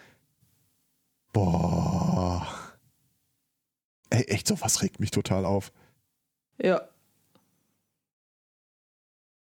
Boah. 1.33 2.62
Ey, 4.13 4.25
echt, 4.25 4.47
sowas 4.47 4.83
regt 4.83 4.99
mich 4.99 5.09
total 5.09 5.43
auf. 5.43 5.71
Ja. 6.61 6.81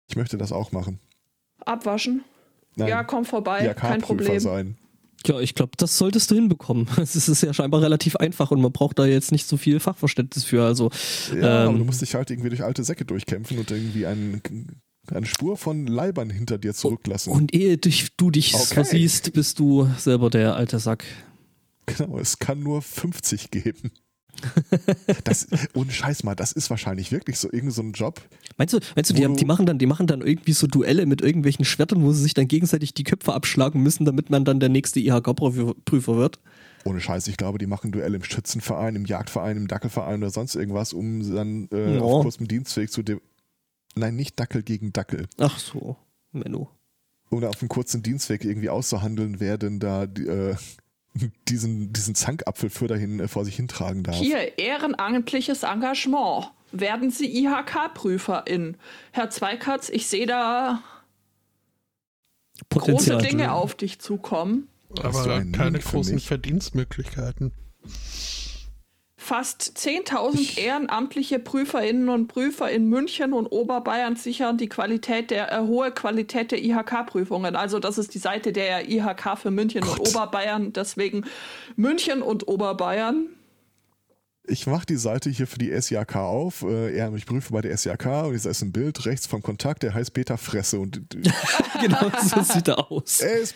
Ich 0.10 0.15
möchte 0.15 0.39
das 0.39 0.52
auch 0.52 0.72
machen. 0.72 1.00
Abwaschen? 1.63 2.24
Nein. 2.76 2.88
Ja, 2.88 3.04
komm 3.04 3.24
vorbei, 3.24 3.63
ja, 3.63 3.76
kein 3.76 4.02
Problem. 4.02 4.39
Sein. 4.39 4.78
Ja, 5.28 5.39
ich 5.39 5.54
glaube, 5.54 5.74
das 5.78 6.00
solltest 6.00 6.32
du 6.32 6.36
hinbekommen. 6.36 6.88
Es 6.98 7.15
ist 7.15 7.43
ja 7.43 7.54
scheinbar 7.54 7.84
relativ 7.84 8.15
einfach 8.15 8.50
und 8.50 8.60
man 8.60 8.72
braucht 8.72 8.98
da 8.98 9.06
jetzt 9.06 9.32
nicht 9.32 9.48
so 9.48 9.58
viel 9.58 9.80
Fachverständnis 9.80 10.43
für. 10.43 10.63
Also, 10.63 10.89
ja, 11.36 11.65
ähm, 11.65 11.70
aber 11.70 11.78
du 11.78 11.86
musst 11.86 12.02
dich 12.02 12.15
halt 12.15 12.32
irgendwie 12.32 12.50
durch 12.50 12.63
alte 12.63 12.84
Säcke 12.84 13.06
durchkämpfen 13.06 13.60
und 13.60 13.70
irgendwie 13.70 14.08
einen, 14.08 14.41
eine 15.08 15.26
Spur 15.28 15.56
von 15.58 15.86
Leibern 15.86 16.32
hinter 16.32 16.58
dir 16.58 16.74
zurücklassen. 16.74 17.32
Und 17.32 17.54
ehe 17.54 17.78
du 17.78 18.32
dich 18.32 18.56
okay. 18.56 18.84
so 18.84 18.84
siehst, 18.84 19.34
bist 19.34 19.60
du 19.60 19.88
selber 20.00 20.32
der 20.32 20.56
alte 20.56 20.80
Sack. 20.80 21.06
Genau, 21.86 22.17
es 22.17 22.39
kann 22.39 22.62
nur 22.62 22.82
50 22.82 23.52
geben. 23.52 23.91
das, 25.23 25.47
ohne 25.73 25.91
Scheiß 25.91 26.23
mal, 26.23 26.36
das 26.36 26.52
ist 26.52 26.69
wahrscheinlich 26.69 27.12
wirklich 27.12 27.38
so 27.38 27.47
irgendein 27.47 27.71
so 27.71 27.82
ein 27.82 27.91
Job. 27.93 28.21
Meinst 28.58 28.73
du, 28.73 28.80
meinst 28.95 29.10
du, 29.10 29.13
die, 29.13 29.34
die, 29.34 29.45
machen 29.45 29.65
dann, 29.65 29.78
die 29.78 29.86
machen 29.86 30.08
dann 30.08 30.21
irgendwie 30.21 30.54
so 30.54 30.67
Duelle 30.67 31.06
mit 31.06 31.21
irgendwelchen 31.21 31.65
Schwertern, 31.65 32.04
wo 32.04 32.12
sie 32.12 32.23
sich 32.23 32.34
dann 32.34 32.47
gegenseitig 32.47 32.93
die 32.93 33.04
Köpfe 33.04 33.34
abschlagen 33.34 33.82
müssen, 33.82 34.06
damit 34.06 34.30
man 34.30 34.45
dann 34.45 34.60
der 34.60 34.69
nächste 34.69 35.00
IHK-Prüfer 35.00 36.17
wird? 36.17 36.39
Ohne 36.86 37.02
Scheiß, 37.02 37.28
ich 37.28 37.38
glaube, 37.38 37.58
die 37.58 37.67
machen 37.67 37.91
Duelle 37.91 38.15
im 38.15 38.23
Schützenverein, 38.23 38.95
im 38.95 39.06
Jagdverein, 39.06 39.58
im 39.58 39.67
Dackelverein 39.67 40.21
oder 40.21 40.30
sonst 40.30 40.56
irgendwas, 40.56 40.93
um 40.93 41.36
dann 41.36 41.67
äh, 41.71 42.00
oh. 42.00 42.04
auf 42.04 42.23
kurzem 42.23 42.47
Dienstweg 42.47 42.91
zu 42.91 43.04
dem. 43.04 43.19
Nein, 43.95 44.15
nicht 44.15 44.39
Dackel 44.39 44.63
gegen 44.63 44.93
Dackel. 44.93 45.28
Ach 45.38 45.60
so, 45.60 45.97
Menno. 46.32 46.69
Oder 47.30 47.50
auf 47.50 47.60
einem 47.62 47.69
kurzen 47.69 48.04
Dienstweg 48.04 48.45
irgendwie 48.45 48.69
auszuhandeln, 48.69 49.39
wer 49.39 49.58
denn 49.58 49.80
da 49.80 50.04
äh, 50.04 50.56
diesen, 51.47 51.93
diesen 51.93 52.15
Zankapfel 52.15 52.69
für 52.69 52.88
dahin 52.88 53.19
äh, 53.19 53.27
vor 53.27 53.45
sich 53.45 53.56
hintragen 53.56 54.03
darf. 54.03 54.15
Hier, 54.15 54.58
ehrenamtliches 54.58 55.63
Engagement. 55.63 56.51
Werden 56.71 57.12
Sie 57.12 57.45
IHK-Prüferin? 57.45 58.75
Herr 59.12 59.30
Zweikatz, 59.30 59.89
ich 59.89 60.08
sehe 60.08 60.25
da 60.25 60.84
Potenzial 62.69 63.17
große 63.17 63.30
Dinge 63.30 63.53
auf 63.53 63.75
dich 63.75 63.99
zukommen. 63.99 64.67
Aber 65.01 65.43
keine 65.45 65.80
großen 65.80 66.19
Verdienstmöglichkeiten 66.19 67.53
fast 69.28 69.74
10.000 69.76 70.58
ehrenamtliche 70.58 71.38
Prüferinnen 71.38 72.08
und 72.08 72.28
Prüfer 72.28 72.72
in 72.72 72.88
München 72.88 73.34
und 73.34 73.48
Oberbayern 73.48 74.16
sichern 74.16 74.58
die 74.58 74.70
Qualität 74.70 75.32
der 75.32 75.52
äh, 75.52 75.60
hohe 75.60 75.92
Qualität 75.92 76.52
der 76.52 76.63
IHK-Prüfungen. 76.63 77.58
Also 77.58 77.80
das 77.80 77.98
ist 77.98 78.13
die 78.13 78.20
Seite 78.20 78.54
der 78.54 78.90
IHK 78.90 79.38
für 79.38 79.52
München 79.52 79.82
Gott. 79.82 80.00
und 80.00 80.08
Oberbayern. 80.08 80.72
Deswegen 80.72 81.26
München 81.76 82.22
und 82.22 82.48
Oberbayern 82.48 83.28
ich 84.47 84.65
mache 84.65 84.86
die 84.86 84.95
Seite 84.95 85.29
hier 85.29 85.47
für 85.47 85.57
die 85.57 85.69
SJK 85.69 86.15
auf. 86.15 86.63
Äh, 86.63 86.95
er, 86.95 87.13
ich 87.13 87.25
prüfe 87.25 87.53
bei 87.53 87.62
der 87.62 87.77
SJK 87.77 88.25
und 88.25 88.33
jetzt 88.33 88.45
ist 88.45 88.62
ein 88.62 88.71
Bild 88.71 89.05
rechts 89.05 89.27
vom 89.27 89.41
Kontakt, 89.41 89.83
der 89.83 89.93
heißt 89.93 90.13
Peter 90.13 90.38
Fresse. 90.38 90.79
Und, 90.79 91.01
genau 91.81 92.12
so 92.23 92.41
sieht 92.41 92.67
er 92.67 92.91
aus. 92.91 93.19
Er 93.19 93.39
ist 93.39 93.55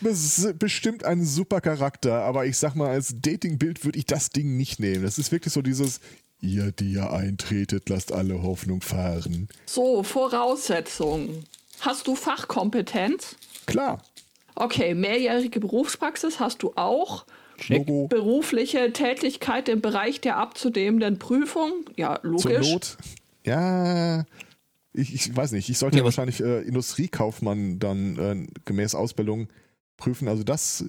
bestimmt 0.60 1.04
ein 1.06 1.26
super 1.26 1.62
Charakter, 1.62 2.24
aber 2.24 2.46
ich 2.46 2.58
sag 2.58 2.76
mal, 2.76 2.90
als 2.90 3.14
Datingbild 3.16 3.86
würde 3.86 3.98
ich 3.98 4.06
das 4.06 4.30
Ding 4.30 4.58
nicht 4.58 4.80
nehmen. 4.80 5.04
Das 5.04 5.18
ist 5.18 5.32
wirklich 5.32 5.54
so 5.54 5.62
dieses, 5.62 6.02
ihr, 6.42 6.72
die 6.72 6.94
ihr 6.94 7.12
eintretet, 7.12 7.90
lasst 7.90 8.12
alle 8.12 8.42
Hoffnung 8.44 8.82
fahren. 8.82 9.48
So, 9.66 10.04
Voraussetzungen. 10.04 11.46
Hast 11.80 12.08
du 12.08 12.16
Fachkompetenz? 12.16 13.36
Klar. 13.66 14.04
Okay, 14.56 14.94
mehrjährige 14.94 15.60
Berufspraxis 15.60 16.40
hast 16.40 16.62
du 16.62 16.74
auch. 16.76 17.26
Logo. 17.70 18.08
Berufliche 18.08 18.92
Tätigkeit 18.94 19.70
im 19.70 19.82
Bereich 19.82 20.22
der 20.22 20.38
abzunehmenden 20.38 21.20
Prüfung. 21.20 21.72
Ja, 21.96 22.20
logisch. 22.24 22.68
Zur 22.68 22.74
Not. 22.74 22.98
Ja, 23.46 24.26
ich, 24.94 25.14
ich 25.14 25.36
weiß 25.36 25.52
nicht. 25.54 25.70
Ich 25.70 25.78
sollte 25.78 25.98
ja, 25.98 26.04
wahrscheinlich 26.04 26.42
äh, 26.42 26.62
Industriekaufmann 26.62 27.80
dann 27.80 28.18
äh, 28.18 28.48
gemäß 28.66 28.96
Ausbildung 28.96 29.48
prüfen. 29.98 30.28
Also 30.28 30.44
das, 30.44 30.86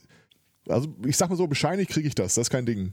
also 0.68 0.88
ich 1.06 1.16
sag 1.16 1.30
mal 1.30 1.36
so, 1.36 1.46
bescheinigt 1.46 1.90
kriege 1.90 2.08
ich 2.08 2.14
das. 2.14 2.34
Das 2.34 2.46
ist 2.46 2.50
kein 2.50 2.66
Ding. 2.66 2.92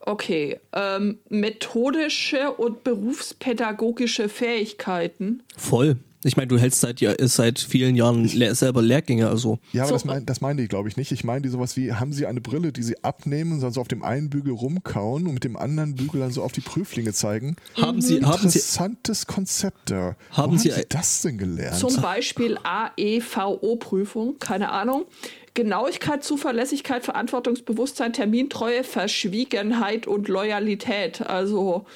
Okay, 0.00 0.58
ähm, 0.72 1.18
methodische 1.28 2.52
und 2.52 2.84
berufspädagogische 2.84 4.30
Fähigkeiten. 4.30 5.42
Voll. 5.56 5.98
Ich 6.22 6.36
meine, 6.36 6.48
du 6.48 6.58
hältst 6.58 6.80
seit, 6.80 7.00
seit 7.18 7.58
vielen 7.58 7.96
Jahren 7.96 8.24
le 8.24 8.54
selber 8.54 8.82
Lehrgänge, 8.82 9.28
also. 9.28 9.58
Ja, 9.72 9.84
aber 9.84 9.88
so. 9.88 9.94
das, 9.94 10.04
mein, 10.04 10.26
das 10.26 10.40
meinte 10.42 10.62
ich, 10.62 10.68
glaube 10.68 10.88
ich, 10.88 10.98
nicht. 10.98 11.12
Ich 11.12 11.24
meine 11.24 11.40
die 11.40 11.48
sowas 11.48 11.76
wie, 11.78 11.94
haben 11.94 12.12
sie 12.12 12.26
eine 12.26 12.42
Brille, 12.42 12.72
die 12.72 12.82
sie 12.82 13.02
abnehmen 13.02 13.52
und 13.52 13.60
dann 13.62 13.72
so 13.72 13.80
auf 13.80 13.88
dem 13.88 14.02
einen 14.02 14.28
Bügel 14.28 14.52
rumkauen 14.52 15.26
und 15.26 15.34
mit 15.34 15.44
dem 15.44 15.56
anderen 15.56 15.94
Bügel 15.94 16.20
dann 16.20 16.30
so 16.30 16.42
auf 16.42 16.52
die 16.52 16.60
Prüflinge 16.60 17.14
zeigen? 17.14 17.56
Haben 17.74 18.02
sie, 18.02 18.22
haben 18.22 18.42
Interessantes 18.42 19.26
Konzept 19.26 19.90
da. 19.90 20.16
Haben 20.30 20.58
sie, 20.58 20.70
haben 20.72 20.80
sie 20.80 20.86
das 20.90 21.22
denn 21.22 21.38
gelernt? 21.38 21.78
Zum 21.78 22.02
Beispiel 22.02 22.58
AEVO-Prüfung, 22.62 24.38
keine 24.38 24.72
Ahnung. 24.72 25.06
Genauigkeit, 25.54 26.22
Zuverlässigkeit, 26.22 27.02
Verantwortungsbewusstsein, 27.02 28.12
Termintreue, 28.12 28.84
Verschwiegenheit 28.84 30.06
und 30.06 30.28
Loyalität. 30.28 31.22
Also. 31.22 31.86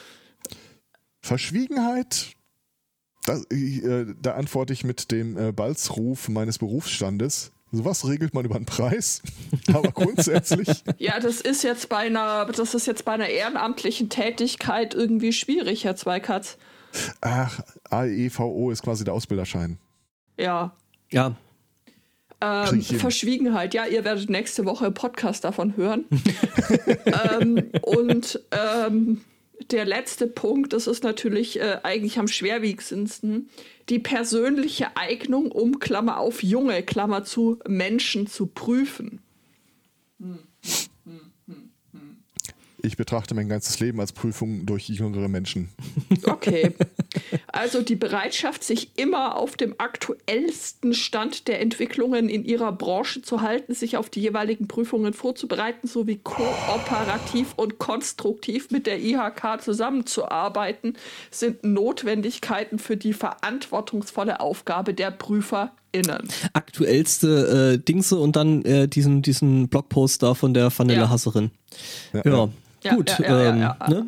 Verschwiegenheit, 1.21 2.35
da, 3.27 3.37
äh, 3.51 4.07
da 4.21 4.35
antworte 4.35 4.73
ich 4.73 4.85
mit 4.85 5.11
dem 5.11 5.37
äh, 5.39 5.53
Balzruf 5.53 6.29
meines 6.29 6.59
Berufsstandes. 6.59 7.53
Sowas 7.73 8.07
regelt 8.07 8.35
man 8.35 8.45
über 8.45 8.55
einen 8.55 8.67
Preis, 8.67 9.23
aber 9.73 9.91
grundsätzlich. 9.91 10.69
ja, 10.99 11.19
das 11.19 11.41
ist 11.41 11.65
jetzt 11.65 11.89
bei 11.89 11.99
einer, 11.99 12.47
das 12.47 12.75
ist 12.75 12.87
jetzt 12.87 13.05
bei 13.05 13.13
einer 13.13 13.29
ehrenamtlichen 13.29 14.09
Tätigkeit 14.09 14.95
irgendwie 14.95 15.33
schwierig, 15.33 15.85
Herr 15.85 15.97
Zweikatz. 15.97 16.57
Ach, 17.21 17.61
AEVO 17.91 18.71
ist 18.71 18.83
quasi 18.83 19.05
der 19.05 19.15
Ausbilderschein. 19.15 19.79
Ja. 20.39 20.77
Ja. 21.11 21.37
Ähm, 22.41 22.83
Verschwiegenheit, 22.83 23.75
ja, 23.75 23.87
ihr 23.87 24.05
werdet 24.05 24.29
nächste 24.29 24.65
Woche 24.65 24.91
Podcast 24.91 25.45
davon 25.45 25.77
hören. 25.77 26.05
ähm, 27.41 27.71
und 27.83 28.41
ähm, 28.51 29.23
der 29.71 29.85
letzte 29.85 30.27
Punkt, 30.27 30.73
das 30.73 30.87
ist 30.87 31.05
natürlich 31.05 31.61
äh, 31.61 31.79
eigentlich 31.83 32.19
am 32.19 32.29
schwerwiegendsten, 32.29 33.49
die 33.88 33.99
persönliche 33.99 34.97
Eignung, 34.97 35.51
um 35.53 35.79
Klammer 35.79 36.19
auf 36.19 36.43
junge, 36.43 36.83
Klammer 36.83 37.25
zu 37.25 37.59
Menschen 37.67 38.27
zu 38.27 38.47
prüfen. 38.47 39.21
Hm. 40.21 40.38
Ich 42.85 42.99
betrachte 42.99 43.35
mein 43.35 43.49
ganzes 43.49 43.81
Leben 43.81 43.99
als 43.99 44.12
Prüfung 44.12 44.66
durch 44.66 44.88
jüngere 44.88 45.29
Menschen. 45.29 45.70
Okay. 46.25 46.75
Also 47.47 47.83
die 47.83 47.97
Bereitschaft, 47.97 48.64
sich 48.64 48.99
immer 48.99 49.37
auf 49.37 49.57
dem 49.57 49.75
aktuellsten 49.79 50.92
Stand 50.92 51.49
der 51.49 51.61
Entwicklungen 51.61 52.29
in 52.29 52.44
ihrer 52.44 52.73
Branche 52.73 53.23
zu 53.23 53.40
halten, 53.40 53.75
sich 53.75 53.97
auf 53.97 54.11
die 54.11 54.20
jeweiligen 54.20 54.68
Prüfungen 54.68 55.12
vorzubereiten, 55.12 55.87
sowie 55.87 56.20
kooperativ 56.23 57.55
und 57.57 57.79
konstruktiv 57.79 58.70
mit 58.70 58.87
der 58.87 59.01
IHK 59.01 59.62
zusammenzuarbeiten, 59.62 60.97
sind 61.31 61.64
Notwendigkeiten 61.64 62.79
für 62.79 62.97
die 62.97 63.12
verantwortungsvolle 63.12 64.40
Aufgabe 64.40 64.92
der 64.92 65.11
PrüferInnen. 65.94 66.28
Aktuellste 66.52 67.74
äh, 67.74 67.78
Dingse 67.78 68.18
und 68.18 68.37
dann 68.37 68.64
äh, 68.64 68.88
diesen, 68.88 69.22
diesen 69.22 69.68
Blogpost 69.68 70.22
da 70.22 70.35
von 70.35 70.54
der 70.54 70.76
Vanillehasserin. 70.76 71.50
Ja. 72.12 72.22
ja. 72.24 72.33
ja. 72.33 72.48
Ja, 72.83 72.96
Gut, 72.96 73.18
ja, 73.18 73.54
ja, 73.54 73.78
ähm, 73.80 73.90
ne? 73.90 74.07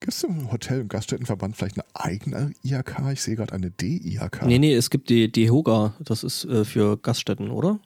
Gibt 0.00 0.14
es 0.14 0.22
im 0.22 0.50
Hotel- 0.50 0.80
und 0.80 0.88
Gaststättenverband 0.88 1.54
vielleicht 1.54 1.76
eine 1.76 1.84
eigene 1.92 2.54
IHK? 2.62 3.12
Ich 3.12 3.20
sehe 3.20 3.36
gerade 3.36 3.52
eine 3.52 3.70
D-IHK. 3.70 4.46
Nee, 4.46 4.58
nee, 4.58 4.72
es 4.72 4.88
gibt 4.88 5.10
die 5.10 5.30
DEHOGA. 5.30 5.94
Das 6.00 6.24
ist 6.24 6.46
äh, 6.46 6.64
für 6.64 6.96
Gaststätten, 6.96 7.50
oder? 7.50 7.78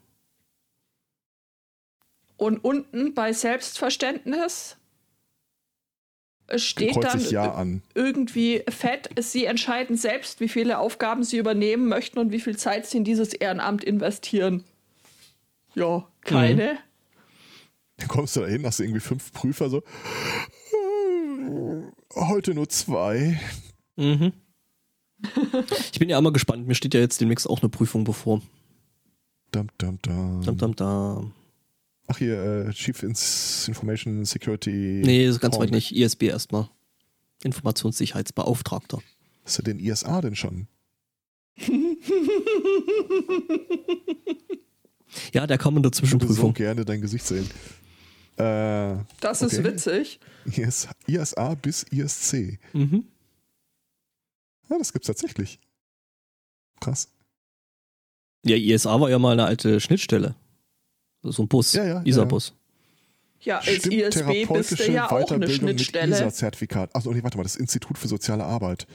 Und 2.36 2.58
unten 2.58 3.12
bei 3.12 3.32
Selbstverständnis 3.32 4.76
steht 6.56 6.96
dann 7.02 7.20
ja 7.30 7.64
irgendwie 7.94 8.62
fett, 8.68 9.10
sie 9.20 9.44
entscheiden 9.44 9.96
selbst, 9.96 10.40
wie 10.40 10.48
viele 10.48 10.78
Aufgaben 10.78 11.22
sie 11.22 11.38
übernehmen 11.38 11.88
möchten 11.88 12.18
und 12.18 12.32
wie 12.32 12.40
viel 12.40 12.56
Zeit 12.56 12.86
sie 12.86 12.98
in 12.98 13.04
dieses 13.04 13.32
Ehrenamt 13.32 13.84
investieren. 13.84 14.64
Ja, 15.74 16.06
keine. 16.22 16.74
Mhm. 16.74 16.78
Dann 17.98 18.08
kommst 18.08 18.36
du 18.36 18.40
da 18.40 18.46
hin, 18.46 18.64
hast 18.64 18.78
du 18.78 18.84
irgendwie 18.84 19.00
fünf 19.00 19.32
Prüfer 19.32 19.70
so. 19.70 19.82
Heute 22.14 22.54
nur 22.54 22.68
zwei. 22.68 23.40
Mhm. 23.96 24.32
Ich 25.92 25.98
bin 25.98 26.08
ja 26.08 26.18
immer 26.18 26.32
gespannt. 26.32 26.66
Mir 26.66 26.74
steht 26.74 26.94
ja 26.94 27.00
jetzt 27.00 27.20
demnächst 27.20 27.48
auch 27.48 27.60
eine 27.60 27.68
Prüfung 27.68 28.04
bevor. 28.04 28.40
Dum, 29.52 29.68
dum, 29.78 29.98
dum. 30.02 30.42
Dum, 30.42 30.56
dum, 30.56 30.76
dum. 30.76 31.32
Ach 32.11 32.18
hier, 32.18 32.66
äh, 32.66 32.73
Chief 32.73 33.01
Information 33.05 34.25
Security. 34.25 35.01
Nee, 35.05 35.27
ist 35.27 35.38
ganz 35.38 35.57
weit 35.61 35.70
nicht. 35.70 35.94
ISB 35.94 36.25
erstmal. 36.25 36.68
Informationssicherheitsbeauftragter. 37.44 39.01
Ist 39.44 39.61
er 39.61 39.62
denn 39.62 39.79
ISA 39.79 40.20
denn 40.20 40.35
schon? 40.35 40.66
ja, 45.33 45.46
der 45.46 45.57
kam 45.57 45.77
in 45.77 45.85
der 45.85 45.92
Zwischenprüfung. 45.92 46.35
Ich 46.35 46.42
würde 46.42 46.49
so 46.49 46.53
gerne 46.53 46.85
dein 46.85 47.01
Gesicht 47.01 47.25
sehen. 47.25 47.49
Äh, 48.38 48.96
das 49.20 49.44
okay. 49.44 49.55
ist 49.55 49.62
witzig. 49.62 50.18
IS, 50.46 50.88
ISA 51.07 51.55
bis 51.55 51.85
ISC. 51.85 52.59
Mhm. 52.73 53.05
Ja, 54.68 54.79
das 54.79 54.92
gibt's 54.92 55.07
tatsächlich. 55.07 55.61
Krass. 56.81 57.09
Ja, 58.44 58.57
ISA 58.57 59.01
war 59.01 59.11
ja 59.11 59.20
mal 59.20 59.31
eine 59.35 59.44
alte 59.44 59.79
Schnittstelle. 59.79 60.35
So 61.22 61.42
ein 61.42 61.48
Bus, 61.48 61.72
ja, 61.74 61.85
ja, 61.85 62.02
ISA-Bus. 62.02 62.54
Ja, 63.42 63.59
als 63.59 63.76
Stimmt, 63.76 63.94
ISB 63.94 64.46
bist 64.52 64.78
du 64.78 64.92
ja 64.92 65.11
auch 65.11 65.30
eine 65.30 65.48
Schnittstelle. 65.48 66.14
ISA-Zertifikat. 66.14 66.94
Achso, 66.94 67.12
nee, 67.12 67.22
warte 67.22 67.37
mal, 67.37 67.42
das 67.42 67.56
Institut 67.56 67.98
für 67.98 68.09
soziale 68.09 68.44
Arbeit. 68.44 68.87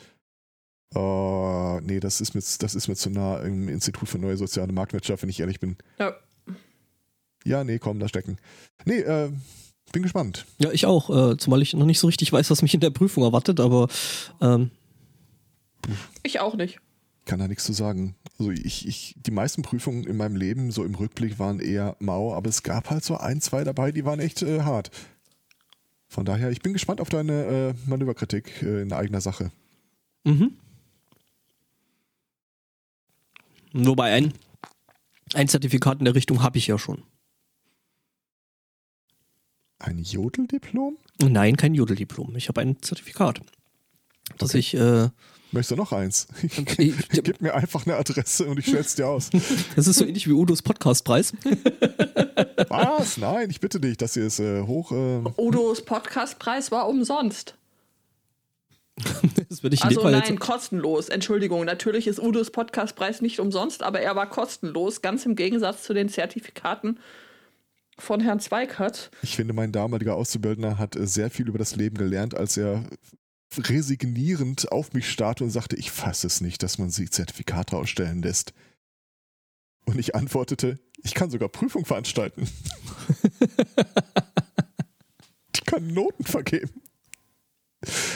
Uh, 0.95 1.79
nee, 1.81 1.99
das 1.99 2.21
ist, 2.21 2.35
mir, 2.35 2.41
das 2.41 2.75
ist 2.75 2.87
mir 2.87 2.95
zu 2.95 3.09
nah 3.09 3.39
im 3.39 3.67
Institut 3.67 4.07
für 4.07 4.17
neue 4.17 4.37
soziale 4.37 4.71
Marktwirtschaft, 4.71 5.23
wenn 5.23 5.29
ich 5.29 5.39
ehrlich 5.39 5.59
bin. 5.59 5.77
Ja. 5.99 6.15
Ja, 7.43 7.63
nee, 7.63 7.79
komm, 7.79 7.99
da 7.99 8.07
stecken. 8.07 8.37
Nee, 8.85 8.99
äh, 8.99 9.29
bin 9.91 10.03
gespannt. 10.03 10.45
Ja, 10.57 10.71
ich 10.71 10.85
auch, 10.85 11.09
äh, 11.09 11.37
zumal 11.37 11.61
ich 11.61 11.73
noch 11.73 11.85
nicht 11.85 11.99
so 11.99 12.07
richtig 12.07 12.31
weiß, 12.31 12.49
was 12.49 12.61
mich 12.61 12.73
in 12.73 12.79
der 12.79 12.89
Prüfung 12.89 13.23
erwartet, 13.23 13.59
aber 13.59 13.87
ähm 14.41 14.71
ich 16.23 16.39
auch 16.39 16.55
nicht. 16.55 16.79
Kann 17.25 17.39
da 17.39 17.47
nichts 17.47 17.65
zu 17.65 17.73
sagen. 17.73 18.15
Also 18.37 18.51
ich, 18.51 18.87
ich, 18.87 19.15
die 19.17 19.31
meisten 19.31 19.61
Prüfungen 19.61 20.05
in 20.05 20.17
meinem 20.17 20.35
Leben, 20.35 20.71
so 20.71 20.83
im 20.83 20.95
Rückblick, 20.95 21.39
waren 21.39 21.59
eher 21.59 21.95
mau, 21.99 22.33
aber 22.33 22.49
es 22.49 22.63
gab 22.63 22.89
halt 22.89 23.03
so 23.03 23.17
ein, 23.17 23.39
zwei 23.39 23.63
dabei, 23.63 23.91
die 23.91 24.03
waren 24.03 24.19
echt 24.19 24.41
äh, 24.41 24.61
hart. 24.61 24.91
Von 26.07 26.25
daher, 26.25 26.49
ich 26.51 26.61
bin 26.61 26.73
gespannt 26.73 27.01
auf 27.01 27.09
deine 27.09 27.43
äh, 27.45 27.73
Manöverkritik 27.89 28.61
äh, 28.61 28.81
in 28.81 28.91
eigener 28.91 29.21
Sache. 29.21 29.51
Mhm. 30.25 30.57
Wobei 33.73 34.13
ein, 34.13 34.33
ein 35.33 35.47
Zertifikat 35.47 35.99
in 35.99 36.05
der 36.05 36.15
Richtung 36.15 36.41
habe 36.41 36.57
ich 36.57 36.67
ja 36.67 36.77
schon. 36.77 37.03
Ein 39.79 39.99
Jodeldiplom? 39.99 40.97
Nein, 41.21 41.57
kein 41.57 41.73
Jodeldiplom. 41.73 42.35
Ich 42.35 42.47
habe 42.47 42.61
ein 42.61 42.81
Zertifikat. 42.81 43.41
Dass 44.37 44.51
okay. 44.51 44.59
ich. 44.59 44.73
Äh, 44.73 45.09
Möchtest 45.55 45.71
du 45.71 45.75
noch 45.77 45.93
eins? 45.93 46.27
Gib 46.75 47.39
mir 47.39 47.55
einfach 47.55 47.85
eine 47.85 47.95
Adresse 47.95 48.45
und 48.45 48.59
ich 48.59 48.73
es 48.73 48.95
dir 48.95 49.07
aus. 49.07 49.29
Das 49.77 49.87
ist 49.87 49.99
so 49.99 50.05
ähnlich 50.05 50.27
wie 50.27 50.33
Udos 50.33 50.61
Podcastpreis. 50.61 51.31
Was? 52.67 53.15
Nein, 53.15 53.49
ich 53.49 53.61
bitte 53.61 53.79
dich, 53.79 53.95
das 53.95 54.15
hier 54.15 54.25
ist 54.25 54.39
äh, 54.39 54.63
hoch. 54.63 54.91
Äh, 54.91 55.21
Udos 55.37 55.85
Podcastpreis 55.85 56.71
war 56.71 56.89
umsonst. 56.89 57.55
das 59.47 59.63
würde 59.63 59.75
ich 59.75 59.83
also 59.85 60.03
nein, 60.03 60.23
jetzt... 60.27 60.39
kostenlos. 60.41 61.07
Entschuldigung, 61.07 61.63
natürlich 61.63 62.07
ist 62.07 62.19
Udos 62.19 62.51
Podcastpreis 62.51 63.21
nicht 63.21 63.39
umsonst, 63.39 63.81
aber 63.81 64.01
er 64.01 64.17
war 64.17 64.29
kostenlos, 64.29 65.01
ganz 65.01 65.25
im 65.25 65.37
Gegensatz 65.37 65.83
zu 65.83 65.93
den 65.93 66.09
Zertifikaten 66.09 66.99
von 67.97 68.19
Herrn 68.19 68.41
Zweikert. 68.41 69.09
Ich 69.21 69.37
finde, 69.37 69.53
mein 69.53 69.71
damaliger 69.71 70.15
Auszubildender 70.15 70.77
hat 70.77 70.97
äh, 70.97 71.07
sehr 71.07 71.29
viel 71.29 71.47
über 71.47 71.59
das 71.59 71.77
Leben 71.77 71.97
gelernt, 71.97 72.35
als 72.35 72.57
er 72.57 72.83
resignierend 73.57 74.71
auf 74.71 74.93
mich 74.93 75.09
starrte 75.09 75.43
und 75.43 75.49
sagte, 75.49 75.75
ich 75.75 75.91
fasse 75.91 76.27
es 76.27 76.41
nicht, 76.41 76.63
dass 76.63 76.77
man 76.77 76.89
sie 76.89 77.09
Zertifikate 77.09 77.77
ausstellen 77.77 78.21
lässt. 78.21 78.53
Und 79.85 79.99
ich 79.99 80.15
antwortete, 80.15 80.79
ich 81.03 81.13
kann 81.13 81.29
sogar 81.29 81.49
Prüfung 81.49 81.85
veranstalten. 81.85 82.47
ich 85.53 85.65
kann 85.65 85.87
Noten 85.87 86.23
vergeben. 86.23 86.81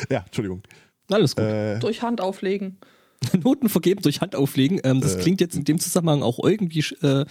Ja, 0.09 0.21
Entschuldigung. 0.25 0.63
Alles 1.09 1.35
gut. 1.35 1.45
Äh, 1.45 1.79
durch 1.79 2.01
Hand 2.01 2.21
auflegen. 2.21 2.77
Noten 3.43 3.69
vergeben 3.69 4.01
durch 4.01 4.21
Hand 4.21 4.35
auflegen. 4.35 4.79
Ähm, 4.83 5.01
das 5.01 5.15
äh, 5.15 5.21
klingt 5.21 5.41
jetzt 5.41 5.55
in 5.55 5.65
dem 5.65 5.79
Zusammenhang 5.79 6.23
auch 6.23 6.39
irgendwie 6.43 6.79
äh, 7.01 7.25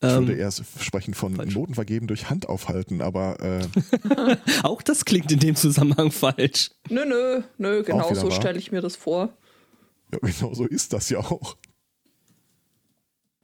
ich 0.00 0.10
würde 0.10 0.32
ähm, 0.32 0.38
eher 0.38 0.50
sprechen 0.50 1.14
von 1.14 1.36
falsch. 1.36 1.54
Noten 1.54 1.74
vergeben 1.74 2.06
durch 2.06 2.28
Hand 2.28 2.48
aufhalten, 2.48 3.00
aber. 3.00 3.40
Äh, 3.40 4.36
auch 4.62 4.82
das 4.82 5.04
klingt 5.04 5.32
in 5.32 5.38
dem 5.38 5.56
Zusammenhang 5.56 6.10
falsch. 6.10 6.72
Nö, 6.90 7.04
nö, 7.06 7.42
nö, 7.58 7.82
genau 7.82 8.12
so 8.14 8.30
stelle 8.30 8.58
ich 8.58 8.72
mir 8.72 8.80
das 8.80 8.96
vor. 8.96 9.36
Ja, 10.12 10.18
genau 10.20 10.52
so 10.54 10.66
ist 10.66 10.92
das 10.92 11.08
ja 11.10 11.18
auch. 11.18 11.56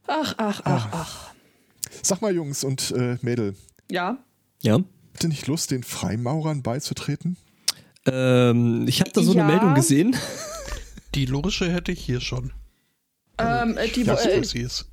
Ach, 0.07 0.35
ach, 0.39 0.61
ach, 0.65 0.87
ah. 0.87 0.91
ach. 0.93 1.35
Sag 2.03 2.21
mal, 2.21 2.35
Jungs 2.35 2.65
und 2.65 2.91
äh, 2.93 3.17
Mädel. 3.23 3.55
Ja. 3.91 4.19
Ja. 4.63 4.75
Habt 4.75 5.23
ihr 5.23 5.29
nicht 5.29 5.47
Lust, 5.47 5.71
den 5.71 5.83
Freimaurern 5.83 6.63
beizutreten? 6.63 7.37
Ähm, 8.07 8.87
ich 8.89 9.01
habe 9.01 9.11
da 9.13 9.23
so 9.23 9.35
ja. 9.35 9.43
eine 9.43 9.53
Meldung 9.53 9.75
gesehen. 9.75 10.17
Die 11.15 11.27
logische 11.27 11.71
hätte 11.71 11.93
ich 11.93 12.01
hier 12.01 12.21
schon. 12.21 12.53
Ähm, 13.39 13.77
die, 13.95 14.03
ja, 14.03 14.15
äh, 14.15 14.45
sie 14.45 14.61
ist 14.61 14.90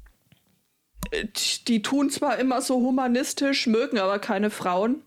die 1.68 1.82
tun 1.82 2.10
zwar 2.10 2.38
immer 2.38 2.62
so 2.62 2.76
humanistisch, 2.76 3.68
mögen 3.68 4.00
aber 4.00 4.20
keine 4.20 4.50
Frauen. 4.50 5.02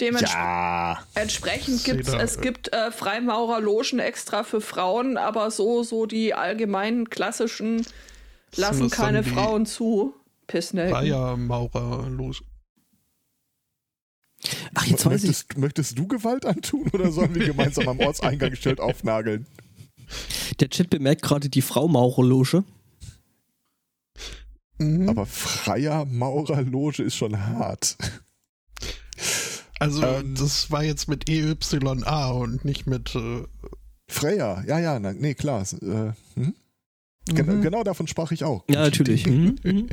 Dementsprechend 0.00 1.86
ja. 1.86 1.94
gibt 1.94 2.08
es 2.08 2.40
gibt 2.40 2.72
äh, 2.72 2.90
Freimaurerlogen 2.90 3.98
extra 3.98 4.44
für 4.44 4.60
Frauen, 4.60 5.16
aber 5.16 5.50
so 5.50 5.82
so 5.82 6.04
die 6.04 6.34
allgemeinen 6.34 7.08
klassischen 7.08 7.86
lassen 8.54 8.90
keine 8.90 9.24
Frauen 9.24 9.64
zu. 9.64 10.14
Pissnelken. 10.46 10.94
Freiermaurerloge. 10.94 12.38
Ach, 14.74 14.86
jetzt 14.86 15.06
weiß 15.06 15.22
möchtest, 15.22 15.46
ich. 15.50 15.56
Möchtest 15.58 15.98
du 15.98 16.06
Gewalt 16.06 16.44
antun 16.44 16.88
oder 16.92 17.10
sollen 17.10 17.34
wir 17.34 17.46
gemeinsam 17.46 17.88
am 17.88 17.98
Ortseingangsschild 17.98 18.80
aufnageln? 18.80 19.46
Der 20.60 20.68
Chat 20.70 20.90
bemerkt 20.90 21.22
gerade 21.22 21.48
die 21.48 21.62
Frau 21.62 21.88
Maurerloge. 21.88 22.64
Mhm. 24.78 25.08
Aber 25.08 25.26
freier 25.26 26.04
Maurerloge 26.04 27.02
ist 27.02 27.16
schon 27.16 27.38
hart. 27.38 27.96
Also, 29.78 30.02
ähm, 30.02 30.34
das 30.38 30.70
war 30.70 30.84
jetzt 30.84 31.08
mit 31.08 31.28
EYA 31.28 32.28
und 32.30 32.64
nicht 32.64 32.86
mit. 32.86 33.14
Äh 33.14 33.44
Freya, 34.08 34.62
ja, 34.66 34.78
ja, 34.78 34.98
na, 35.00 35.12
nee, 35.12 35.34
klar. 35.34 35.62
Äh, 35.62 36.12
hm? 36.34 36.54
Gen 37.26 37.46
mhm. 37.46 37.62
Genau 37.62 37.82
davon 37.82 38.06
sprach 38.06 38.30
ich 38.30 38.44
auch. 38.44 38.64
Ja, 38.70 38.82
natürlich. 38.82 39.26
Mhm. 39.26 39.56
mhm. 39.62 39.88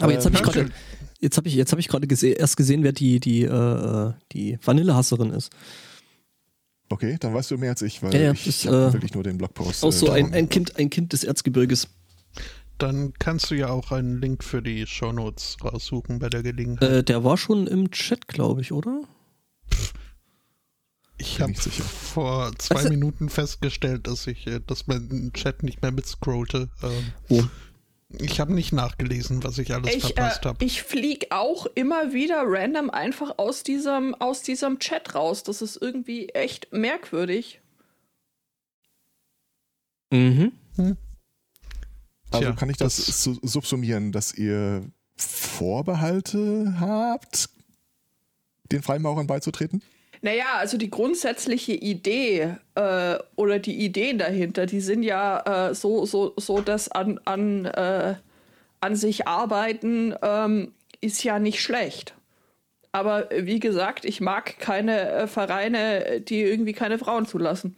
Aber 0.00 0.12
jetzt 0.12 0.24
habe 0.24 0.34
ich 0.34 0.42
gerade 0.42 0.70
Jetzt 1.22 1.36
habe 1.36 1.46
ich, 1.46 1.54
jetzt 1.54 1.70
hab 1.70 1.78
ich 1.78 1.86
gerade 1.86 2.08
gese 2.08 2.30
erst 2.30 2.56
gesehen, 2.56 2.82
wer 2.82 2.90
die, 2.90 3.20
die, 3.20 3.44
äh, 3.44 4.12
die 4.32 4.58
Vanillehasserin 4.60 5.30
ist. 5.30 5.50
Okay, 6.88 7.16
dann 7.20 7.32
weißt 7.32 7.52
du 7.52 7.58
mehr 7.58 7.70
als 7.70 7.82
ich, 7.82 8.02
weil 8.02 8.12
Ja, 8.12 8.20
ja, 8.20 8.32
ich 8.32 8.44
das, 8.44 8.66
habe 8.66 8.88
äh, 8.88 8.92
wirklich 8.92 9.14
nur 9.14 9.22
den 9.22 9.38
Blogpost. 9.38 9.84
Auch 9.84 9.90
äh, 9.90 9.92
so 9.92 10.10
ein, 10.10 10.34
ein, 10.34 10.48
kind, 10.48 10.76
ein 10.78 10.90
Kind 10.90 11.12
des 11.12 11.22
Erzgebirges. 11.22 11.88
Dann 12.78 13.12
kannst 13.18 13.50
du 13.50 13.54
ja 13.54 13.68
auch 13.68 13.92
einen 13.92 14.20
Link 14.20 14.42
für 14.42 14.60
die 14.62 14.86
Shownotes 14.86 15.56
raussuchen 15.62 16.18
bei 16.18 16.28
der 16.28 16.42
Gelegenheit. 16.42 16.90
Äh, 16.90 17.04
der 17.04 17.22
war 17.22 17.36
schon 17.36 17.66
im 17.66 17.90
Chat, 17.90 18.26
glaube 18.28 18.60
ich, 18.60 18.72
oder? 18.72 19.02
ich 21.18 21.40
habe 21.40 21.54
vor 21.54 22.50
zwei 22.58 22.76
Also- 22.76 22.88
Minuten 22.88 23.28
festgestellt, 23.28 24.08
dass 24.08 24.26
ich, 24.26 24.46
äh, 24.48 24.60
dass 24.66 24.88
mein 24.88 25.30
Chat 25.34 25.62
nicht 25.62 25.80
mehr 25.80 25.92
mitscrollte. 25.92 26.68
Ähm, 26.82 27.12
Wo? 27.28 27.44
ich 28.18 28.40
habe 28.40 28.52
nicht 28.52 28.72
nachgelesen, 28.72 29.44
was 29.44 29.58
ich 29.58 29.72
alles 29.72 29.94
Ich, 29.94 30.02
äh, 30.04 30.06
verpasst 30.14 30.44
habe. 30.44 30.64
ich 30.64 30.82
flieg 30.82 31.26
auch 31.30 31.66
immer 31.76 32.12
wieder 32.12 32.42
random 32.44 32.90
einfach 32.90 33.38
aus 33.38 33.62
diesem, 33.62 34.16
aus 34.16 34.42
diesem 34.42 34.80
Chat 34.80 35.14
raus. 35.14 35.44
Das 35.44 35.62
ist 35.62 35.76
irgendwie 35.80 36.30
echt 36.30 36.72
merkwürdig. 36.72 37.60
Mhm. 40.10 40.52
Also 42.32 42.46
Tja, 42.46 42.52
kann 42.52 42.70
ich 42.70 42.76
das, 42.78 42.96
das- 42.96 43.22
su- 43.24 43.38
subsumieren, 43.42 44.10
dass 44.12 44.32
ihr 44.34 44.82
Vorbehalte 45.16 46.74
habt, 46.80 47.48
den 48.70 48.82
Freimaurern 48.82 49.26
beizutreten? 49.26 49.82
Naja, 50.24 50.44
also 50.58 50.76
die 50.78 50.88
grundsätzliche 50.90 51.72
Idee 51.72 52.56
äh, 52.76 53.18
oder 53.36 53.58
die 53.58 53.84
Ideen 53.84 54.18
dahinter, 54.18 54.66
die 54.66 54.80
sind 54.80 55.02
ja 55.02 55.70
äh, 55.70 55.74
so, 55.74 56.06
so, 56.06 56.32
so, 56.36 56.60
dass 56.60 56.88
an, 56.88 57.18
an, 57.24 57.64
äh, 57.66 58.14
an 58.80 58.94
sich 58.96 59.26
arbeiten 59.26 60.14
ähm, 60.22 60.72
ist 61.00 61.24
ja 61.24 61.38
nicht 61.40 61.60
schlecht. 61.60 62.14
Aber 62.92 63.28
wie 63.36 63.58
gesagt, 63.58 64.04
ich 64.04 64.20
mag 64.20 64.58
keine 64.60 65.10
äh, 65.10 65.26
Vereine, 65.26 66.20
die 66.20 66.40
irgendwie 66.42 66.72
keine 66.72 66.98
Frauen 66.98 67.26
zulassen. 67.26 67.76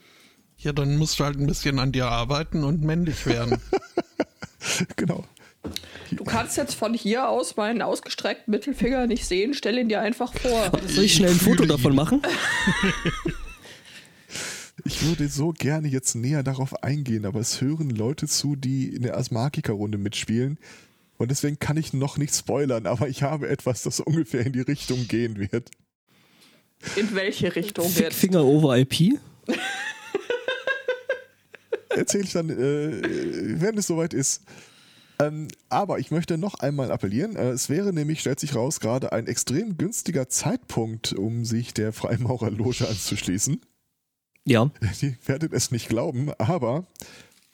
Ja, 0.59 0.73
dann 0.73 0.97
musst 0.97 1.19
du 1.19 1.25
halt 1.25 1.39
ein 1.39 1.47
bisschen 1.47 1.79
an 1.79 1.93
dir 1.93 2.07
arbeiten 2.09 2.63
und 2.63 2.83
männlich 2.83 3.25
werden. 3.27 3.59
Du 6.35 6.41
kannst 6.41 6.57
jetzt 6.57 6.75
von 6.75 6.95
hier 6.95 7.29
aus 7.29 7.55
meinen 7.55 7.81
ausgestreckten 7.81 8.51
Mittelfinger 8.51 9.07
nicht 9.07 9.25
sehen, 9.25 9.55
stell 9.55 9.79
ihn 9.79 9.89
dir 9.89 10.01
einfach 10.01 10.35
vor. 10.35 10.73
Soll 10.89 11.05
ich 11.05 11.15
schnell 11.15 11.31
ein 11.31 11.39
Foto 11.39 11.65
davon 11.65 11.95
machen? 11.95 12.23
Ich 14.87 15.07
würde 15.07 15.29
so 15.29 15.53
gerne 15.53 15.89
jetzt 15.89 16.15
näher 16.15 16.43
darauf 16.43 16.83
eingehen, 16.83 17.25
aber 17.25 17.41
es 17.41 17.61
hören 17.63 17.89
Leute 17.89 18.27
zu, 18.27 18.55
die 18.55 18.89
in 18.89 19.03
der 19.03 19.17
Asmarkika-Runde 19.17 19.97
mitspielen. 19.97 20.59
Und 21.17 21.31
deswegen 21.31 21.59
kann 21.59 21.79
ich 21.79 21.95
noch 21.95 22.19
nicht 22.19 22.35
spoilern, 22.35 22.87
aber 22.87 23.09
ich 23.09 23.23
habe 23.23 23.49
etwas, 23.49 23.83
das 23.83 24.01
ungefähr 24.01 24.45
in 24.45 24.53
die 24.53 24.61
Richtung 24.61 25.09
gehen 25.09 25.39
wird. 25.39 25.71
In 26.97 27.15
welche 27.15 27.55
Richtung 27.57 27.89
Fick 27.89 28.03
jetzt? 28.03 28.19
Finger 28.19 28.45
over 28.45 28.77
IP? 28.77 29.19
Erzähle 31.89 32.25
ich 32.25 32.33
dann, 32.33 32.51
äh, 32.51 33.61
wenn 33.61 33.79
es 33.79 33.87
soweit 33.87 34.13
ist. 34.13 34.43
Ähm, 35.19 35.49
aber 35.69 35.99
ich 35.99 36.11
möchte 36.11 36.39
noch 36.39 36.55
einmal 36.55 36.91
appellieren. 36.91 37.37
Äh, 37.37 37.51
es 37.51 37.69
wäre 37.69 37.93
nämlich, 37.93 38.21
stellt 38.21 38.41
sich 38.41 38.55
raus, 38.55 38.81
gerade 38.81 39.13
ein 39.13 39.27
extrem 39.27 39.77
günstiger 39.77 40.29
Zeitpunkt, 40.29 41.13
um 41.13 41.45
sich 41.45 41.73
der 41.73 41.93
Freimaurerloge 41.93 42.89
anzuschließen. 42.89 43.61
Ja. 44.45 44.71
Die 45.01 45.17
werdet 45.27 45.53
es 45.53 45.71
nicht 45.71 45.89
glauben, 45.89 46.33
aber 46.39 46.87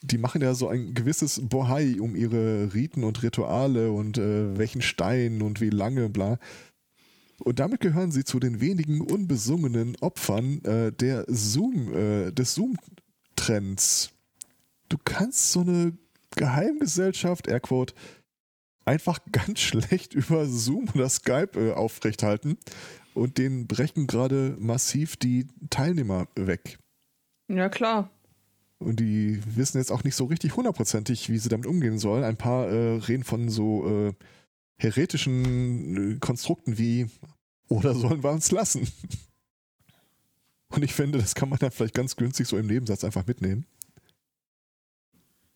die 0.02 0.18
machen 0.18 0.40
ja 0.40 0.54
so 0.54 0.68
ein 0.68 0.94
gewisses 0.94 1.40
Bohai 1.46 2.00
um 2.00 2.16
ihre 2.16 2.72
Riten 2.72 3.04
und 3.04 3.22
Rituale 3.22 3.92
und 3.92 4.16
äh, 4.16 4.56
welchen 4.56 4.80
Stein 4.80 5.42
und 5.42 5.60
wie 5.60 5.68
lange, 5.68 6.08
bla. 6.08 6.38
Und 7.38 7.58
damit 7.58 7.80
gehören 7.80 8.10
sie 8.10 8.24
zu 8.24 8.38
den 8.38 8.60
wenigen 8.60 9.00
unbesungenen 9.00 9.96
Opfern 10.00 10.64
äh, 10.64 10.92
der 10.92 11.24
Zoom, 11.28 11.92
äh, 11.94 12.32
des 12.32 12.54
Zoom-Trends. 12.54 14.12
Du 14.88 14.96
kannst 15.02 15.52
so 15.52 15.60
eine 15.60 15.92
Geheimgesellschaft, 16.36 17.48
Airquote, 17.48 17.94
einfach 18.84 19.18
ganz 19.32 19.60
schlecht 19.60 20.14
über 20.14 20.46
Zoom 20.46 20.88
oder 20.94 21.08
Skype 21.08 21.52
äh, 21.54 21.72
aufrechthalten 21.72 22.58
und 23.14 23.38
denen 23.38 23.66
brechen 23.66 24.06
gerade 24.06 24.56
massiv 24.58 25.16
die 25.16 25.46
Teilnehmer 25.70 26.28
weg. 26.34 26.78
Ja, 27.48 27.68
klar. 27.68 28.10
Und 28.78 28.98
die 28.98 29.42
wissen 29.44 29.78
jetzt 29.78 29.92
auch 29.92 30.04
nicht 30.04 30.14
so 30.14 30.24
richtig 30.24 30.56
hundertprozentig, 30.56 31.28
wie 31.28 31.38
sie 31.38 31.50
damit 31.50 31.66
umgehen 31.66 31.98
sollen. 31.98 32.24
Ein 32.24 32.38
paar 32.38 32.68
äh, 32.68 32.96
reden 32.96 33.24
von 33.24 33.50
so 33.50 33.86
äh, 33.86 34.12
heretischen 34.78 36.14
äh, 36.14 36.18
Konstrukten 36.18 36.78
wie 36.78 37.06
oder 37.68 37.94
sollen 37.94 38.24
wir 38.24 38.30
uns 38.30 38.50
lassen? 38.50 38.88
Und 40.72 40.84
ich 40.84 40.94
finde, 40.94 41.18
das 41.18 41.34
kann 41.34 41.48
man 41.48 41.58
dann 41.58 41.72
vielleicht 41.72 41.94
ganz 41.94 42.16
günstig 42.16 42.46
so 42.46 42.56
im 42.56 42.68
Nebensatz 42.68 43.04
einfach 43.04 43.26
mitnehmen. 43.26 43.66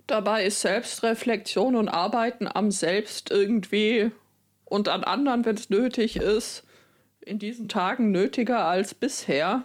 Dabei 0.06 0.44
ist 0.44 0.60
Selbstreflexion 0.60 1.76
und 1.76 1.88
Arbeiten 1.88 2.46
am 2.46 2.70
Selbst 2.70 3.30
irgendwie 3.30 4.10
und 4.64 4.88
an 4.88 5.04
anderen, 5.04 5.44
wenn 5.44 5.56
es 5.56 5.70
nötig 5.70 6.16
ist, 6.16 6.64
in 7.20 7.38
diesen 7.38 7.68
Tagen 7.68 8.10
nötiger 8.10 8.66
als 8.66 8.94
bisher. 8.94 9.64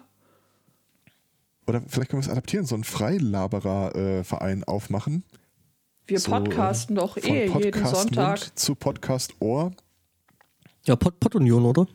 Oder 1.67 1.81
vielleicht 1.87 2.09
können 2.09 2.21
wir 2.21 2.25
es 2.25 2.31
adaptieren, 2.31 2.65
so 2.65 2.75
einen 2.75 2.85
Freilaberer-Verein 2.85 4.63
aufmachen. 4.63 5.23
Wir 6.07 6.19
So, 6.19 6.31
podcasten 6.31 6.95
doch 6.95 7.19
Von 7.19 7.23
eh 7.23 7.41
jeden 7.43 7.53
Podcast 7.53 7.95
Sonntag. 7.95 8.39
Mund 8.39 8.59
zu 8.59 8.75
Podcast 8.75 9.33
Ohr. 9.39 9.71
Ja, 10.85 10.95
Pod, 10.95 11.19
Pod 11.19 11.35
Union, 11.35 11.65
oder? 11.65 11.85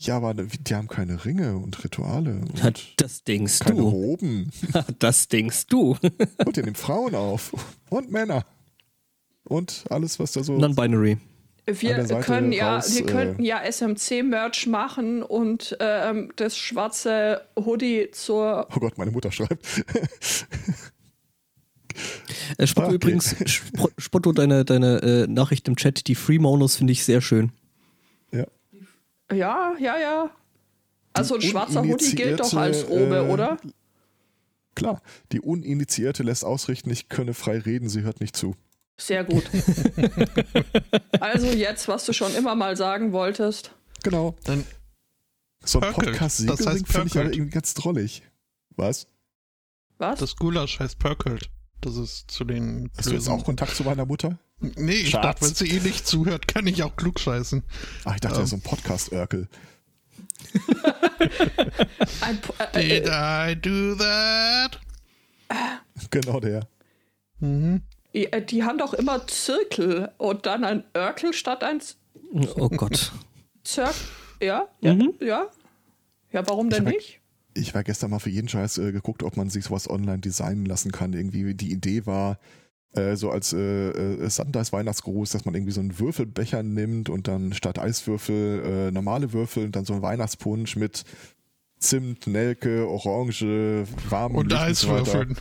Ja, 0.00 0.16
aber 0.16 0.32
die 0.34 0.74
haben 0.74 0.86
keine 0.86 1.24
Ringe 1.24 1.56
und 1.56 1.82
Rituale 1.82 2.40
Ja, 2.56 2.66
und 2.68 2.92
das 3.00 3.24
denkst 3.24 3.58
keine 3.60 3.76
du. 3.80 3.88
Roben. 3.88 4.50
Das 5.00 5.26
denkst 5.28 5.66
du. 5.66 5.96
Und 6.46 6.56
ihr 6.56 6.62
nehmt 6.64 6.78
Frauen 6.78 7.14
auf. 7.16 7.52
Und 7.90 8.10
Männer. 8.12 8.44
Und 9.44 9.84
alles, 9.90 10.18
was 10.20 10.32
da 10.32 10.42
so. 10.44 10.56
Non-binary. 10.56 11.18
Wir 11.66 11.96
können 12.22 12.52
ja, 12.52 12.76
raus, 12.76 12.94
wir 12.94 13.02
äh, 13.02 13.06
könnten 13.06 13.42
ja 13.42 13.60
SMC-Merch 13.62 14.66
machen 14.68 15.22
und 15.22 15.76
ähm, 15.80 16.32
das 16.36 16.56
schwarze 16.56 17.42
Hoodie 17.58 18.08
zur. 18.12 18.66
Oh 18.74 18.78
Gott, 18.80 18.96
meine 18.96 19.10
Mutter 19.10 19.30
schreibt. 19.30 19.66
Äh, 22.56 22.66
Spotto 22.66 22.86
Okay. 22.86 22.94
übrigens, 22.96 23.32
Sp- 23.44 23.92
Spotto, 23.98 24.32
deine, 24.32 24.64
deine 24.64 25.02
äh, 25.02 25.26
Nachricht 25.26 25.68
im 25.68 25.76
Chat, 25.76 26.06
die 26.06 26.14
Freemouners 26.14 26.76
finde 26.76 26.92
ich 26.92 27.04
sehr 27.04 27.20
schön. 27.20 27.52
ja. 28.32 28.46
Ja, 29.32 29.74
ja, 29.78 29.98
ja. 29.98 30.30
Also 31.12 31.34
ein 31.34 31.42
schwarzer 31.42 31.82
Hoodie 31.82 32.14
gilt 32.14 32.40
doch 32.40 32.54
als 32.54 32.88
Robe, 32.88 33.16
äh, 33.16 33.30
oder? 33.30 33.58
Klar, 34.74 35.02
die 35.32 35.40
Uninitiierte 35.40 36.22
lässt 36.22 36.44
ausrichten, 36.44 36.90
ich 36.90 37.08
könne 37.08 37.34
frei 37.34 37.58
reden, 37.58 37.88
sie 37.88 38.02
hört 38.02 38.20
nicht 38.20 38.36
zu. 38.36 38.54
Sehr 39.00 39.24
gut. 39.24 39.44
also 41.20 41.46
jetzt, 41.48 41.88
was 41.88 42.04
du 42.04 42.12
schon 42.12 42.34
immer 42.34 42.54
mal 42.54 42.76
sagen 42.76 43.12
wolltest. 43.12 43.72
Genau. 44.02 44.34
Dann 44.44 44.64
So 45.64 45.80
ein 45.80 45.92
Pörkelt. 45.92 46.06
Podcast-Siegel 46.06 46.56
Das 46.56 46.66
heißt 46.66 46.88
finde 46.88 47.06
ich 47.06 47.18
aber 47.18 47.32
irgendwie 47.32 47.50
ganz 47.50 47.74
drollig. 47.74 48.22
Was? 48.76 49.06
Was? 49.98 50.20
das 50.20 50.36
Gulasch 50.36 50.78
heißt 50.78 50.98
Pörkelt. 50.98 51.50
Das 51.80 51.96
ist 51.96 52.30
zu 52.30 52.44
den 52.44 52.90
Hast 52.96 53.08
du 53.08 53.14
jetzt 53.14 53.28
auch 53.28 53.44
Kontakt 53.44 53.74
zu 53.74 53.84
meiner 53.84 54.06
Mutter? 54.06 54.38
Nee, 54.60 54.92
ich 54.92 55.10
Schatz. 55.10 55.22
dachte, 55.22 55.42
wenn 55.46 55.54
sie 55.54 55.68
eh 55.70 55.80
nicht 55.80 56.06
zuhört, 56.06 56.48
kann 56.48 56.66
ich 56.66 56.82
auch 56.82 56.96
klug 56.96 57.20
scheißen. 57.20 57.62
Ach, 58.04 58.14
ich 58.14 58.20
dachte, 58.20 58.36
Ähm. 58.36 58.40
ja, 58.42 58.46
so 58.46 58.56
ein 58.56 58.62
Podcast-Örkel. 58.62 59.48
Ein, 62.20 62.40
Po- 62.40 62.54
äh, 62.72 63.00
Did 63.00 63.06
äh, 63.08 63.52
I 63.52 63.56
do 63.56 63.94
that? 63.96 64.80
Genau 66.10 66.40
der. 66.40 66.66
Mhm. 67.40 67.82
äh, 68.12 68.42
die 68.42 68.62
haben 68.64 68.78
doch 68.78 68.94
immer 68.94 69.26
Zirkel 69.26 70.10
und 70.18 70.46
dann 70.46 70.64
ein 70.64 70.84
Örkel 70.96 71.32
statt 71.32 71.62
ein 71.64 71.80
Z- 71.80 71.96
Oh 72.32 72.68
Gott. 72.68 73.12
Zirk. 73.64 73.94
Ja? 74.40 74.68
Ja? 74.80 74.94
Mhm. 74.94 75.14
Ja? 75.20 75.46
Ja, 76.32 76.46
warum 76.46 76.70
denn 76.70 76.86
Ich 76.88 76.94
nicht? 76.94 77.20
Ich 77.54 77.74
war 77.74 77.82
gestern 77.82 78.10
mal 78.10 78.18
für 78.18 78.30
jeden 78.30 78.48
Scheiß 78.48 78.78
äh, 78.78 78.92
geguckt, 78.92 79.22
ob 79.22 79.36
man 79.36 79.50
sich 79.50 79.64
sowas 79.64 79.88
online 79.88 80.18
designen 80.18 80.66
lassen 80.66 80.92
kann. 80.92 81.12
Irgendwie 81.12 81.54
die 81.54 81.72
Idee 81.72 82.06
war, 82.06 82.38
äh, 82.94 83.16
so 83.16 83.30
als 83.30 83.52
äh, 83.52 83.58
äh, 83.90 84.30
Sundays 84.30 84.72
Weihnachtsgruß, 84.72 85.30
dass 85.30 85.44
man 85.44 85.54
irgendwie 85.54 85.72
so 85.72 85.80
einen 85.80 85.98
Würfelbecher 85.98 86.62
nimmt 86.62 87.08
und 87.08 87.28
dann 87.28 87.52
statt 87.52 87.78
Eiswürfel 87.78 88.88
äh, 88.88 88.90
normale 88.90 89.32
Würfel 89.32 89.64
und 89.64 89.76
dann 89.76 89.84
so 89.84 89.92
einen 89.92 90.02
Weihnachtspunsch 90.02 90.76
mit 90.76 91.04
Zimt, 91.78 92.26
Nelke, 92.26 92.88
Orange, 92.88 93.86
warmem 94.08 94.38
Und 94.38 94.50
Licht. 94.50 94.60
Eiswürfeln. 94.60 95.36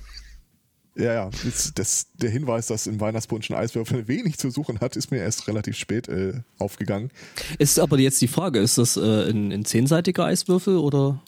Ja, 0.95 1.13
ja. 1.13 1.29
Das, 1.43 1.71
das, 1.75 2.07
der 2.13 2.29
Hinweis, 2.29 2.67
dass 2.67 2.87
im 2.87 2.99
Weihnachtspunsch 2.99 3.49
ein 3.51 3.55
Eiswürfel 3.55 4.07
wenig 4.07 4.37
zu 4.37 4.49
suchen 4.49 4.79
hat, 4.79 4.95
ist 4.95 5.11
mir 5.11 5.19
erst 5.19 5.47
relativ 5.47 5.77
spät 5.77 6.07
äh, 6.07 6.41
aufgegangen. 6.57 7.11
Ist 7.59 7.79
aber 7.79 7.99
jetzt 7.99 8.21
die 8.21 8.27
Frage, 8.27 8.59
ist 8.59 8.77
das 8.77 8.97
äh, 8.97 9.29
ein, 9.29 9.51
ein 9.51 9.65
zehnseitiger 9.65 10.25
Eiswürfel 10.25 10.77
oder? 10.77 11.21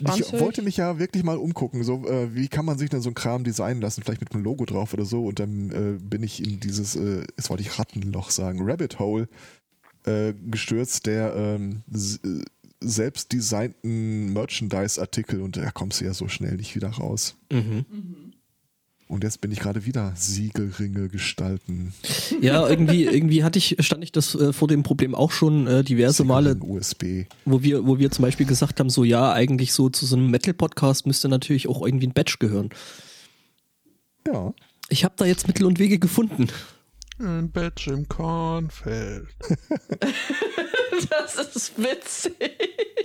Ich 0.00 0.06
20? 0.06 0.40
wollte 0.40 0.62
mich 0.62 0.78
ja 0.78 0.98
wirklich 0.98 1.22
mal 1.22 1.36
umgucken, 1.36 1.84
so 1.84 2.06
äh, 2.06 2.34
wie 2.34 2.48
kann 2.48 2.64
man 2.64 2.78
sich 2.78 2.88
denn 2.88 3.02
so 3.02 3.10
ein 3.10 3.14
Kram 3.14 3.44
designen 3.44 3.82
lassen, 3.82 4.02
vielleicht 4.02 4.22
mit 4.22 4.32
einem 4.32 4.42
Logo 4.42 4.64
drauf 4.64 4.94
oder 4.94 5.04
so. 5.04 5.26
Und 5.26 5.38
dann 5.38 5.70
äh, 5.70 5.98
bin 6.02 6.22
ich 6.22 6.42
in 6.42 6.60
dieses, 6.60 6.96
äh, 6.96 7.24
jetzt 7.36 7.50
wollte 7.50 7.62
ich 7.62 7.78
Rattenloch 7.78 8.30
sagen, 8.30 8.60
Rabbit 8.62 8.98
Hole 8.98 9.28
äh, 10.04 10.32
gestürzt, 10.46 11.06
der 11.06 11.34
ähm, 11.36 11.82
äh, 11.92 12.42
selbst 12.80 13.32
designten 13.32 14.32
Merchandise-Artikel 14.32 15.40
und 15.40 15.56
da 15.56 15.70
kommst 15.70 16.00
du 16.00 16.06
ja 16.06 16.14
so 16.14 16.26
schnell 16.28 16.56
nicht 16.56 16.74
wieder 16.74 16.88
raus. 16.88 17.36
Mhm. 17.52 18.31
Und 19.08 19.24
jetzt 19.24 19.40
bin 19.40 19.52
ich 19.52 19.60
gerade 19.60 19.84
wieder 19.84 20.12
Siegelringe 20.16 21.08
gestalten. 21.08 21.92
Ja, 22.40 22.66
irgendwie, 22.68 23.04
irgendwie 23.04 23.44
hatte 23.44 23.58
ich, 23.58 23.76
stand 23.80 24.02
ich 24.02 24.10
das 24.10 24.34
äh, 24.34 24.52
vor 24.52 24.66
dem 24.66 24.82
Problem 24.82 25.14
auch 25.14 25.30
schon 25.30 25.66
äh, 25.66 25.84
diverse 25.84 26.24
Male, 26.24 26.56
USB. 26.56 27.26
wo 27.44 27.62
wir, 27.62 27.86
wo 27.86 27.98
wir 27.98 28.10
zum 28.10 28.22
Beispiel 28.22 28.46
gesagt 28.46 28.80
haben, 28.80 28.90
so 28.90 29.04
ja, 29.04 29.32
eigentlich 29.32 29.72
so 29.72 29.90
zu 29.90 30.06
so 30.06 30.16
einem 30.16 30.30
Metal-Podcast 30.30 31.06
müsste 31.06 31.28
natürlich 31.28 31.68
auch 31.68 31.84
irgendwie 31.84 32.08
ein 32.08 32.14
Badge 32.14 32.36
gehören. 32.40 32.70
Ja. 34.26 34.54
Ich 34.88 35.04
habe 35.04 35.14
da 35.16 35.24
jetzt 35.24 35.46
Mittel 35.46 35.66
und 35.66 35.78
Wege 35.78 35.98
gefunden. 35.98 36.48
Ein 37.18 37.50
Badge 37.50 37.92
im 37.92 38.08
Kornfeld. 38.08 39.28
Das 41.10 41.34
ist 41.34 41.78
witzig. 41.78 42.34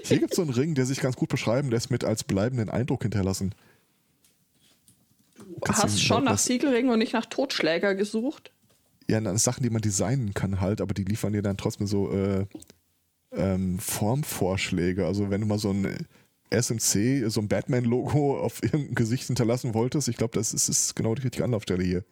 Hier 0.04 0.20
gibt 0.20 0.32
es 0.32 0.36
so 0.36 0.42
einen 0.42 0.52
Ring, 0.52 0.76
der 0.76 0.86
sich 0.86 1.00
ganz 1.00 1.16
gut 1.16 1.30
beschreiben 1.30 1.70
lässt 1.70 1.90
mit 1.90 2.04
als 2.04 2.24
bleibenden 2.24 2.70
Eindruck 2.70 3.04
hinterlassen. 3.04 3.56
Kannst 5.64 5.84
du 5.84 5.88
hast 5.88 6.04
schon 6.04 6.24
nach 6.24 6.38
Siegelringen 6.38 6.92
und 6.92 7.00
nicht 7.00 7.14
nach 7.14 7.26
Totschläger 7.26 7.96
gesucht. 7.96 8.52
Ja, 9.10 9.22
na, 9.22 9.38
Sachen, 9.38 9.64
die 9.64 9.70
man 9.70 9.82
designen 9.82 10.34
kann 10.34 10.60
halt, 10.60 10.82
aber 10.82 10.94
die 10.94 11.04
liefern 11.04 11.34
dir 11.34 11.42
dann 11.42 11.58
trotzdem 11.58 11.88
so 11.88 12.12
äh, 12.12 12.46
ähm, 13.32 13.80
Formvorschläge. 13.80 15.06
Also 15.06 15.30
wenn 15.30 15.42
du 15.42 15.48
mal 15.48 15.60
so 15.60 15.72
ein 15.72 16.06
SMC, 16.50 17.30
so 17.30 17.42
ein 17.42 17.48
Batman-Logo 17.48 18.40
auf 18.42 18.62
irgendein 18.62 18.96
Gesicht 18.96 19.28
hinterlassen 19.28 19.74
wolltest, 19.74 20.08
ich 20.08 20.18
glaube, 20.18 20.38
das 20.38 20.54
ist, 20.54 20.70
ist 20.70 20.96
genau 20.96 21.16
die 21.16 21.24
richtige 21.24 21.44
Anlaufstelle 21.44 21.84
hier. 21.84 22.04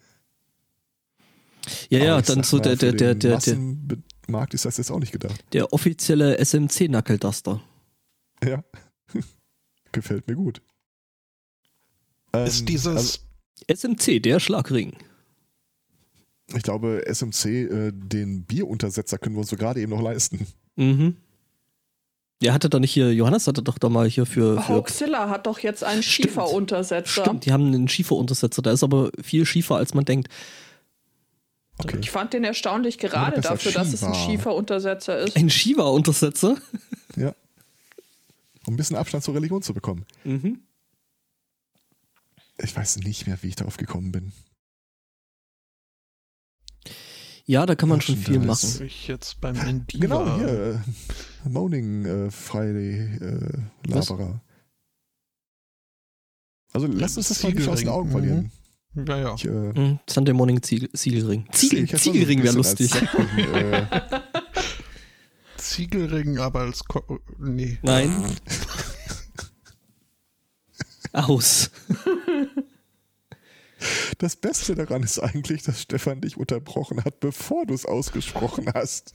Ja, 1.89 1.99
ja, 1.99 2.11
Aber 2.13 2.21
ich 2.21 2.27
dann 2.27 2.43
so 2.43 2.57
mal, 2.57 2.63
der, 2.63 2.75
der, 2.75 2.93
der, 2.93 3.15
der, 3.15 3.37
der, 3.39 3.57
Massenmarkt 3.57 4.53
ist 4.53 4.65
das 4.65 4.77
jetzt 4.77 4.91
auch 4.91 4.99
nicht 4.99 5.11
gedacht. 5.11 5.43
der 5.51 5.73
offizielle 5.73 6.37
SMC-Knuckle-Duster. 6.37 7.61
Ja. 8.43 8.63
Gefällt 9.91 10.27
mir 10.27 10.35
gut. 10.35 10.61
Ähm, 12.33 12.45
Ist 12.45 12.69
dieses. 12.69 12.95
also 12.95 13.19
SMC, 13.73 14.19
der 14.21 14.39
Schlagring. 14.39 14.93
ich 16.55 16.63
glaube, 16.63 17.03
SMC, 17.07 17.45
äh, 17.45 17.91
den 17.93 18.43
Bieruntersetzer 18.43 19.17
können 19.17 19.35
wir 19.35 19.39
uns 19.41 19.49
so 19.49 19.55
gerade 19.55 19.81
eben 19.81 19.91
noch 19.91 20.01
leisten. 20.01 20.45
Mhm. 20.75 21.15
Ja, 22.41 22.53
hatte 22.53 22.69
da 22.69 22.79
nicht 22.79 22.91
hier, 22.91 23.13
Johannes 23.13 23.47
hatte 23.47 23.63
doch 23.63 23.77
da 23.77 23.87
mal 23.87 24.09
hier 24.09 24.25
für, 24.25 24.61
für 24.61 24.75
Hoaxilla 24.75 25.29
hat 25.29 25.47
doch 25.47 25.59
jetzt 25.59 25.83
einen 25.85 26.03
Stimmt. 26.03 26.29
Schieferuntersetzer. 26.31 27.21
Stimmt, 27.23 27.45
die 27.45 27.53
haben 27.53 27.67
einen 27.67 27.87
Schieferuntersetzer, 27.87 28.61
da 28.61 28.71
ist 28.71 28.83
aber 28.83 29.09
viel 29.21 29.45
schiefer, 29.45 29.77
als 29.77 29.93
man 29.93 30.03
denkt. 30.03 30.27
Okay. 31.77 31.97
Ich 32.01 32.11
fand 32.11 32.33
den 32.33 32.43
erstaunlich 32.43 32.97
gerade 32.97 33.41
dafür, 33.41 33.71
dass 33.71 33.93
es 33.93 34.03
ein. 34.03 34.13
Schieferuntersetzer 34.13 35.17
ist. 35.19 35.35
Ein 35.35 35.49
Shiva-Untersetzer? 35.49 36.57
Ja. 37.17 37.33
Um 38.65 38.73
ein 38.73 38.77
bisschen 38.77 38.95
Abstand 38.95 39.23
zur 39.23 39.35
Religion 39.35 39.61
zu 39.61 39.73
bekommen. 39.73 40.05
Mhm. 40.23 40.59
Ich 42.57 42.75
weiß 42.75 42.97
nicht 42.97 43.27
mehr, 43.27 43.37
wie 43.41 43.47
ich 43.49 43.55
darauf 43.55 43.77
gekommen 43.77 44.11
bin. 44.11 44.31
Ja, 47.47 47.65
da 47.65 47.75
kann 47.75 47.89
man 47.89 48.01
schon 48.01 48.17
viel 48.17 48.39
machen. 48.39 48.81
Ich 48.85 49.07
jetzt 49.07 49.39
beim 49.39 49.55
Endiva. 49.55 49.99
Genau, 50.01 50.35
hier. 50.37 50.81
Äh, 51.45 51.49
Moaning 51.49 52.05
äh, 52.05 52.31
Friday 52.31 53.01
äh, 53.17 53.63
Was? 53.87 54.09
Laberer. 54.09 54.41
Also 56.73 56.87
lass 56.87 57.17
uns 57.17 57.27
das 57.29 57.43
mal 57.43 57.53
nicht 57.53 57.67
aus 57.67 57.79
den. 57.79 57.89
Augen 57.89 58.09
Mhm. 58.09 58.11
verlieren. 58.11 58.51
Ja, 58.95 59.17
ja. 59.17 59.35
Ich, 59.35 59.45
äh, 59.45 59.49
Mhm. 59.49 59.99
Sunday 60.09 60.33
Morning 60.33 60.61
Ziegel, 60.63 60.89
Siegelring. 60.93 61.45
sehe 61.51 61.69
Ziegel, 61.69 61.99
Ziegelring 61.99 62.43
wäre 62.43 62.55
lustig. 62.55 62.91
äh, 62.95 63.85
Ziegelring, 65.57 66.39
aber 66.39 66.61
als. 66.61 66.83
Ko 66.83 67.19
nee. 67.37 67.77
Nein. 67.83 68.09
Aus. 71.15 71.71
das 74.17 74.35
Beste 74.35 74.75
daran 74.75 75.03
ist 75.03 75.19
eigentlich, 75.19 75.63
dass 75.63 75.81
Stefan 75.81 76.21
dich 76.21 76.37
unterbrochen 76.37 77.03
hat, 77.03 77.19
bevor 77.19 77.65
du 77.65 77.73
es 77.73 77.85
ausgesprochen 77.85 78.71
hast. 78.73 79.13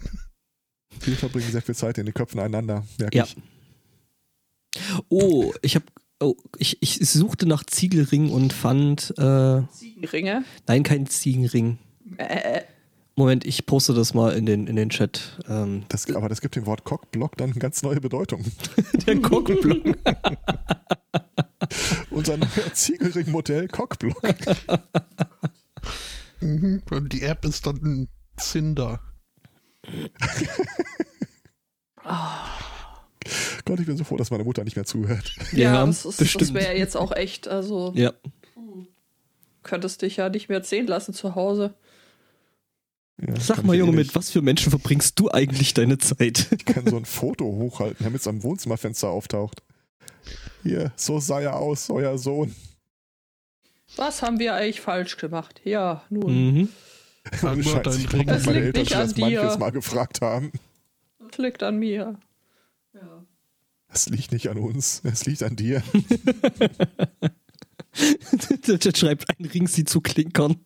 Wir 1.00 1.16
verbringen 1.16 1.50
sehr 1.50 1.62
viel 1.62 1.74
Zeit 1.74 1.98
in 1.98 2.06
den 2.06 2.14
Köpfen 2.14 2.40
einander, 2.40 2.84
merke 2.98 3.16
Ja. 3.18 3.24
ich. 3.24 3.36
Oh, 5.08 5.52
ich 5.62 5.74
habe 5.76 5.84
oh, 6.20 6.36
ich, 6.58 6.78
ich 6.82 6.98
suchte 7.10 7.46
nach 7.46 7.64
Ziegelring 7.64 8.30
und 8.30 8.52
fand 8.52 9.12
äh, 9.18 9.22
Ringe. 10.06 10.44
nein, 10.68 10.82
kein 10.82 11.06
Ziegenring. 11.06 11.78
Äh, 12.16 12.62
Moment, 13.16 13.44
ich 13.44 13.66
poste 13.66 13.92
das 13.94 14.14
mal 14.14 14.32
in 14.36 14.46
den 14.46 14.66
in 14.66 14.76
den 14.76 14.90
Chat. 14.90 15.40
Ähm, 15.48 15.84
Das, 15.88 16.08
aber 16.14 16.28
das 16.28 16.40
gibt 16.40 16.56
dem 16.56 16.66
Wort 16.66 16.84
Cockblock 16.84 17.36
dann 17.36 17.50
eine 17.50 17.58
ganz 17.58 17.82
neue 17.82 18.00
Bedeutung. 18.00 18.44
der 19.06 19.20
Cockblock. 19.20 19.96
Unser 22.10 22.36
neuer 22.36 22.72
Ziegelring-Modell 22.74 23.68
Cockblock. 23.68 24.22
Mhm. 26.42 26.82
Und 26.90 27.12
die 27.12 27.20
App 27.22 27.44
ist 27.44 27.66
dann 27.66 27.76
ein 27.76 28.08
Zinder. 28.38 28.98
Gott, 33.66 33.78
ich 33.80 33.86
bin 33.86 33.96
so 33.98 34.04
froh, 34.04 34.16
dass 34.16 34.30
meine 34.30 34.44
Mutter 34.44 34.64
nicht 34.64 34.74
mehr 34.76 34.86
zuhört. 34.86 35.34
ja, 35.52 35.84
das, 35.84 35.98
ist- 35.98 36.06
das 36.06 36.16
bestimmt. 36.16 36.54
wäre 36.54 36.76
jetzt 36.76 36.96
auch 36.96 37.12
echt, 37.12 37.46
also 37.46 37.92
Ja. 37.94 38.12
könntest 39.62 40.00
dich 40.02 40.16
ja 40.16 40.30
nicht 40.30 40.48
mehr 40.48 40.64
sehen 40.64 40.86
lassen 40.86 41.12
zu 41.12 41.34
Hause. 41.34 41.74
Ja, 43.20 43.38
Sag 43.38 43.62
mal, 43.64 43.74
eh 43.74 43.78
Junge, 43.80 43.92
mit 43.92 44.14
was 44.14 44.30
für 44.30 44.40
Menschen 44.40 44.70
verbringst 44.70 45.18
du 45.20 45.30
eigentlich 45.30 45.74
deine 45.74 45.98
Zeit? 45.98 46.48
Ich 46.52 46.64
kann 46.64 46.86
so 46.86 46.96
ein 46.96 47.04
Foto 47.04 47.44
hochhalten, 47.44 48.02
damit 48.04 48.22
es 48.22 48.26
am 48.26 48.42
Wohnzimmerfenster 48.42 49.08
auftaucht. 49.10 49.62
Hier, 50.62 50.92
so 50.96 51.18
sah 51.20 51.40
er 51.40 51.56
aus, 51.56 51.88
euer 51.90 52.18
Sohn. 52.18 52.54
Was 53.96 54.22
haben 54.22 54.38
wir 54.38 54.54
eigentlich 54.54 54.80
falsch 54.80 55.16
gemacht? 55.16 55.60
Ja, 55.64 56.04
nun, 56.10 56.52
Mhm. 56.54 56.68
Sag 57.32 57.52
Ohne 57.52 57.62
nur 57.62 57.72
Scheiß, 57.72 57.82
dein 57.82 57.92
ich 57.96 58.08
glaube, 58.08 58.18
Ring. 58.18 58.26
Das 58.28 58.46
meine 58.46 58.60
liegt 58.60 58.76
Eltern 58.78 58.80
nicht 58.82 58.90
schon 58.92 59.00
an 59.00 59.08
das 59.08 59.18
manches 59.18 59.52
dir. 59.52 59.58
Mal 59.58 59.70
gefragt 59.72 60.20
haben. 60.22 60.52
das 61.18 61.38
liegt 61.38 61.62
an 61.62 61.76
mir. 61.78 62.18
Ja. 62.94 63.24
Es 63.92 64.08
liegt 64.08 64.32
nicht 64.32 64.48
an 64.48 64.56
uns, 64.58 65.02
es 65.04 65.26
liegt 65.26 65.42
an 65.42 65.56
dir. 65.56 65.82
Der 68.66 68.96
schreibt, 68.96 69.28
ein 69.28 69.44
Ring 69.46 69.66
sie 69.66 69.84
zu 69.84 70.00
klinkern. 70.00 70.64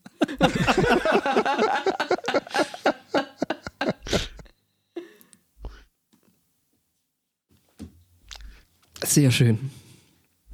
Sehr 9.05 9.31
schön. 9.31 9.71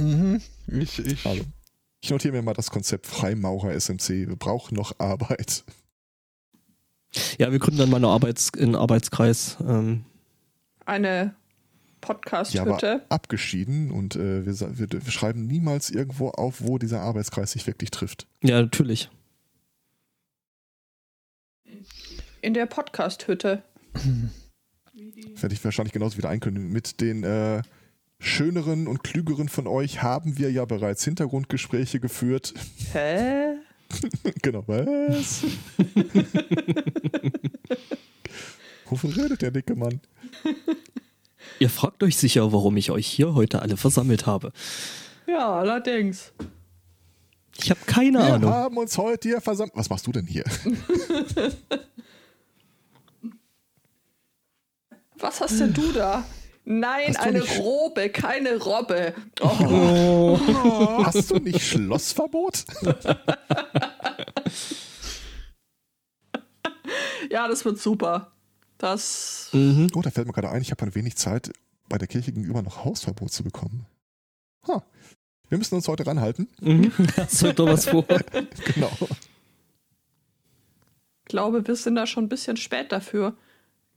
Mhm. 0.00 0.40
Ich, 0.66 0.98
ich. 0.98 1.26
Also, 1.26 1.44
ich 2.00 2.10
notiere 2.10 2.32
mir 2.34 2.42
mal 2.42 2.54
das 2.54 2.70
Konzept 2.70 3.06
Freimaurer 3.06 3.72
SMC. 3.78 4.28
Wir 4.28 4.36
brauchen 4.36 4.74
noch 4.74 4.98
Arbeit. 4.98 5.64
Ja, 7.38 7.50
wir 7.52 7.58
gründen 7.58 7.78
dann 7.78 7.90
mal 7.90 7.96
eine 7.96 8.08
Arbeits 8.08 8.52
einen 8.54 8.76
Arbeitskreis. 8.76 9.56
Ähm, 9.60 10.04
Eine 10.86 11.08
Ja, 11.16 11.32
aber 12.04 12.14
Podcast-Hütte. 12.14 13.04
abgeschieden 13.08 13.90
und 13.90 14.16
äh, 14.16 14.46
wir, 14.46 14.78
wir, 14.78 14.90
wir 15.04 15.12
schreiben 15.12 15.46
niemals 15.46 15.90
irgendwo 15.90 16.28
auf, 16.30 16.62
wo 16.62 16.78
dieser 16.78 17.00
Arbeitskreis 17.02 17.52
sich 17.52 17.66
wirklich 17.66 17.90
trifft. 17.90 18.26
ja, 18.42 18.62
natürlich. 18.62 19.10
in 22.42 22.54
der 22.54 22.66
Podcast-Hütte. 22.66 23.62
Werde 24.94 25.54
ich 25.54 25.64
wahrscheinlich 25.64 25.92
genauso 25.92 26.16
wieder 26.16 26.28
einkündigen. 26.30 26.70
Mit 26.70 27.00
den 27.00 27.22
äh, 27.24 27.62
schöneren 28.20 28.86
und 28.86 29.02
klügeren 29.02 29.48
von 29.48 29.66
euch 29.66 30.02
haben 30.02 30.38
wir 30.38 30.52
ja 30.52 30.64
bereits 30.66 31.02
Hintergrundgespräche 31.04 31.98
geführt. 31.98 32.54
Hä? 32.92 33.54
genau, 34.42 34.62
was? 34.68 35.44
Wovon 38.88 39.10
redet 39.12 39.42
der 39.42 39.50
dicke 39.50 39.74
Mann? 39.74 40.00
Ihr 41.58 41.70
fragt 41.70 42.02
euch 42.02 42.16
sicher, 42.16 42.52
warum 42.52 42.76
ich 42.76 42.90
euch 42.90 43.06
hier 43.06 43.34
heute 43.34 43.62
alle 43.62 43.76
versammelt 43.76 44.26
habe. 44.26 44.52
Ja, 45.26 45.50
allerdings. 45.58 46.32
Ich 47.58 47.70
habe 47.70 47.80
keine 47.86 48.18
Wir 48.18 48.34
Ahnung. 48.34 48.50
haben 48.50 48.76
uns 48.76 48.96
heute 48.98 49.28
hier 49.28 49.40
versammelt. 49.40 49.76
Was 49.76 49.90
machst 49.90 50.06
du 50.06 50.12
denn 50.12 50.26
hier? 50.26 50.44
Was 55.18 55.40
hast 55.40 55.60
denn 55.60 55.72
du 55.74 55.92
da? 55.92 56.24
Nein, 56.72 57.16
eine 57.16 57.40
nicht- 57.40 57.58
Robe, 57.58 58.10
keine 58.10 58.56
Robbe. 58.56 59.12
Oh, 59.40 60.38
Hast 61.04 61.28
du 61.32 61.38
nicht 61.38 61.60
Schlossverbot? 61.66 62.64
ja, 67.30 67.48
das 67.48 67.64
wird 67.64 67.78
super. 67.80 68.30
Das. 68.78 69.48
Mhm. 69.52 69.88
Oh, 69.94 70.00
da 70.02 70.10
fällt 70.10 70.28
mir 70.28 70.32
gerade 70.32 70.50
ein, 70.50 70.62
ich 70.62 70.70
habe 70.70 70.84
ein 70.84 70.94
wenig 70.94 71.16
Zeit, 71.16 71.50
bei 71.88 71.98
der 71.98 72.06
Kirche 72.06 72.30
gegenüber 72.32 72.62
noch 72.62 72.84
Hausverbot 72.84 73.32
zu 73.32 73.42
bekommen. 73.42 73.86
Ha. 74.68 74.84
Wir 75.48 75.58
müssen 75.58 75.74
uns 75.74 75.88
heute 75.88 76.06
ranhalten. 76.06 76.48
Mhm. 76.60 76.92
Hast 77.16 77.42
du 77.42 77.52
doch 77.52 77.66
was 77.66 77.86
vor? 77.88 78.04
Genau. 78.06 78.92
Ich 81.22 81.26
glaube, 81.26 81.66
wir 81.66 81.74
sind 81.76 81.96
da 81.96 82.06
schon 82.06 82.24
ein 82.24 82.28
bisschen 82.28 82.56
spät 82.56 82.92
dafür. 82.92 83.36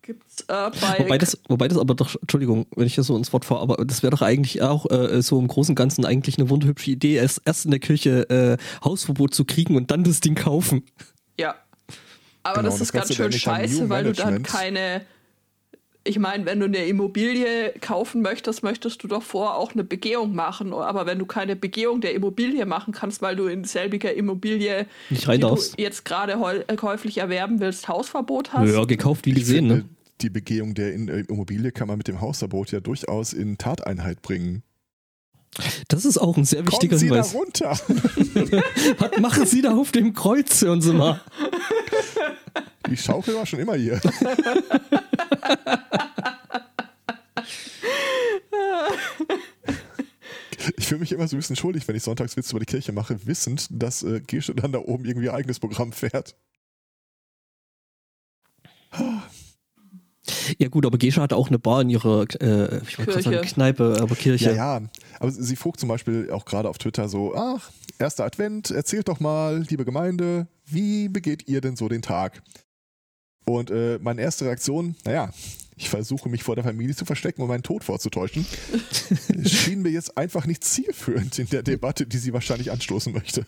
Gibt's 0.06 0.42
äh, 0.42 0.46
bei. 0.82 1.00
Wobei 1.00 1.18
das, 1.18 1.40
wobei 1.48 1.68
das 1.70 1.78
aber 1.78 1.96
doch, 1.96 2.16
Entschuldigung, 2.22 2.66
wenn 2.76 2.86
ich 2.86 2.96
das 2.96 3.08
so 3.08 3.16
ins 3.16 3.32
Wort 3.32 3.46
fahre, 3.46 3.62
aber 3.62 3.86
das 3.86 4.04
wäre 4.04 4.12
doch 4.12 4.22
eigentlich 4.22 4.62
auch 4.62 4.90
äh, 4.92 5.22
so 5.22 5.40
im 5.40 5.48
Großen 5.48 5.72
und 5.72 5.76
Ganzen 5.76 6.06
eigentlich 6.06 6.38
eine 6.38 6.50
wunderhübsche 6.50 6.92
Idee, 6.92 7.16
erst, 7.16 7.42
erst 7.46 7.66
in 7.66 7.72
der 7.72 7.80
Kirche 7.80 8.30
äh, 8.30 8.58
Hausverbot 8.84 9.34
zu 9.34 9.46
kriegen 9.46 9.76
und 9.78 9.92
dann 9.92 10.04
das 10.04 10.20
Ding 10.20 10.36
kaufen. 10.36 10.84
Ja. 11.40 11.56
Aber 12.44 12.58
Genau, 12.58 12.70
das 12.70 12.80
das 12.80 12.88
ist 12.90 12.92
ganz 12.92 13.16
schön 13.16 13.32
scheiße, 13.32 13.88
weil 13.90 14.04
du 14.04 14.12
dann 14.12 14.34
Management- 14.34 14.48
keine. 14.48 15.02
Ich 16.06 16.20
meine, 16.20 16.46
wenn 16.46 16.60
du 16.60 16.66
eine 16.66 16.86
Immobilie 16.86 17.74
kaufen 17.80 18.22
möchtest, 18.22 18.62
möchtest 18.62 19.02
du 19.04 19.08
doch 19.08 19.24
vor 19.24 19.56
auch 19.56 19.72
eine 19.72 19.86
Begehung 19.86 20.36
machen. 20.36 20.74
Aber 20.74 21.06
wenn 21.06 21.18
du 21.18 21.26
keine 21.26 21.56
Begehung 21.56 22.02
der 22.02 22.14
Immobilie 22.14 22.66
machen 22.66 22.94
kannst, 22.94 23.22
weil 23.22 23.38
du 23.38 23.46
in 23.48 23.64
selbiger 23.64 24.14
Immobilie, 24.14 24.86
Nicht 25.10 25.28
rein 25.30 25.38
die 25.38 25.42
du 25.44 25.48
darfst. 25.50 25.80
jetzt 25.80 26.04
gerade 26.04 26.34
äh, 26.68 26.76
käuflich 26.76 27.20
erwerben 27.20 27.62
willst, 27.62 27.88
Hausverbot 27.88 28.52
hast. 28.52 28.70
Ja, 28.70 28.84
gekauft 28.84 29.26
wie 29.26 29.30
Ich 29.30 29.36
gesehen, 29.38 29.56
finde, 29.70 29.76
ne? 29.76 29.86
Die 30.22 30.30
Begehung 30.30 30.74
der 30.74 30.94
äh, 30.94 31.22
Immobilie 31.30 31.72
kann 31.72 31.88
man 31.88 31.98
mit 31.98 32.10
dem 32.10 32.20
Hausverbot 32.20 32.72
ja 32.72 32.82
durchaus 32.82 33.32
in 33.32 33.58
Tateinheit 33.58 34.22
bringen. 34.22 34.64
Das 35.88 36.04
ist 36.04 36.18
auch 36.18 36.36
ein 36.36 36.44
sehr 36.46 36.66
wichtiger 36.68 36.98
Kommen 36.98 37.00
Sie 37.00 37.10
da 37.10 37.24
Hinweis. 37.24 37.34
runter! 37.34 37.80
Was 38.98 39.20
machen 39.20 39.46
Sie 39.46 39.62
da 39.62 39.74
auf 39.76 39.92
dem 39.94 40.14
Kreuz, 40.14 40.62
hören 40.64 40.82
Sie 40.82 40.92
mal? 40.92 41.22
Die 42.90 42.98
Schaukel 42.98 43.36
war 43.36 43.46
schon 43.46 43.60
immer 43.60 43.76
hier. 43.76 44.02
Ich 50.78 50.88
fühle 50.88 51.02
mich 51.02 51.12
immer 51.12 51.28
so 51.28 51.36
ein 51.36 51.40
bisschen 51.40 51.56
schuldig, 51.56 51.88
wenn 51.88 51.96
ich 51.96 52.04
Sonntagswitze 52.04 52.52
über 52.52 52.60
die 52.60 52.66
Kirche 52.66 52.94
mache, 52.94 53.26
wissend, 53.26 53.68
dass 53.70 54.04
äh, 54.04 54.22
Gesche 54.22 54.56
dann 54.56 54.72
da 54.72 54.80
oben 54.80 55.06
irgendwie 55.06 55.26
ihr 55.26 55.34
eigenes 55.34 55.60
Programm 55.60 55.92
fährt. 55.92 56.36
Ja 60.58 60.70
gut, 60.70 60.86
aber 60.86 60.98
Gescha 60.98 61.22
hat 61.22 61.34
auch 61.34 61.50
eine 61.50 61.60
Bar 61.60 61.82
in 61.82 61.90
ihrer, 61.90 62.26
äh, 62.42 62.82
ich 62.88 62.96
gerade 62.96 63.12
sagen 63.12 63.36
Kirche. 63.36 63.54
Kneipe, 63.54 63.98
aber 64.00 64.16
Kirche. 64.16 64.52
Ja, 64.52 64.78
ja. 64.80 64.82
Aber 65.20 65.32
sie 65.32 65.56
fragt 65.56 65.80
zum 65.80 65.90
Beispiel 65.90 66.32
auch 66.32 66.46
gerade 66.46 66.70
auf 66.70 66.78
Twitter 66.78 67.10
so, 67.10 67.36
ach, 67.36 67.72
erster 68.00 68.24
Advent, 68.24 68.72
erzählt 68.72 69.10
doch 69.10 69.20
mal, 69.20 69.64
liebe 69.70 69.84
Gemeinde, 69.84 70.48
wie 70.66 71.10
begeht 71.10 71.48
ihr 71.48 71.60
denn 71.60 71.76
so 71.76 71.90
den 71.90 72.02
Tag? 72.02 72.42
Und 73.46 73.72
äh, 73.72 74.00
meine 74.02 74.22
erste 74.22 74.46
Reaktion, 74.46 74.96
naja, 75.06 75.32
ich 75.76 75.90
versuche 75.90 76.30
mich 76.30 76.44
vor 76.44 76.56
der 76.56 76.64
Familie 76.64 76.96
zu 76.96 77.04
verstecken 77.06 77.42
und 77.42 77.48
meinen 77.48 77.64
Tod 77.64 77.84
vorzutäuschen. 77.84 78.46
schien 79.46 79.82
mir 79.82 79.90
jetzt 79.90 80.18
einfach 80.18 80.46
nicht 80.46 80.64
zielführend 80.64 81.38
in 81.40 81.48
der 81.48 81.64
Debatte, 81.64 82.06
die 82.06 82.18
sie 82.18 82.32
wahrscheinlich 82.34 82.72
anstoßen 82.72 83.12
möchte. 83.12 83.46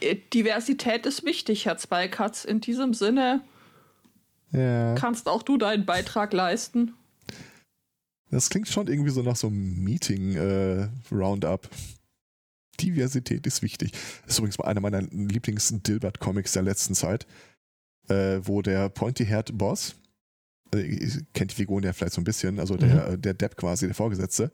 Äh, 0.00 0.16
Diversität 0.34 1.06
ist 1.06 1.24
wichtig, 1.24 1.66
Herr 1.66 1.78
Zweikatz. 1.78 2.44
In 2.44 2.60
diesem 2.60 2.94
Sinne 2.94 3.42
Ja. 4.50 4.94
kannst 4.96 5.28
auch 5.28 5.42
du 5.42 5.56
deinen 5.56 5.86
Beitrag 5.86 6.32
leisten. 6.32 6.92
Das 8.30 8.50
klingt 8.50 8.68
schon 8.68 8.88
irgendwie 8.88 9.10
so 9.10 9.22
nach 9.22 9.36
so 9.36 9.46
einem 9.48 9.84
Meeting-Roundup. 9.84 11.68
Diversität 12.80 13.46
ist 13.46 13.62
wichtig. 13.62 13.92
Das 14.24 14.32
ist 14.32 14.38
übrigens 14.38 14.58
mal 14.58 14.64
einer 14.66 14.80
meiner 14.80 15.02
Lieblings-Dilbert-Comics 15.02 16.52
der 16.52 16.62
letzten 16.62 16.94
Zeit, 16.94 17.26
äh, 18.12 18.46
wo 18.46 18.62
der 18.62 18.88
Pointy-Haired-Boss, 18.88 19.96
ihr 20.74 21.10
kennt 21.34 21.50
die 21.50 21.56
Figuren 21.56 21.84
ja 21.84 21.92
vielleicht 21.92 22.14
so 22.14 22.20
ein 22.20 22.24
bisschen, 22.24 22.58
also 22.58 22.76
der, 22.76 23.08
äh, 23.08 23.18
der 23.18 23.34
Depp 23.34 23.56
quasi, 23.56 23.86
der 23.86 23.94
Vorgesetzte, 23.94 24.52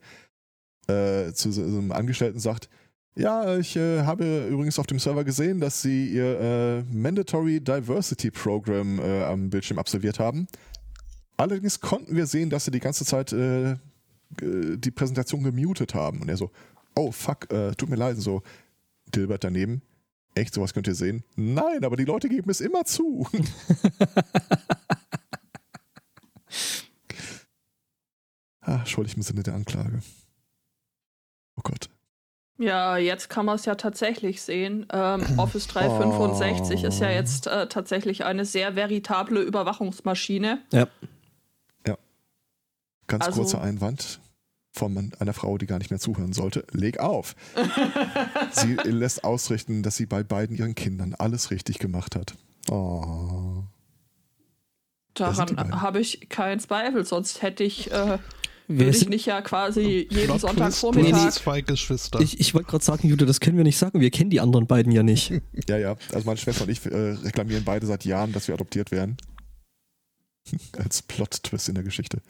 äh, 0.88 1.32
zu 1.32 1.52
so 1.52 1.62
einem 1.62 1.92
Angestellten 1.92 2.40
sagt, 2.40 2.68
ja, 3.16 3.56
ich 3.58 3.76
äh, 3.76 4.02
habe 4.02 4.46
übrigens 4.46 4.78
auf 4.78 4.86
dem 4.86 5.00
Server 5.00 5.24
gesehen, 5.24 5.58
dass 5.58 5.82
Sie 5.82 6.08
Ihr 6.08 6.40
äh, 6.40 6.82
Mandatory 6.84 7.60
Diversity 7.60 8.30
Program 8.30 9.00
äh, 9.00 9.24
am 9.24 9.50
Bildschirm 9.50 9.78
absolviert 9.78 10.20
haben. 10.20 10.46
Allerdings 11.36 11.80
konnten 11.80 12.14
wir 12.14 12.26
sehen, 12.26 12.50
dass 12.50 12.64
sie 12.64 12.70
die 12.70 12.80
ganze 12.80 13.04
Zeit 13.04 13.32
äh, 13.32 13.76
die 14.40 14.90
Präsentation 14.90 15.42
gemutet 15.42 15.94
haben. 15.94 16.20
Und 16.20 16.28
er 16.28 16.36
so, 16.36 16.50
oh 16.94 17.10
fuck, 17.12 17.52
äh, 17.52 17.72
tut 17.74 17.88
mir 17.88 17.96
leid. 17.96 18.16
Und 18.16 18.22
so, 18.22 18.42
Dilbert 19.14 19.44
daneben, 19.44 19.82
echt, 20.34 20.54
sowas 20.54 20.72
könnt 20.74 20.86
ihr 20.86 20.94
sehen? 20.94 21.24
Nein, 21.36 21.84
aber 21.84 21.96
die 21.96 22.04
Leute 22.04 22.28
geben 22.28 22.50
es 22.50 22.60
immer 22.60 22.84
zu. 22.84 23.26
ah, 28.60 28.84
schuldig 28.86 29.16
im 29.16 29.22
Sinne 29.22 29.42
der 29.42 29.54
Anklage. 29.54 30.00
Oh 31.56 31.62
Gott. 31.62 31.88
Ja, 32.60 32.96
jetzt 32.96 33.30
kann 33.30 33.46
man 33.46 33.54
es 33.56 33.64
ja 33.64 33.76
tatsächlich 33.76 34.42
sehen. 34.42 34.86
Ähm, 34.92 35.24
Office 35.38 35.66
365 35.68 36.84
ist 36.84 37.00
ja 37.00 37.10
jetzt 37.10 37.46
äh, 37.46 37.68
tatsächlich 37.68 38.24
eine 38.24 38.44
sehr 38.44 38.74
veritable 38.76 39.40
Überwachungsmaschine. 39.42 40.62
Ja. 40.72 40.86
Ganz 43.08 43.24
Also- 43.24 43.40
kurzer 43.40 43.60
Einwand 43.62 44.20
von 44.78 45.12
einer 45.18 45.34
Frau, 45.34 45.58
die 45.58 45.66
gar 45.66 45.78
nicht 45.78 45.90
mehr 45.90 46.00
zuhören 46.00 46.32
sollte. 46.32 46.64
Leg 46.72 47.00
auf. 47.00 47.34
sie 48.52 48.74
lässt 48.84 49.24
ausrichten, 49.24 49.82
dass 49.82 49.96
sie 49.96 50.06
bei 50.06 50.22
beiden 50.22 50.56
ihren 50.56 50.74
Kindern 50.74 51.14
alles 51.14 51.50
richtig 51.50 51.78
gemacht 51.78 52.16
hat. 52.16 52.34
Oh. 52.70 53.64
Daran 55.14 55.80
habe 55.80 56.00
ich 56.00 56.28
keinen 56.28 56.60
Zweifel, 56.60 57.04
sonst 57.04 57.42
hätte 57.42 57.64
ich, 57.64 57.90
äh, 57.90 58.18
würde 58.68 58.90
ich 58.90 59.08
nicht 59.08 59.26
ja 59.26 59.40
quasi 59.40 60.06
jeden 60.10 60.38
Sonntagvormittag. 60.38 61.10
du 61.10 61.16
hast 61.16 61.34
zwei 61.36 61.60
Geschwister. 61.62 62.20
ich 62.20 62.38
ich 62.38 62.54
wollte 62.54 62.70
gerade 62.70 62.84
sagen, 62.84 63.08
Jude, 63.08 63.26
das 63.26 63.40
können 63.40 63.56
wir 63.56 63.64
nicht 63.64 63.78
sagen. 63.78 64.00
Wir 64.00 64.10
kennen 64.10 64.30
die 64.30 64.40
anderen 64.40 64.66
beiden 64.66 64.92
ja 64.92 65.02
nicht. 65.02 65.32
Ja, 65.68 65.76
ja. 65.76 65.96
Also 66.12 66.26
meine 66.26 66.38
Schwester 66.38 66.64
und 66.64 66.70
ich 66.70 66.84
äh, 66.86 66.96
reklamieren 66.96 67.64
beide 67.64 67.86
seit 67.86 68.04
Jahren, 68.04 68.32
dass 68.32 68.46
wir 68.48 68.54
adoptiert 68.54 68.90
werden. 68.90 69.16
Als 70.78 71.02
Plot-Twist 71.02 71.68
in 71.68 71.74
der 71.74 71.84
Geschichte. 71.84 72.22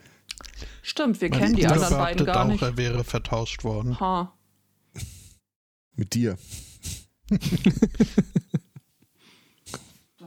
Stimmt, 0.82 1.20
wir 1.20 1.30
Mein 1.30 1.39
kennen 1.39 1.57
die 1.57 1.66
anderen 1.66 1.97
beiden 1.99 2.26
gar 2.26 2.45
auch, 2.45 2.49
nicht. 2.49 2.62
er 2.62 2.76
wäre 2.76 3.05
vertauscht 3.05 3.64
worden. 3.64 3.99
Ha. 4.01 4.34
Mit 5.95 6.14
dir. 6.14 6.39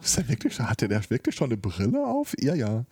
Ist 0.01 0.17
er 0.17 0.27
wirklich, 0.27 0.59
hatte 0.59 0.87
der 0.87 1.07
wirklich 1.09 1.35
schon 1.35 1.49
eine 1.51 1.57
Brille 1.57 2.05
auf? 2.05 2.33
Ja, 2.39 2.55
ja. 2.55 2.85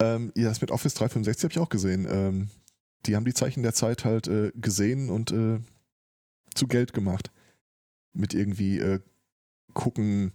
Ähm, 0.00 0.32
ja, 0.36 0.48
das 0.48 0.60
mit 0.60 0.70
Office 0.70 0.94
365 0.94 1.44
habe 1.44 1.52
ich 1.52 1.58
auch 1.58 1.70
gesehen. 1.70 2.06
Ähm, 2.08 2.48
die 3.06 3.16
haben 3.16 3.24
die 3.24 3.34
Zeichen 3.34 3.62
der 3.62 3.72
Zeit 3.72 4.04
halt 4.04 4.28
äh, 4.28 4.52
gesehen 4.54 5.10
und 5.10 5.32
äh, 5.32 5.60
zu 6.54 6.66
Geld 6.66 6.92
gemacht. 6.92 7.30
Mit 8.12 8.34
irgendwie 8.34 8.78
äh, 8.78 9.00
gucken, 9.74 10.32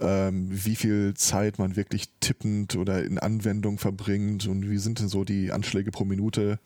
ähm, 0.00 0.48
wie 0.50 0.76
viel 0.76 1.14
Zeit 1.14 1.58
man 1.58 1.76
wirklich 1.76 2.08
tippend 2.20 2.76
oder 2.76 3.02
in 3.04 3.18
Anwendung 3.18 3.78
verbringt 3.78 4.46
und 4.46 4.68
wie 4.70 4.78
sind 4.78 4.98
denn 5.00 5.08
so 5.08 5.24
die 5.24 5.52
Anschläge 5.52 5.90
pro 5.90 6.04
Minute. 6.04 6.58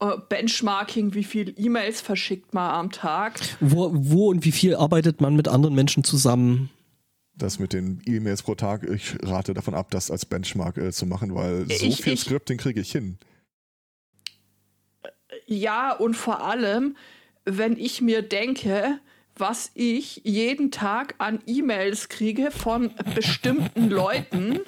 Äh, 0.00 0.16
Benchmarking, 0.28 1.14
wie 1.14 1.24
viel 1.24 1.54
E-Mails 1.56 2.00
verschickt 2.00 2.54
man 2.54 2.70
am 2.74 2.90
Tag. 2.90 3.38
Wo, 3.60 3.90
wo 3.94 4.30
und 4.30 4.44
wie 4.44 4.52
viel 4.52 4.74
arbeitet 4.74 5.20
man 5.20 5.36
mit 5.36 5.46
anderen 5.48 5.74
Menschen 5.74 6.02
zusammen? 6.04 6.70
Das 7.34 7.58
mit 7.58 7.72
den 7.72 8.02
E-Mails 8.04 8.42
pro 8.42 8.54
Tag, 8.56 8.82
ich 8.88 9.14
rate 9.22 9.54
davon 9.54 9.74
ab, 9.74 9.90
das 9.90 10.10
als 10.10 10.26
Benchmark 10.26 10.76
äh, 10.76 10.92
zu 10.92 11.06
machen, 11.06 11.34
weil 11.34 11.66
so 11.70 11.86
Ich- 11.86 12.02
viel 12.02 12.12
ich- 12.14 12.20
Scripting 12.20 12.58
kriege 12.58 12.80
ich 12.80 12.92
hin. 12.92 13.16
Ja, 15.46 15.92
und 15.92 16.14
vor 16.14 16.44
allem, 16.44 16.96
wenn 17.44 17.76
ich 17.76 18.00
mir 18.00 18.22
denke, 18.22 18.98
was 19.36 19.70
ich 19.74 20.20
jeden 20.24 20.70
Tag 20.70 21.14
an 21.18 21.40
E-Mails 21.46 22.08
kriege 22.08 22.50
von 22.50 22.92
bestimmten 23.14 23.88
Leuten, 23.88 24.60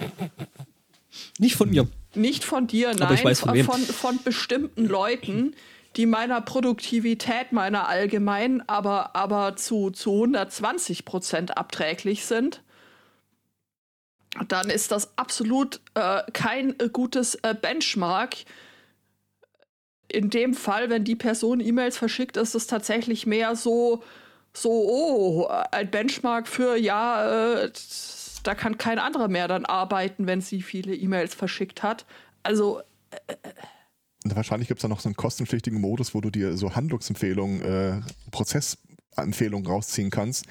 Nicht 1.39 1.57
von 1.57 1.71
mir. 1.71 1.87
nicht 2.15 2.45
von 2.45 2.67
dir, 2.67 2.89
nein, 2.89 3.03
Aber 3.03 3.15
ich 3.15 3.25
weiß 3.25 3.41
von 3.41 3.57
von, 3.65 3.81
von 3.81 4.23
bestimmten 4.23 4.87
Leuten, 4.87 5.55
die 5.97 6.07
meiner 6.07 6.41
Produktivität, 6.41 7.53
meiner 7.53 7.89
allgemein, 7.89 8.69
aber, 8.69 9.15
aber 9.15 9.57
zu, 9.57 9.91
zu 9.91 10.13
120 10.13 11.05
Prozent 11.05 11.57
abträglich 11.57 12.25
sind, 12.25 12.63
dann 14.49 14.71
ist 14.71 14.91
das 14.91 15.17
absolut 15.17 15.81
äh, 15.95 16.23
kein 16.33 16.79
äh, 16.81 16.89
gutes 16.93 17.37
äh, 17.37 17.55
Benchmark. 17.55 18.35
In 20.09 20.31
dem 20.31 20.55
Fall, 20.55 20.91
wenn 20.91 21.05
die 21.05 21.17
Person 21.17 21.61
E-Mails 21.61 21.97
verschickt, 21.97 22.37
ist 22.37 22.55
es 22.55 22.67
tatsächlich 22.67 23.27
mehr 23.27 23.55
so, 23.55 24.03
so, 24.57 24.71
oh, 24.71 25.47
ein 25.73 25.91
Benchmark 25.91 26.49
für, 26.49 26.77
ja, 26.77 27.63
äh, 27.65 27.73
da 28.45 28.55
kann 28.55 28.79
kein 28.79 28.99
anderer 28.99 29.29
mehr 29.29 29.49
dann 29.49 29.65
arbeiten, 29.65 30.27
wenn 30.27 30.41
sie 30.41 30.63
viele 30.63 30.95
E-Mails 30.95 31.35
verschickt 31.35 31.83
hat. 31.83 32.07
Also, 32.43 32.83
Und 34.25 34.37
wahrscheinlich 34.37 34.69
gibt 34.69 34.79
es 34.79 34.83
da 34.83 34.89
noch 34.89 35.01
so 35.01 35.09
einen 35.09 35.17
kostenpflichtigen 35.17 35.81
Modus, 35.81 36.15
wo 36.15 36.21
du 36.21 36.31
dir 36.31 36.57
so 36.57 36.75
Handlungsempfehlungen, 36.75 37.63
äh, 37.63 38.01
Prozessempfehlungen 38.31 39.67
rausziehen 39.67 40.11
kannst. 40.11 40.47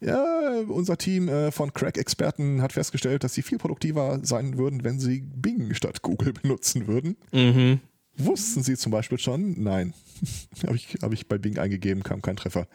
Ja, 0.00 0.60
unser 0.68 0.96
Team 0.96 1.28
äh, 1.28 1.50
von 1.50 1.72
Crack-Experten 1.72 2.62
hat 2.62 2.72
festgestellt, 2.72 3.24
dass 3.24 3.34
sie 3.34 3.42
viel 3.42 3.58
produktiver 3.58 4.20
sein 4.22 4.56
würden, 4.56 4.84
wenn 4.84 5.00
sie 5.00 5.22
Bing 5.22 5.74
statt 5.74 6.02
Google 6.02 6.32
benutzen 6.32 6.86
würden. 6.86 7.16
Mhm. 7.32 7.80
Wussten 8.16 8.62
sie 8.62 8.76
zum 8.76 8.92
Beispiel 8.92 9.18
schon? 9.18 9.60
Nein. 9.62 9.94
Habe 10.66 10.76
ich, 10.76 10.98
hab 11.02 11.12
ich 11.12 11.28
bei 11.28 11.38
Bing 11.38 11.58
eingegeben, 11.58 12.02
kam 12.02 12.22
kein 12.22 12.36
Treffer. 12.36 12.66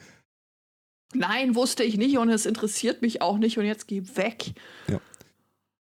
Nein, 1.15 1.55
wusste 1.55 1.83
ich 1.83 1.97
nicht 1.97 2.17
und 2.17 2.29
es 2.29 2.45
interessiert 2.45 3.01
mich 3.01 3.21
auch 3.21 3.37
nicht 3.37 3.57
und 3.57 3.65
jetzt 3.65 3.87
geh 3.87 4.03
weg. 4.15 4.53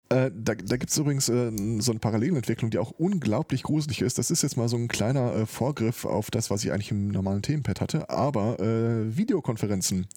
Äh, 0.10 0.32
da 0.34 0.56
da 0.56 0.78
gibt 0.78 0.90
es 0.90 0.98
übrigens 0.98 1.28
äh, 1.28 1.52
so 1.80 1.92
eine 1.92 2.00
Parallelentwicklung, 2.00 2.72
die 2.72 2.78
auch 2.78 2.92
unglaublich 2.92 3.64
gruselig 3.64 4.02
ist. 4.02 4.18
Das 4.18 4.32
ist 4.32 4.42
jetzt 4.42 4.56
mal 4.56 4.70
so 4.70 4.78
ein 4.78 4.88
kleiner 4.88 5.36
äh, 5.36 5.46
Vorgriff 5.46 6.06
auf 6.06 6.32
das, 6.32 6.50
was 6.50 6.64
ich 6.64 6.72
eigentlich 6.72 6.92
im 6.92 7.10
normalen 7.10 7.42
Themenpad 7.42 7.82
hatte, 7.82 8.10
aber 8.10 8.60
äh, 8.60 9.18
Videokonferenzen. 9.18 10.08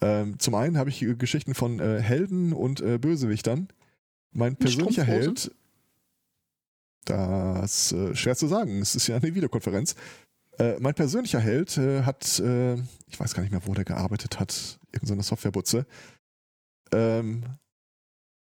Ähm, 0.00 0.38
zum 0.38 0.54
einen 0.54 0.78
habe 0.78 0.90
ich 0.90 1.02
äh, 1.02 1.14
Geschichten 1.14 1.54
von 1.54 1.80
äh, 1.80 2.00
Helden 2.00 2.52
und 2.52 2.84
Bösewichtern. 3.00 3.68
Mein 4.32 4.56
persönlicher? 4.56 5.04
Held, 5.04 5.52
das 7.04 7.94
schwer 8.14 8.34
zu 8.34 8.46
sagen, 8.48 8.80
es 8.80 8.96
ist 8.96 9.06
ja 9.06 9.16
eine 9.16 9.34
Videokonferenz. 9.34 9.94
Äh, 10.58 10.78
mein 10.80 10.94
persönlicher 10.94 11.40
Held 11.40 11.76
äh, 11.78 12.02
hat, 12.02 12.38
äh, 12.38 12.74
ich 13.06 13.18
weiß 13.18 13.34
gar 13.34 13.42
nicht 13.42 13.52
mehr, 13.52 13.66
wo 13.66 13.74
der 13.74 13.84
gearbeitet 13.84 14.38
hat, 14.38 14.78
irgendeine 14.92 15.22
Softwarebutze, 15.22 15.86
ähm, 16.92 17.44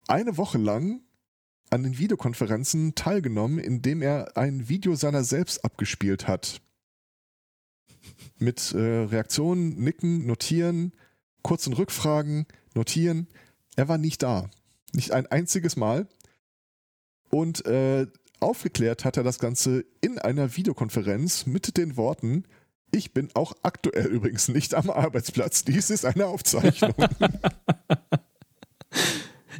eine 0.07 0.37
Woche 0.37 0.57
lang 0.57 1.01
an 1.69 1.83
den 1.83 1.97
Videokonferenzen 1.97 2.93
teilgenommen, 2.95 3.57
indem 3.57 4.01
er 4.01 4.37
ein 4.37 4.69
Video 4.69 4.95
seiner 4.95 5.23
selbst 5.23 5.63
abgespielt 5.63 6.27
hat. 6.27 6.61
Mit 8.37 8.73
äh, 8.73 8.77
Reaktionen, 8.77 9.81
Nicken, 9.81 10.27
Notieren, 10.27 10.93
kurzen 11.41 11.73
Rückfragen, 11.73 12.45
Notieren. 12.75 13.27
Er 13.75 13.87
war 13.87 13.97
nicht 13.97 14.21
da. 14.23 14.49
Nicht 14.93 15.11
ein 15.11 15.25
einziges 15.27 15.77
Mal. 15.77 16.07
Und 17.29 17.65
äh, 17.65 18.07
aufgeklärt 18.43 19.05
hat 19.05 19.17
er 19.17 19.23
das 19.23 19.39
Ganze 19.39 19.85
in 20.01 20.19
einer 20.19 20.55
Videokonferenz 20.55 21.45
mit 21.45 21.77
den 21.77 21.97
Worten, 21.97 22.43
ich 22.91 23.13
bin 23.13 23.29
auch 23.33 23.53
aktuell 23.63 24.05
übrigens 24.05 24.49
nicht 24.49 24.75
am 24.75 24.91
Arbeitsplatz. 24.91 25.63
Dies 25.63 25.89
ist 25.89 26.05
eine 26.05 26.27
Aufzeichnung. 26.27 26.93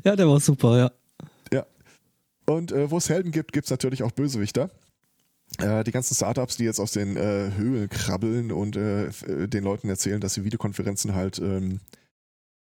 Ja, 0.06 0.18
der 0.18 0.28
war 0.28 0.42
super, 0.42 0.78
ja. 0.78 0.92
Und 2.46 2.72
äh, 2.72 2.90
wo 2.92 2.98
es 2.98 3.10
Helden 3.10 3.32
gibt, 3.32 3.54
gibt 3.54 3.66
es 3.66 3.72
natürlich 3.72 4.04
auch 4.04 4.12
Bösewichter. 4.12 4.70
Äh, 5.60 5.84
die 5.84 5.92
ganzen 5.92 6.16
Startups, 6.16 6.58
die 6.58 6.66
jetzt 6.66 6.80
aus 6.80 6.92
den 6.92 7.16
äh, 7.16 7.52
Höhlen 7.56 7.90
krabbeln 7.90 8.52
und 8.52 8.76
äh, 8.76 9.08
äh, 9.08 9.48
den 9.48 9.64
Leuten 9.64 9.90
erzählen, 9.90 10.20
dass 10.20 10.34
sie 10.34 10.44
Videokonferenzen 10.44 11.14
halt 11.14 11.40
ähm, 11.40 11.80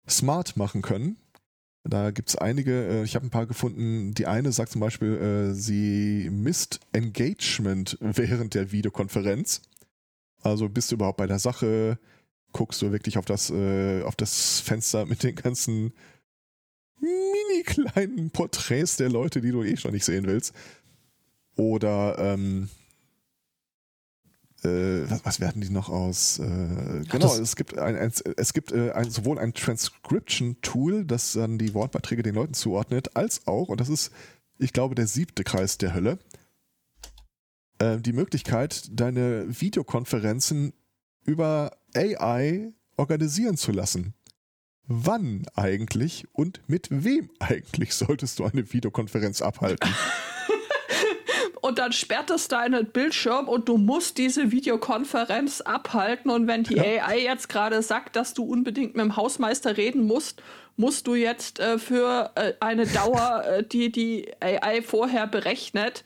smart 0.09 0.57
machen 0.57 0.82
können. 0.82 1.16
Da 1.89 2.11
gibt 2.11 2.30
es 2.30 2.37
einige, 2.37 2.87
äh, 2.89 3.05
ich 3.05 3.14
habe 3.14 3.26
ein 3.26 3.30
paar 3.30 3.47
gefunden. 3.47 4.12
Die 4.14 4.26
eine 4.26 4.53
sagt 4.53 4.72
zum 4.72 4.80
Beispiel, 4.80 5.16
äh, 5.16 5.55
sie 5.55 6.28
misst 6.30 6.80
Engagement 6.93 7.97
während 8.01 8.55
der 8.55 8.72
Videokonferenz. 8.72 9.62
Also 10.43 10.68
bist 10.68 10.91
du 10.91 10.97
überhaupt 10.97 11.18
bei 11.18 11.26
der 11.26 11.39
Sache? 11.39 11.99
Guckst 12.53 12.82
du 12.82 12.93
wirklich 12.93 13.18
auf 13.18 13.24
das, 13.24 13.51
äh, 13.51 14.03
auf 14.03 14.16
das 14.16 14.61
Fenster 14.61 15.07
mit 15.07 15.22
den 15.22 15.37
ganzen 15.37 15.93
mini 17.01 17.62
kleinen 17.64 18.30
Porträts 18.30 18.97
der 18.97 19.11
Leute, 19.11 19.41
die 19.41 19.53
du 19.53 19.62
eh 19.62 19.76
schon 19.76 19.93
nicht 19.93 20.05
sehen 20.05 20.26
willst. 20.26 20.55
Oder 21.57 22.16
ähm, 22.18 22.68
äh, 24.66 25.10
was, 25.10 25.24
was 25.24 25.40
werden 25.40 25.62
die 25.62 25.70
noch 25.70 25.88
aus? 25.88 26.38
Äh, 26.38 27.04
genau, 27.10 27.34
es 27.34 27.56
gibt 27.56 27.78
ein, 27.78 27.96
ein 27.96 28.12
es 28.36 28.52
gibt 28.52 28.72
äh, 28.72 28.92
ein, 28.92 29.10
sowohl 29.10 29.38
ein 29.38 29.54
Transcription-Tool, 29.54 31.04
das 31.04 31.32
dann 31.32 31.58
die 31.58 31.74
Wortbeiträge 31.74 32.22
den 32.22 32.34
Leuten 32.34 32.54
zuordnet, 32.54 33.16
als 33.16 33.46
auch, 33.46 33.68
und 33.68 33.80
das 33.80 33.88
ist, 33.88 34.12
ich 34.58 34.72
glaube, 34.72 34.94
der 34.94 35.06
siebte 35.06 35.44
Kreis 35.44 35.78
der 35.78 35.94
Hölle, 35.94 36.18
äh, 37.78 37.98
die 37.98 38.12
Möglichkeit, 38.12 38.88
deine 38.90 39.46
Videokonferenzen 39.48 40.72
über 41.24 41.76
AI 41.94 42.72
organisieren 42.96 43.56
zu 43.56 43.72
lassen. 43.72 44.14
Wann 44.88 45.46
eigentlich 45.54 46.28
und 46.32 46.60
mit 46.68 46.88
wem 46.90 47.30
eigentlich 47.38 47.94
solltest 47.94 48.38
du 48.38 48.44
eine 48.44 48.72
Videokonferenz 48.72 49.42
abhalten? 49.42 49.90
Und 51.66 51.80
dann 51.80 51.90
sperrt 51.90 52.30
es 52.30 52.46
deinen 52.46 52.86
Bildschirm 52.86 53.48
und 53.48 53.68
du 53.68 53.76
musst 53.76 54.18
diese 54.18 54.52
Videokonferenz 54.52 55.62
abhalten. 55.62 56.30
Und 56.30 56.46
wenn 56.46 56.62
die 56.62 56.78
AI 56.78 57.18
jetzt 57.18 57.48
gerade 57.48 57.82
sagt, 57.82 58.14
dass 58.14 58.34
du 58.34 58.44
unbedingt 58.44 58.94
mit 58.94 59.04
dem 59.04 59.16
Hausmeister 59.16 59.76
reden 59.76 60.06
musst, 60.06 60.44
musst 60.76 61.08
du 61.08 61.16
jetzt 61.16 61.58
äh, 61.58 61.80
für 61.80 62.30
äh, 62.36 62.52
eine 62.60 62.86
Dauer, 62.86 63.44
äh, 63.44 63.64
die 63.66 63.90
die 63.90 64.28
AI 64.40 64.80
vorher 64.80 65.26
berechnet, 65.26 66.04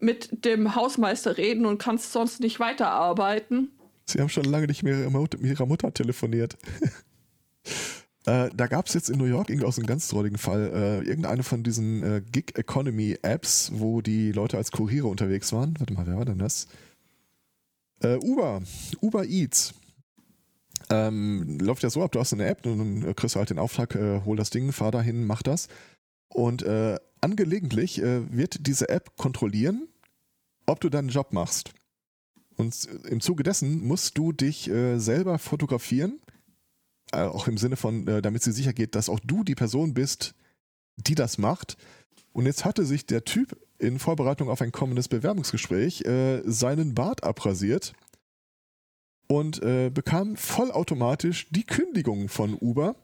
mit 0.00 0.44
dem 0.44 0.74
Hausmeister 0.74 1.38
reden 1.38 1.64
und 1.64 1.78
kannst 1.78 2.12
sonst 2.12 2.40
nicht 2.40 2.60
weiterarbeiten. 2.60 3.70
Sie 4.04 4.20
haben 4.20 4.28
schon 4.28 4.44
lange 4.44 4.66
nicht 4.66 4.82
mehr 4.82 5.08
mit 5.08 5.40
ihrer 5.40 5.64
Mutter 5.64 5.94
telefoniert. 5.94 6.58
äh, 8.30 8.48
da 8.54 8.68
gab 8.68 8.86
es 8.86 8.94
jetzt 8.94 9.10
in 9.10 9.18
New 9.18 9.24
York 9.24 9.50
irgendwie 9.50 9.66
auch 9.66 9.72
so 9.72 9.80
einen 9.80 9.88
ganz 9.88 10.06
drolligen 10.06 10.38
Fall. 10.38 10.70
Äh, 10.72 11.08
irgendeine 11.08 11.42
von 11.42 11.64
diesen 11.64 12.02
äh, 12.04 12.22
Gig 12.30 12.52
Economy 12.54 13.18
Apps, 13.22 13.72
wo 13.74 14.02
die 14.02 14.30
Leute 14.30 14.56
als 14.56 14.70
Kuriere 14.70 15.08
unterwegs 15.08 15.52
waren. 15.52 15.74
Warte 15.80 15.94
mal, 15.94 16.06
wer 16.06 16.16
war 16.16 16.24
denn 16.24 16.38
das? 16.38 16.68
Äh, 18.02 18.18
Uber. 18.18 18.62
Uber 19.00 19.24
Eats. 19.24 19.74
Ähm, 20.90 21.58
läuft 21.60 21.82
ja 21.82 21.90
so 21.90 22.02
ab, 22.02 22.12
du 22.12 22.20
hast 22.20 22.32
eine 22.32 22.46
App 22.46 22.64
und 22.66 22.78
dann 22.78 23.16
kriegst 23.16 23.34
du 23.34 23.38
halt 23.38 23.50
den 23.50 23.58
Auftrag, 23.58 23.94
äh, 23.96 24.22
hol 24.24 24.36
das 24.36 24.50
Ding, 24.50 24.72
fahr 24.72 24.92
dahin, 24.92 25.26
mach 25.26 25.42
das. 25.42 25.68
Und 26.28 26.62
äh, 26.62 26.98
angelegentlich 27.20 28.00
äh, 28.00 28.32
wird 28.32 28.66
diese 28.66 28.88
App 28.88 29.16
kontrollieren, 29.16 29.88
ob 30.66 30.80
du 30.80 30.88
deinen 30.88 31.08
Job 31.08 31.32
machst. 31.32 31.72
Und 32.56 32.88
im 33.08 33.20
Zuge 33.20 33.42
dessen 33.42 33.86
musst 33.86 34.18
du 34.18 34.32
dich 34.32 34.68
äh, 34.70 34.98
selber 34.98 35.38
fotografieren, 35.38 36.20
äh, 37.12 37.22
auch 37.22 37.46
im 37.48 37.58
Sinne 37.58 37.76
von, 37.76 38.06
äh, 38.06 38.22
damit 38.22 38.42
sie 38.42 38.52
sicher 38.52 38.72
geht, 38.72 38.94
dass 38.94 39.08
auch 39.08 39.20
du 39.20 39.44
die 39.44 39.54
Person 39.54 39.94
bist, 39.94 40.34
die 40.96 41.14
das 41.14 41.38
macht. 41.38 41.76
Und 42.32 42.46
jetzt 42.46 42.64
hatte 42.64 42.84
sich 42.84 43.06
der 43.06 43.24
Typ 43.24 43.56
in 43.78 43.98
Vorbereitung 43.98 44.48
auf 44.48 44.60
ein 44.60 44.72
kommendes 44.72 45.08
Bewerbungsgespräch 45.08 46.02
äh, 46.02 46.42
seinen 46.44 46.94
Bart 46.94 47.24
abrasiert 47.24 47.94
und 49.26 49.62
äh, 49.62 49.90
bekam 49.90 50.36
vollautomatisch 50.36 51.48
die 51.50 51.64
Kündigung 51.64 52.28
von 52.28 52.54
Uber, 52.54 52.96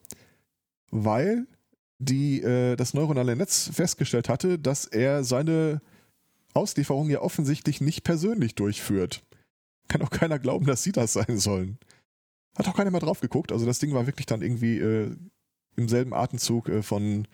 weil 0.91 1.47
die, 1.99 2.43
äh, 2.43 2.77
das 2.77 2.95
neuronale 2.95 3.37
Netz 3.37 3.71
festgestellt 3.73 4.29
hatte, 4.29 4.59
dass 4.59 4.85
er 4.85 5.25
seine 5.25 5.81
Auslieferung 6.53 7.11
ja 7.11 7.21
offensichtlich 7.21 7.81
nicht 7.81 8.03
persönlich 8.05 8.55
durchführt. 8.55 9.23
Kann 9.89 10.03
auch 10.03 10.11
keiner 10.11 10.39
glauben, 10.39 10.67
dass 10.67 10.83
sie 10.83 10.93
das 10.93 11.13
sein 11.13 11.39
sollen. 11.39 11.79
Hat 12.57 12.69
auch 12.69 12.75
keiner 12.77 12.91
mal 12.91 12.99
drauf 13.01 13.21
geguckt. 13.21 13.53
Also 13.53 13.67
das 13.67 13.79
Ding 13.79 13.93
war 13.93 14.07
wirklich 14.07 14.27
dann 14.27 14.43
irgendwie 14.43 14.79
äh, 14.79 15.15
im 15.77 15.89
selben 15.89 16.15
Atemzug 16.15 16.69
äh, 16.69 16.83
von 16.83 17.29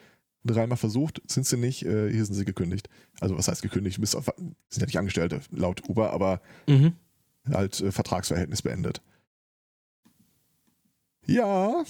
dreimal 0.44 0.76
versucht, 0.76 1.22
sind 1.30 1.46
sie 1.46 1.56
nicht, 1.56 1.84
äh, 1.84 2.10
hier 2.10 2.24
sind 2.24 2.34
sie 2.34 2.44
gekündigt. 2.44 2.88
Also 3.20 3.38
was 3.38 3.46
heißt 3.46 3.62
gekündigt? 3.62 4.00
Bis 4.00 4.16
auf, 4.16 4.26
sind 4.36 4.80
ja 4.80 4.86
nicht 4.86 4.98
Angestellte 4.98 5.40
laut 5.50 5.88
Uber, 5.88 6.12
aber 6.12 6.40
Mhm. 6.66 6.94
halt 7.52 7.80
äh, 7.80 7.92
Vertragsverhältnis 7.92 8.62
beendet. 8.62 9.00
Ja, 11.26 11.84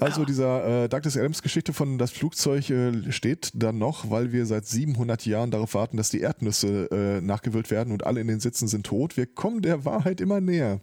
also 0.00 0.24
dieser 0.24 0.84
äh, 0.84 0.88
Douglas 0.88 1.16
Adams 1.16 1.40
Geschichte 1.42 1.72
von 1.72 1.96
das 1.98 2.10
Flugzeug 2.10 2.68
äh, 2.68 3.12
steht 3.12 3.52
dann 3.54 3.78
noch, 3.78 4.10
weil 4.10 4.32
wir 4.32 4.44
seit 4.44 4.66
700 4.66 5.24
Jahren 5.24 5.50
darauf 5.52 5.74
warten, 5.74 5.96
dass 5.96 6.10
die 6.10 6.20
Erdnüsse 6.20 6.90
äh, 6.90 7.20
nachgewühlt 7.20 7.70
werden 7.70 7.92
und 7.92 8.04
alle 8.04 8.20
in 8.20 8.26
den 8.26 8.40
Sitzen 8.40 8.66
sind 8.68 8.84
tot. 8.86 9.16
Wir 9.16 9.26
kommen 9.26 9.62
der 9.62 9.84
Wahrheit 9.84 10.20
immer 10.20 10.40
näher. 10.40 10.80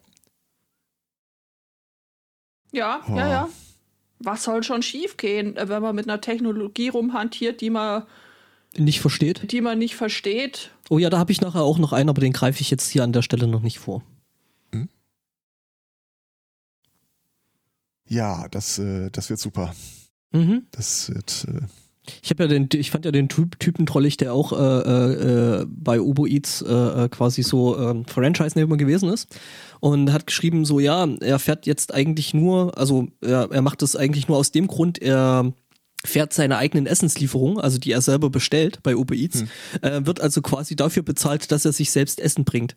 Ja, 2.71 3.01
Oh. 3.07 3.15
ja, 3.15 3.27
ja. 3.29 3.49
Was 4.19 4.43
soll 4.43 4.63
schon 4.63 4.81
schiefgehen, 4.81 5.55
äh, 5.57 5.69
wenn 5.69 5.81
man 5.83 5.95
mit 5.95 6.07
einer 6.09 6.19
Technologie 6.21 6.89
rumhantiert, 6.89 7.61
die 7.61 7.69
man, 7.69 8.03
Nicht 8.75 8.99
versteht. 8.99 9.51
die 9.51 9.61
man 9.61 9.77
nicht 9.77 9.95
versteht? 9.95 10.71
Oh 10.89 10.97
ja, 10.97 11.09
da 11.09 11.19
habe 11.19 11.31
ich 11.31 11.39
nachher 11.41 11.61
auch 11.61 11.77
noch 11.77 11.93
einen, 11.93 12.09
aber 12.09 12.21
den 12.21 12.33
greife 12.33 12.61
ich 12.61 12.71
jetzt 12.71 12.89
hier 12.89 13.03
an 13.03 13.13
der 13.13 13.21
Stelle 13.21 13.47
noch 13.47 13.61
nicht 13.61 13.77
vor. 13.79 14.01
Ja, 18.09 18.47
das, 18.49 18.79
äh, 18.79 19.09
das 19.11 19.29
wird 19.29 19.39
super. 19.39 19.73
Mhm. 20.31 20.67
Das 20.71 21.09
wird. 21.13 21.45
Äh, 21.49 21.61
Ich 22.23 22.29
habe 22.29 22.43
ja 22.43 22.49
den, 22.49 22.69
ich 22.73 22.91
fand 22.91 23.05
ja 23.05 23.11
den 23.11 23.29
typ, 23.29 23.59
Typen 23.59 23.85
trollig, 23.85 24.17
der 24.17 24.33
auch 24.33 24.53
äh, 24.53 25.61
äh, 25.61 25.65
bei 25.67 25.99
Uber 25.99 26.27
Eats 26.27 26.61
äh, 26.61 26.73
äh, 27.05 27.09
quasi 27.09 27.43
so 27.43 27.77
ähm, 27.77 28.05
Franchise-Nehmer 28.05 28.77
gewesen 28.77 29.09
ist 29.09 29.37
und 29.79 30.11
hat 30.11 30.27
geschrieben 30.27 30.65
so, 30.65 30.79
ja, 30.79 31.07
er 31.21 31.39
fährt 31.39 31.65
jetzt 31.65 31.93
eigentlich 31.93 32.33
nur, 32.33 32.77
also 32.77 33.07
er, 33.21 33.49
er 33.51 33.61
macht 33.61 33.81
das 33.81 33.95
eigentlich 33.95 34.27
nur 34.27 34.37
aus 34.37 34.51
dem 34.51 34.67
Grund, 34.67 35.01
er 35.01 35.53
fährt 36.05 36.33
seine 36.33 36.57
eigenen 36.57 36.85
Essenslieferungen, 36.85 37.59
also 37.59 37.77
die 37.77 37.91
er 37.91 38.01
selber 38.01 38.29
bestellt 38.29 38.79
bei 38.83 38.95
Uber 38.95 39.15
Eats, 39.15 39.43
äh, 39.81 40.01
wird 40.05 40.21
also 40.21 40.41
quasi 40.41 40.75
dafür 40.75 41.03
bezahlt, 41.03 41.51
dass 41.51 41.65
er 41.65 41.73
sich 41.73 41.91
selbst 41.91 42.19
Essen 42.19 42.45
bringt. 42.45 42.75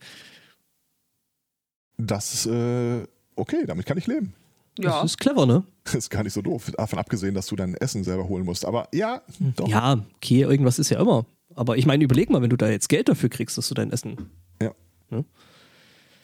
das 1.98 2.34
ist 2.34 2.46
äh, 2.46 3.06
okay, 3.36 3.64
damit 3.66 3.86
kann 3.86 3.98
ich 3.98 4.06
leben. 4.06 4.34
Ja. 4.78 5.02
Das 5.02 5.12
ist 5.12 5.18
clever, 5.18 5.46
ne? 5.46 5.64
Das 5.84 5.94
ist 5.94 6.10
gar 6.10 6.22
nicht 6.22 6.32
so 6.32 6.42
doof. 6.42 6.70
Davon 6.76 6.98
abgesehen, 6.98 7.34
dass 7.34 7.46
du 7.46 7.56
dein 7.56 7.74
Essen 7.74 8.04
selber 8.04 8.28
holen 8.28 8.44
musst. 8.44 8.64
Aber 8.64 8.88
ja, 8.92 9.22
doch. 9.56 9.68
Ja, 9.68 10.04
okay, 10.16 10.42
irgendwas 10.42 10.78
ist 10.78 10.90
ja 10.90 11.00
immer. 11.00 11.26
Aber 11.54 11.76
ich 11.76 11.86
meine, 11.86 12.04
überleg 12.04 12.30
mal, 12.30 12.42
wenn 12.42 12.50
du 12.50 12.56
da 12.56 12.68
jetzt 12.70 12.88
Geld 12.88 13.08
dafür 13.08 13.28
kriegst, 13.28 13.58
dass 13.58 13.68
du 13.68 13.74
dein 13.74 13.90
Essen. 13.90 14.30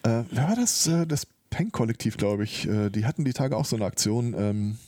Äh, 0.06 0.24
wer 0.30 0.48
war 0.48 0.56
das? 0.56 0.86
Äh, 0.86 1.06
das 1.06 1.26
Peng-Kollektiv, 1.50 2.16
glaube 2.16 2.44
ich. 2.44 2.68
Äh, 2.68 2.90
die 2.90 3.04
hatten 3.06 3.24
die 3.24 3.32
Tage 3.32 3.56
auch 3.56 3.64
so 3.64 3.76
eine 3.76 3.84
Aktion, 3.84 4.34
ähm, 4.38 4.78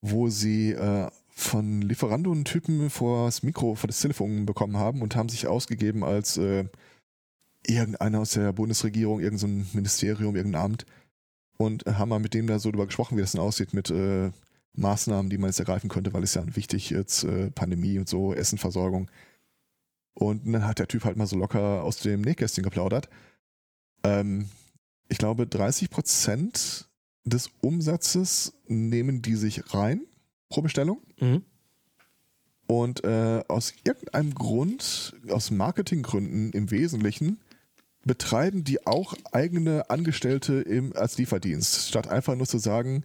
wo 0.00 0.28
sie 0.28 0.72
äh, 0.72 1.08
von 1.28 1.82
Lieferando 1.82 2.32
einen 2.32 2.44
Typen 2.44 2.90
vor 2.90 3.26
das 3.26 3.42
Mikro, 3.42 3.74
vor 3.74 3.86
das 3.86 4.00
Telefon 4.00 4.46
bekommen 4.46 4.76
haben 4.76 5.02
und 5.02 5.14
haben 5.14 5.28
sich 5.28 5.46
ausgegeben 5.46 6.02
als 6.02 6.36
äh, 6.36 6.64
irgendeiner 7.66 8.20
aus 8.20 8.32
der 8.32 8.52
Bundesregierung, 8.52 9.20
irgendein 9.20 9.66
Ministerium, 9.72 10.36
irgendein 10.36 10.62
Amt 10.62 10.86
und 11.56 11.84
haben 11.86 12.08
mal 12.08 12.18
mit 12.18 12.34
dem 12.34 12.46
da 12.46 12.58
so 12.58 12.70
drüber 12.70 12.86
gesprochen, 12.86 13.16
wie 13.16 13.20
das 13.20 13.32
denn 13.32 13.40
aussieht 13.40 13.74
mit 13.74 13.90
äh, 13.90 14.30
Maßnahmen, 14.74 15.30
die 15.30 15.38
man 15.38 15.50
jetzt 15.50 15.60
ergreifen 15.60 15.88
könnte, 15.88 16.12
weil 16.12 16.24
es 16.24 16.34
ja 16.34 16.44
wichtig 16.56 16.90
jetzt 16.90 17.24
äh, 17.24 17.50
Pandemie 17.50 17.98
und 17.98 18.08
so, 18.08 18.34
Essenversorgung. 18.34 19.10
Und 20.14 20.46
dann 20.46 20.66
hat 20.66 20.78
der 20.78 20.88
Typ 20.88 21.04
halt 21.04 21.16
mal 21.16 21.26
so 21.26 21.36
locker 21.36 21.82
aus 21.82 21.98
dem 21.98 22.20
Nähkästchen 22.22 22.64
geplaudert. 22.64 23.08
Ähm, 24.02 24.48
ich 25.08 25.18
glaube, 25.18 25.46
30 25.46 25.90
Prozent 25.90 26.88
des 27.24 27.50
Umsatzes 27.60 28.54
nehmen 28.66 29.22
die 29.22 29.36
sich 29.36 29.74
rein 29.74 30.02
pro 30.48 30.62
Bestellung. 30.62 31.02
Mhm. 31.20 31.42
Und 32.66 33.04
äh, 33.04 33.42
aus 33.48 33.74
irgendeinem 33.84 34.34
Grund, 34.34 35.14
aus 35.28 35.50
Marketinggründen 35.50 36.52
im 36.52 36.70
Wesentlichen, 36.70 37.40
betreiben 38.04 38.64
die 38.64 38.86
auch 38.86 39.14
eigene 39.32 39.88
Angestellte 39.90 40.60
im, 40.60 40.94
als 40.94 41.18
Lieferdienst, 41.18 41.88
statt 41.88 42.08
einfach 42.08 42.36
nur 42.36 42.46
zu 42.46 42.58
sagen, 42.58 43.04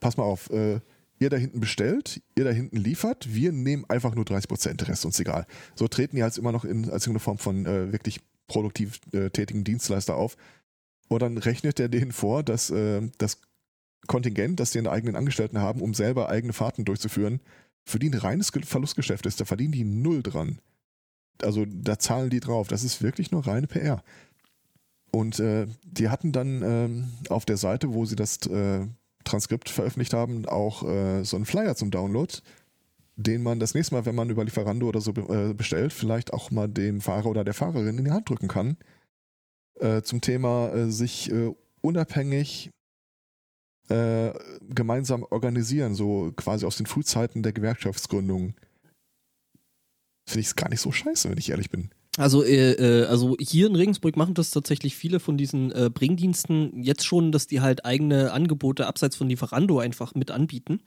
pass 0.00 0.16
mal 0.16 0.24
auf, 0.24 0.50
äh, 0.50 0.80
ihr 1.18 1.30
da 1.30 1.36
hinten 1.36 1.60
bestellt, 1.60 2.20
ihr 2.36 2.44
da 2.44 2.50
hinten 2.50 2.76
liefert, 2.76 3.32
wir 3.32 3.52
nehmen 3.52 3.84
einfach 3.88 4.14
nur 4.14 4.24
30 4.24 4.48
Prozent, 4.48 4.88
Rest 4.88 5.04
uns 5.04 5.20
egal. 5.20 5.46
So 5.74 5.88
treten 5.88 6.16
die 6.16 6.22
als 6.22 6.38
immer 6.38 6.52
noch 6.52 6.64
in, 6.64 6.90
als 6.90 7.06
irgendeine 7.06 7.20
Form 7.20 7.38
von 7.38 7.66
äh, 7.66 7.92
wirklich 7.92 8.20
produktiv 8.48 9.00
äh, 9.12 9.30
tätigen 9.30 9.64
Dienstleister 9.64 10.16
auf. 10.16 10.36
Und 11.08 11.22
dann 11.22 11.38
rechnet 11.38 11.78
er 11.80 11.88
denen 11.88 12.12
vor, 12.12 12.42
dass 12.42 12.70
äh, 12.70 13.02
das 13.18 13.40
Kontingent, 14.06 14.58
das 14.58 14.72
die 14.72 14.78
einen 14.78 14.88
eigenen 14.88 15.16
Angestellten 15.16 15.58
haben, 15.58 15.80
um 15.80 15.94
selber 15.94 16.28
eigene 16.28 16.52
Fahrten 16.52 16.84
durchzuführen, 16.84 17.40
für 17.84 17.98
die 17.98 18.10
ein 18.10 18.14
reines 18.14 18.50
Verlustgeschäft 18.50 19.26
ist. 19.26 19.40
Da 19.40 19.44
verdienen 19.44 19.72
die 19.72 19.84
null 19.84 20.22
dran. 20.22 20.58
Also 21.40 21.64
da 21.66 21.98
zahlen 21.98 22.30
die 22.30 22.40
drauf. 22.40 22.68
Das 22.68 22.84
ist 22.84 23.02
wirklich 23.02 23.30
nur 23.30 23.46
reine 23.46 23.66
PR. 23.66 24.02
Und 25.12 25.40
äh, 25.40 25.66
die 25.84 26.08
hatten 26.08 26.32
dann 26.32 26.62
ähm, 26.62 27.08
auf 27.28 27.44
der 27.44 27.58
Seite, 27.58 27.92
wo 27.92 28.06
sie 28.06 28.16
das 28.16 28.38
äh, 28.46 28.86
Transkript 29.24 29.68
veröffentlicht 29.68 30.14
haben, 30.14 30.46
auch 30.46 30.82
äh, 30.88 31.22
so 31.24 31.36
einen 31.36 31.44
Flyer 31.44 31.76
zum 31.76 31.90
Download, 31.90 32.32
den 33.16 33.42
man 33.42 33.60
das 33.60 33.74
nächste 33.74 33.94
Mal, 33.94 34.06
wenn 34.06 34.14
man 34.14 34.30
über 34.30 34.42
Lieferando 34.42 34.88
oder 34.88 35.02
so 35.02 35.12
äh, 35.12 35.52
bestellt, 35.52 35.92
vielleicht 35.92 36.32
auch 36.32 36.50
mal 36.50 36.66
dem 36.66 37.02
Fahrer 37.02 37.26
oder 37.26 37.44
der 37.44 37.54
Fahrerin 37.54 37.98
in 37.98 38.04
die 38.06 38.10
Hand 38.10 38.28
drücken 38.30 38.48
kann. 38.48 38.78
Äh, 39.80 40.00
zum 40.02 40.22
Thema 40.22 40.72
äh, 40.72 40.90
sich 40.90 41.32
unabhängig 41.80 42.70
gemeinsam 44.70 45.22
organisieren, 45.24 45.94
so 45.94 46.32
quasi 46.34 46.64
aus 46.64 46.78
den 46.78 46.86
Frühzeiten 46.86 47.42
der 47.42 47.52
Gewerkschaftsgründung. 47.52 48.54
Finde 50.26 50.40
ich 50.40 50.46
es 50.46 50.56
gar 50.56 50.68
nicht 50.68 50.80
so 50.80 50.92
scheiße, 50.92 51.30
wenn 51.30 51.38
ich 51.38 51.50
ehrlich 51.50 51.70
bin. 51.70 51.90
Also, 52.18 52.44
äh, 52.44 52.72
äh, 52.72 53.06
also 53.06 53.36
hier 53.40 53.66
in 53.66 53.74
Regensburg 53.74 54.16
machen 54.16 54.34
das 54.34 54.50
tatsächlich 54.50 54.96
viele 54.96 55.18
von 55.18 55.38
diesen 55.38 55.72
äh, 55.72 55.88
Bringdiensten 55.92 56.82
jetzt 56.82 57.06
schon, 57.06 57.32
dass 57.32 57.46
die 57.46 57.62
halt 57.62 57.86
eigene 57.86 58.32
Angebote 58.32 58.86
abseits 58.86 59.16
von 59.16 59.28
Lieferando 59.28 59.78
einfach 59.78 60.14
mit 60.14 60.30
anbieten. 60.30 60.80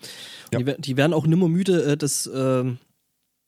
Ja. 0.53 0.59
Die, 0.59 0.79
die, 0.79 0.97
werden 0.97 1.13
auch 1.13 1.25
nimmer 1.25 1.47
müde, 1.47 1.83
äh, 1.83 1.97
das 1.97 2.29
ähm, 2.31 2.77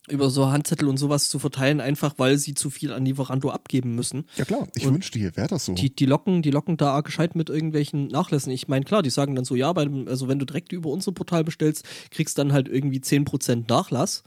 über 0.10 0.30
so 0.30 0.48
Handzettel 0.48 0.88
und 0.88 0.98
sowas 0.98 1.30
zu 1.30 1.38
verteilen, 1.38 1.82
einfach 1.82 2.16
weil 2.18 2.38
sie 2.38 2.54
zu 2.56 2.70
viel 2.70 2.94
an 2.94 3.06
Lieferando 3.06 3.52
abgeben 3.52 3.94
müssen. 3.94 4.26
Ja 4.38 4.46
klar, 4.46 4.68
ich 4.74 4.88
Und 4.88 4.96
wünschte, 4.96 5.20
hier 5.20 5.36
wäre 5.36 5.48
das 5.48 5.66
so. 5.66 5.74
Die, 5.74 5.94
die 5.94 6.06
locken, 6.06 6.42
die 6.42 6.52
locken 6.52 6.78
da 6.78 7.02
gescheit 7.02 7.36
mit 7.36 7.50
irgendwelchen 7.50 8.08
Nachlässen. 8.08 8.52
Ich 8.52 8.68
meine, 8.68 8.86
klar, 8.86 9.04
die 9.04 9.10
sagen 9.10 9.36
dann 9.36 9.46
so, 9.46 9.56
ja, 9.56 9.72
bei 9.74 9.88
also 10.08 10.28
wenn 10.28 10.40
du 10.40 10.46
direkt 10.46 10.72
über 10.72 10.90
unser 10.90 11.12
Portal 11.12 11.44
bestellst, 11.44 11.86
kriegst 12.10 12.38
dann 12.38 12.54
halt 12.54 12.70
irgendwie 12.70 13.00
10% 13.00 13.66
Nachlass, 13.68 14.24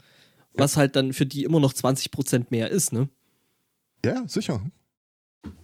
was 0.53 0.77
halt 0.77 0.95
dann 0.95 1.13
für 1.13 1.25
die 1.25 1.43
immer 1.43 1.59
noch 1.59 1.73
20% 1.73 2.47
mehr 2.49 2.69
ist, 2.69 2.93
ne? 2.93 3.09
Ja, 4.03 4.27
sicher. 4.27 4.61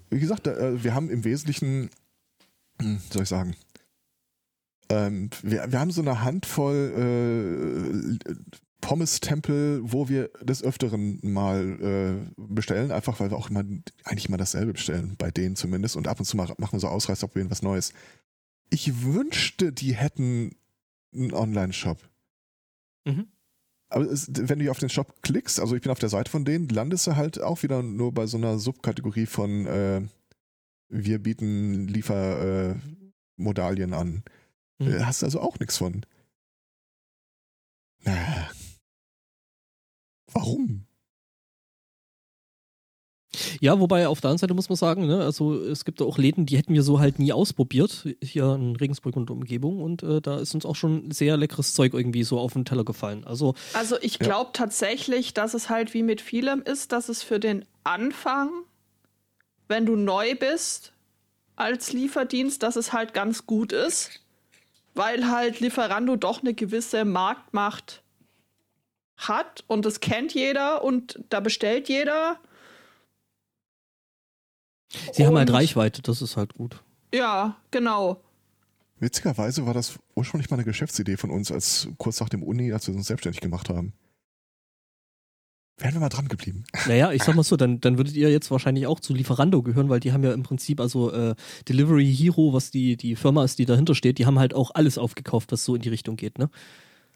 Wie 0.09 0.19
gesagt, 0.19 0.47
äh, 0.47 0.83
wir 0.83 0.93
haben 0.93 1.09
im 1.09 1.23
Wesentlichen, 1.23 1.89
hm, 2.81 2.99
soll 3.11 3.23
ich 3.23 3.29
sagen, 3.29 3.55
ähm, 4.89 5.29
wir, 5.41 5.71
wir 5.71 5.79
haben 5.79 5.91
so 5.91 6.01
eine 6.01 6.23
Handvoll 6.23 8.17
äh, 8.23 8.33
Pommes-Tempel, 8.81 9.81
wo 9.83 10.07
wir 10.07 10.29
des 10.41 10.63
Öfteren 10.63 11.19
mal 11.23 11.79
äh, 11.81 12.31
bestellen, 12.37 12.91
einfach 12.91 13.19
weil 13.19 13.31
wir 13.31 13.37
auch 13.37 13.49
immer 13.49 13.65
eigentlich 14.03 14.27
immer 14.27 14.37
dasselbe 14.37 14.73
bestellen, 14.73 15.15
bei 15.17 15.31
denen 15.31 15.55
zumindest. 15.55 15.95
Und 15.95 16.07
ab 16.07 16.19
und 16.19 16.25
zu 16.25 16.37
mal 16.37 16.47
machen 16.57 16.73
wir 16.73 16.79
so 16.79 16.87
Ausreißer, 16.87 17.27
probieren 17.27 17.51
was 17.51 17.63
Neues. 17.63 17.91
Ich 18.69 19.03
wünschte, 19.03 19.73
die 19.73 19.95
hätten 19.95 20.55
einen 21.13 21.33
Online-Shop. 21.33 21.97
Mhm. 23.05 23.27
Aber 23.89 24.05
es, 24.05 24.27
wenn 24.29 24.59
du 24.59 24.69
auf 24.69 24.79
den 24.79 24.89
Shop 24.89 25.21
klickst, 25.21 25.59
also 25.59 25.75
ich 25.75 25.81
bin 25.81 25.91
auf 25.91 25.99
der 25.99 26.09
Seite 26.09 26.29
von 26.29 26.45
denen, 26.45 26.67
landest 26.67 27.07
du 27.07 27.15
halt 27.15 27.41
auch 27.41 27.63
wieder 27.63 27.81
nur 27.83 28.13
bei 28.13 28.27
so 28.27 28.37
einer 28.37 28.59
Subkategorie 28.59 29.25
von 29.25 29.65
äh, 29.65 30.01
wir 30.89 31.19
bieten 31.19 31.87
Liefermodalien 31.87 33.93
an. 33.93 34.23
Mhm. 34.79 34.87
Äh, 34.87 35.03
Hast 35.03 35.23
also 35.23 35.39
auch 35.41 35.59
nichts 35.59 35.77
von. 35.77 36.03
Na. 38.03 38.49
Warum? 40.33 40.86
Ja, 43.59 43.79
wobei 43.79 44.07
auf 44.07 44.21
der 44.21 44.29
anderen 44.29 44.39
Seite 44.39 44.53
muss 44.53 44.69
man 44.69 44.75
sagen, 44.75 45.07
ne, 45.07 45.23
also 45.23 45.55
es 45.61 45.85
gibt 45.85 46.01
auch 46.01 46.17
Läden, 46.17 46.45
die 46.45 46.57
hätten 46.57 46.73
wir 46.73 46.83
so 46.83 46.99
halt 46.99 47.19
nie 47.19 47.31
ausprobiert, 47.33 48.07
hier 48.21 48.53
in 48.55 48.75
Regensburg 48.75 49.15
und 49.15 49.29
Umgebung 49.29 49.81
und 49.81 50.03
äh, 50.03 50.21
da 50.21 50.37
ist 50.39 50.53
uns 50.53 50.65
auch 50.65 50.75
schon 50.75 51.11
sehr 51.11 51.37
leckeres 51.37 51.73
Zeug 51.73 51.93
irgendwie 51.93 52.23
so 52.23 52.39
auf 52.39 52.53
den 52.53 52.65
Teller 52.65 52.83
gefallen. 52.83 53.23
Also 53.25 53.55
Also 53.73 53.97
ich 54.01 54.13
Ja. 54.19 54.25
glaube 54.27 54.51
tatsächlich, 54.53 55.33
dass 55.33 55.53
es 55.53 55.69
halt 55.69 55.93
wie 55.93 56.03
mit 56.03 56.21
vielem 56.21 56.61
ist, 56.61 56.91
dass 56.91 57.09
es 57.09 57.23
für 57.23 57.39
den 57.39 57.65
Anfang, 57.83 58.49
wenn 59.67 59.85
du 59.85 59.95
neu 59.95 60.35
bist 60.35 60.93
als 61.55 61.93
Lieferdienst, 61.93 62.61
dass 62.63 62.75
es 62.75 62.93
halt 62.93 63.13
ganz 63.13 63.45
gut 63.45 63.71
ist, 63.71 64.21
weil 64.93 65.29
halt 65.29 65.59
Lieferando 65.59 66.15
doch 66.15 66.41
eine 66.41 66.53
gewisse 66.53 67.05
Marktmacht 67.05 68.01
hat 69.17 69.63
und 69.67 69.85
das 69.85 69.99
kennt 69.99 70.33
jeder 70.33 70.83
und 70.83 71.19
da 71.29 71.39
bestellt 71.39 71.89
jeder. 71.89 72.39
Sie 75.13 75.25
haben 75.25 75.35
halt 75.37 75.49
Und- 75.49 75.55
Reichweite, 75.55 76.01
das 76.01 76.21
ist 76.21 76.37
halt 76.37 76.53
gut. 76.53 76.83
Ja, 77.13 77.57
genau. 77.71 78.21
Witzigerweise 78.99 79.65
war 79.65 79.73
das 79.73 79.99
ursprünglich 80.15 80.49
mal 80.49 80.55
eine 80.57 80.63
Geschäftsidee 80.65 81.17
von 81.17 81.29
uns, 81.29 81.51
als 81.51 81.87
kurz 81.97 82.19
nach 82.19 82.29
dem 82.29 82.41
Uni, 82.43 82.73
als 82.73 82.87
wir 82.87 82.95
uns 82.95 83.07
selbstständig 83.07 83.41
gemacht 83.41 83.69
haben. 83.69 83.93
Wären 85.79 85.93
wir 85.93 85.99
mal 85.99 86.09
dran 86.09 86.27
geblieben. 86.27 86.63
Naja, 86.87 87.11
ich 87.11 87.21
sag 87.23 87.35
mal 87.35 87.43
so, 87.43 87.55
dann, 87.55 87.79
dann 87.79 87.97
würdet 87.97 88.15
ihr 88.15 88.31
jetzt 88.31 88.49
wahrscheinlich 88.49 88.87
auch 88.87 88.99
zu 88.99 89.13
Lieferando 89.13 89.61
gehören, 89.61 89.89
weil 89.89 89.99
die 89.99 90.11
haben 90.11 90.23
ja 90.23 90.33
im 90.33 90.41
Prinzip, 90.41 90.79
also 90.81 91.11
äh, 91.13 91.35
Delivery 91.69 92.11
Hero, 92.11 92.51
was 92.53 92.71
die, 92.71 92.97
die 92.97 93.15
Firma 93.15 93.43
ist, 93.43 93.59
die 93.59 93.65
dahinter 93.65 93.93
steht, 93.93 94.17
die 94.17 94.25
haben 94.25 94.39
halt 94.39 94.55
auch 94.55 94.71
alles 94.73 94.97
aufgekauft, 94.97 95.51
was 95.51 95.63
so 95.63 95.75
in 95.75 95.81
die 95.81 95.89
Richtung 95.89 96.15
geht, 96.15 96.39
ne? 96.39 96.49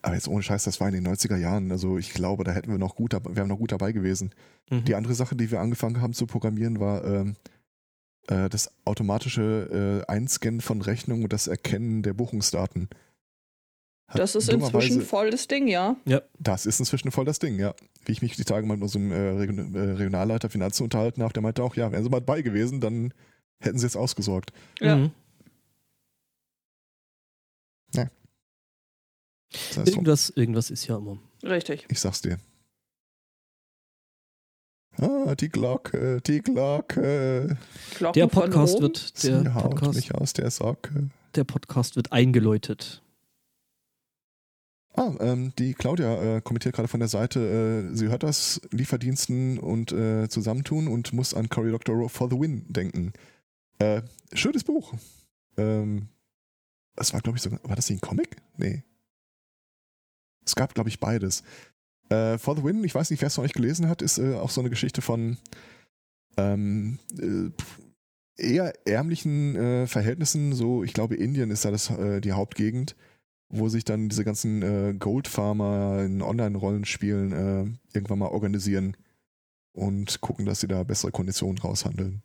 Aber 0.04 0.16
jetzt 0.16 0.28
ohne 0.28 0.42
Scheiß, 0.44 0.64
das 0.64 0.80
war 0.80 0.88
in 0.90 0.96
den 0.96 1.08
90er 1.08 1.38
Jahren. 1.38 1.72
Also 1.72 1.98
ich 2.00 2.12
glaube, 2.14 2.44
da 2.44 2.52
hätten 2.54 2.72
wir 2.72 2.80
noch 2.80 2.96
gut, 2.96 3.14
dab- 3.14 3.36
wären 3.36 3.48
noch 3.48 3.58
gut 3.60 3.72
dabei 3.72 3.92
gewesen. 3.92 4.34
Mhm. 4.70 4.84
Die 4.86 4.96
andere 4.96 5.14
Sache, 5.16 5.36
die 5.36 5.50
wir 5.52 5.60
angefangen 5.60 6.02
haben 6.02 6.14
zu 6.14 6.26
programmieren, 6.26 6.80
war 6.80 7.04
ähm, 7.06 7.36
äh, 8.32 8.50
das 8.50 8.72
automatische 8.86 10.04
äh, 10.08 10.12
Einscannen 10.12 10.62
von 10.62 10.82
Rechnungen 10.82 11.24
und 11.24 11.34
das 11.34 11.48
Erkennen 11.48 12.02
der 12.02 12.14
Buchungsdaten. 12.14 12.90
Hat 14.08 14.20
Das 14.20 14.36
ist 14.36 14.50
inzwischen 14.50 15.02
voll 15.02 15.30
das 15.32 15.48
Ding, 15.48 15.68
ja. 15.68 15.96
Das 16.40 16.66
ist 16.66 16.80
inzwischen 16.80 17.12
voll 17.12 17.26
das 17.26 17.40
Ding, 17.40 17.60
ja. 17.60 17.74
Wie 18.06 18.12
ich 18.12 18.22
mich 18.22 18.36
die 18.36 18.44
Tage 18.44 18.66
mal 18.66 18.76
mit 18.76 18.84
unserem 18.84 19.12
äh, 19.12 19.16
Region- 19.16 19.76
äh, 19.76 19.80
Regionalleiter 19.80 20.50
Finanzen 20.50 20.84
unterhalten 20.84 21.24
habe, 21.24 21.34
der 21.34 21.44
meinte 21.44 21.64
auch, 21.64 21.76
ja, 21.76 21.92
wären 21.92 22.04
sie 22.04 22.10
mal 22.10 22.20
dabei 22.20 22.42
gewesen, 22.42 22.82
dann 22.82 23.14
hätten 23.60 23.78
sie 23.78 23.86
jetzt 23.86 23.98
ausgesorgt. 23.98 24.52
Ja. 24.80 24.96
Mhm. 24.98 25.12
Das 29.54 29.78
heißt, 29.80 29.90
Irgendwas, 29.90 30.30
irgendwas 30.30 30.70
ist 30.70 30.88
ja 30.88 30.96
immer. 30.96 31.20
Richtig. 31.44 31.86
ich 31.90 32.00
sag's 32.00 32.22
dir. 32.22 32.38
Ah, 35.02 35.34
die 35.36 35.50
Glocke, 35.50 36.22
die 36.22 36.40
Glocke. 36.42 37.58
Glocken 37.98 38.20
Der 38.20 38.28
Podcast 38.28 38.80
wird, 38.82 39.24
der 39.24 39.42
sie 39.42 39.54
haut 39.54 39.72
Podcast, 39.72 39.96
mich 39.96 40.14
aus 40.14 40.34
der 40.34 40.52
Socke. 40.52 41.10
der 41.36 41.44
Podcast 41.44 41.96
wird 41.96 42.12
eingeläutet. 42.12 43.02
Ah, 44.94 45.12
ähm, 45.20 45.54
die 45.58 45.74
Claudia 45.74 46.38
äh, 46.38 46.42
kommentiert 46.42 46.76
gerade 46.76 46.88
von 46.88 47.00
der 47.00 47.10
Seite, 47.10 47.40
äh, 47.92 47.96
sie 47.96 48.10
hört 48.10 48.24
das 48.24 48.62
Lieferdiensten 48.72 49.58
und 49.58 49.92
äh, 49.92 50.28
Zusammentun 50.30 50.88
und 50.88 51.14
muss 51.14 51.34
an 51.34 51.50
Cory 51.50 51.72
Doctorow 51.72 52.12
for 52.12 52.30
the 52.30 52.38
Win 52.40 52.66
denken. 52.68 53.14
Äh, 53.80 54.02
schönes 54.34 54.64
Buch. 54.66 54.94
Ähm, 55.58 56.10
das 56.96 57.14
war, 57.14 57.22
glaube 57.22 57.38
ich, 57.38 57.42
sogar, 57.42 57.60
war 57.64 57.76
das 57.76 57.90
nicht 57.90 58.04
ein 58.04 58.08
Comic? 58.08 58.36
Nee. 58.58 58.84
Es 60.46 60.56
gab, 60.56 60.76
glaube 60.76 60.90
ich, 60.90 61.00
beides. 61.00 61.42
Äh, 62.12 62.38
for 62.38 62.56
the 62.56 62.64
Win, 62.64 62.84
ich 62.84 62.96
weiß 62.96 63.10
nicht, 63.10 63.22
wer 63.22 63.28
es 63.28 63.38
noch 63.38 63.44
nicht 63.44 63.56
gelesen 63.56 63.88
hat, 63.88 64.02
ist 64.02 64.18
äh, 64.18 64.36
auch 64.36 64.50
so 64.50 64.62
eine 64.62 64.70
Geschichte 64.70 65.02
von 65.02 65.38
ähm, 66.38 67.00
äh, 67.18 67.50
eher 68.38 68.74
ärmlichen 68.86 69.56
äh, 69.56 69.88
Verhältnissen. 69.88 70.54
So, 70.54 70.84
ich 70.84 70.94
glaube, 70.94 71.16
Indien 71.16 71.52
ist 71.52 71.66
da 71.66 71.72
das, 71.72 71.90
äh, 71.90 72.22
die 72.22 72.34
Hauptgegend 72.34 72.96
wo 73.52 73.68
sich 73.68 73.84
dann 73.84 74.10
diese 74.10 74.24
ganzen 74.24 74.62
äh, 74.62 74.94
Goldfarmer 74.94 76.04
in 76.04 76.22
Online-Rollenspielen 76.22 77.32
äh, 77.32 77.94
irgendwann 77.94 78.20
mal 78.20 78.30
organisieren 78.30 78.96
und 79.74 80.22
gucken, 80.22 80.46
dass 80.46 80.62
sie 80.62 80.68
da 80.68 80.84
bessere 80.84 81.12
Konditionen 81.12 81.58
raushandeln. 81.58 82.22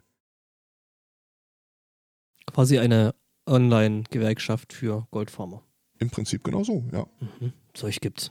Quasi 2.47 2.79
eine 2.79 3.15
Online-Gewerkschaft 3.47 4.73
für 4.73 5.07
Goldfarmer. 5.11 5.63
Im 5.99 6.11
Prinzip 6.11 6.45
genau 6.45 6.63
so, 6.63 6.85
ja. 6.93 7.07
Mhm. 7.21 7.53
Solch 7.77 8.01
gibt's. 8.01 8.31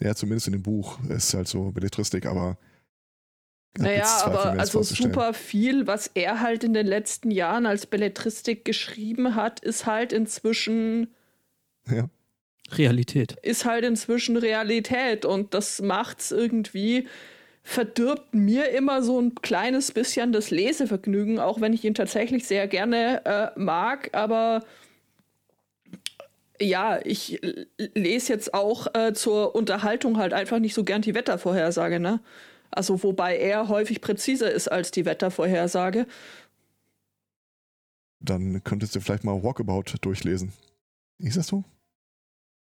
Ja, 0.00 0.14
zumindest 0.14 0.46
in 0.46 0.52
dem 0.52 0.62
Buch 0.62 0.98
ist 1.08 1.34
halt 1.34 1.48
so 1.48 1.70
Belletristik, 1.70 2.26
aber. 2.26 2.58
Naja, 3.78 4.22
aber 4.24 4.58
also 4.58 4.82
super 4.82 5.34
viel, 5.34 5.86
was 5.86 6.10
er 6.14 6.40
halt 6.40 6.64
in 6.64 6.72
den 6.72 6.86
letzten 6.86 7.30
Jahren 7.30 7.66
als 7.66 7.86
Belletristik 7.86 8.64
geschrieben 8.64 9.34
hat, 9.34 9.60
ist 9.60 9.86
halt 9.86 10.12
inzwischen. 10.12 11.14
Ja. 11.90 12.08
Realität. 12.72 13.36
Ist 13.42 13.64
halt 13.64 13.84
inzwischen 13.84 14.36
Realität 14.36 15.24
und 15.24 15.54
das 15.54 15.80
macht's 15.82 16.32
irgendwie 16.32 17.06
verdirbt 17.66 18.32
mir 18.32 18.70
immer 18.70 19.02
so 19.02 19.20
ein 19.20 19.34
kleines 19.34 19.90
bisschen 19.90 20.32
das 20.32 20.52
Lesevergnügen, 20.52 21.40
auch 21.40 21.60
wenn 21.60 21.72
ich 21.72 21.84
ihn 21.84 21.94
tatsächlich 21.94 22.46
sehr 22.46 22.68
gerne 22.68 23.24
äh, 23.24 23.58
mag. 23.58 24.10
Aber 24.12 24.62
ja, 26.60 27.00
ich 27.04 27.40
lese 27.94 28.32
jetzt 28.32 28.54
auch 28.54 28.86
äh, 28.94 29.12
zur 29.12 29.54
Unterhaltung 29.54 30.18
halt 30.18 30.32
einfach 30.32 30.58
nicht 30.58 30.74
so 30.74 30.84
gern 30.84 31.02
die 31.02 31.14
Wettervorhersage, 31.14 32.00
ne? 32.00 32.20
Also 32.70 33.02
wobei 33.02 33.38
er 33.38 33.68
häufig 33.68 34.00
präziser 34.00 34.50
ist 34.50 34.68
als 34.68 34.90
die 34.90 35.04
Wettervorhersage. 35.04 36.06
Dann 38.20 38.62
könntest 38.64 38.94
du 38.94 39.00
vielleicht 39.00 39.24
mal 39.24 39.42
Walkabout 39.42 39.84
durchlesen. 40.00 40.52
Ist 41.18 41.36
das 41.36 41.46
so? 41.46 41.64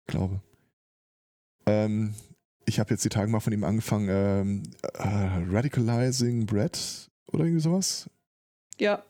Ich 0.07 0.13
glaube. 0.13 0.41
Ähm, 1.67 2.15
ich 2.67 2.79
habe 2.79 2.91
jetzt 2.91 3.05
die 3.05 3.09
Tage 3.09 3.31
mal 3.31 3.41
von 3.41 3.53
ihm 3.53 3.65
angefangen, 3.65 4.09
ähm, 4.11 4.63
äh, 4.95 5.55
Radicalizing 5.55 6.47
Brett 6.47 7.11
oder 7.33 7.45
irgendwie 7.45 7.63
sowas. 7.63 8.09
Ja. 8.79 9.03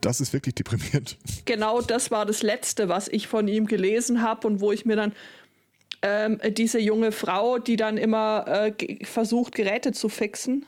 Das 0.00 0.20
ist 0.20 0.32
wirklich 0.32 0.54
deprimierend. 0.54 1.16
Genau 1.44 1.80
das 1.80 2.10
war 2.10 2.26
das 2.26 2.42
Letzte, 2.42 2.88
was 2.88 3.08
ich 3.08 3.26
von 3.26 3.48
ihm 3.48 3.66
gelesen 3.66 4.22
habe 4.22 4.46
und 4.46 4.60
wo 4.60 4.72
ich 4.72 4.84
mir 4.84 4.96
dann 4.96 5.12
ähm, 6.02 6.40
diese 6.52 6.78
junge 6.78 7.12
Frau, 7.12 7.58
die 7.58 7.76
dann 7.76 7.98
immer 7.98 8.44
äh, 8.46 9.04
versucht, 9.04 9.54
Geräte 9.54 9.92
zu 9.92 10.08
fixen, 10.08 10.64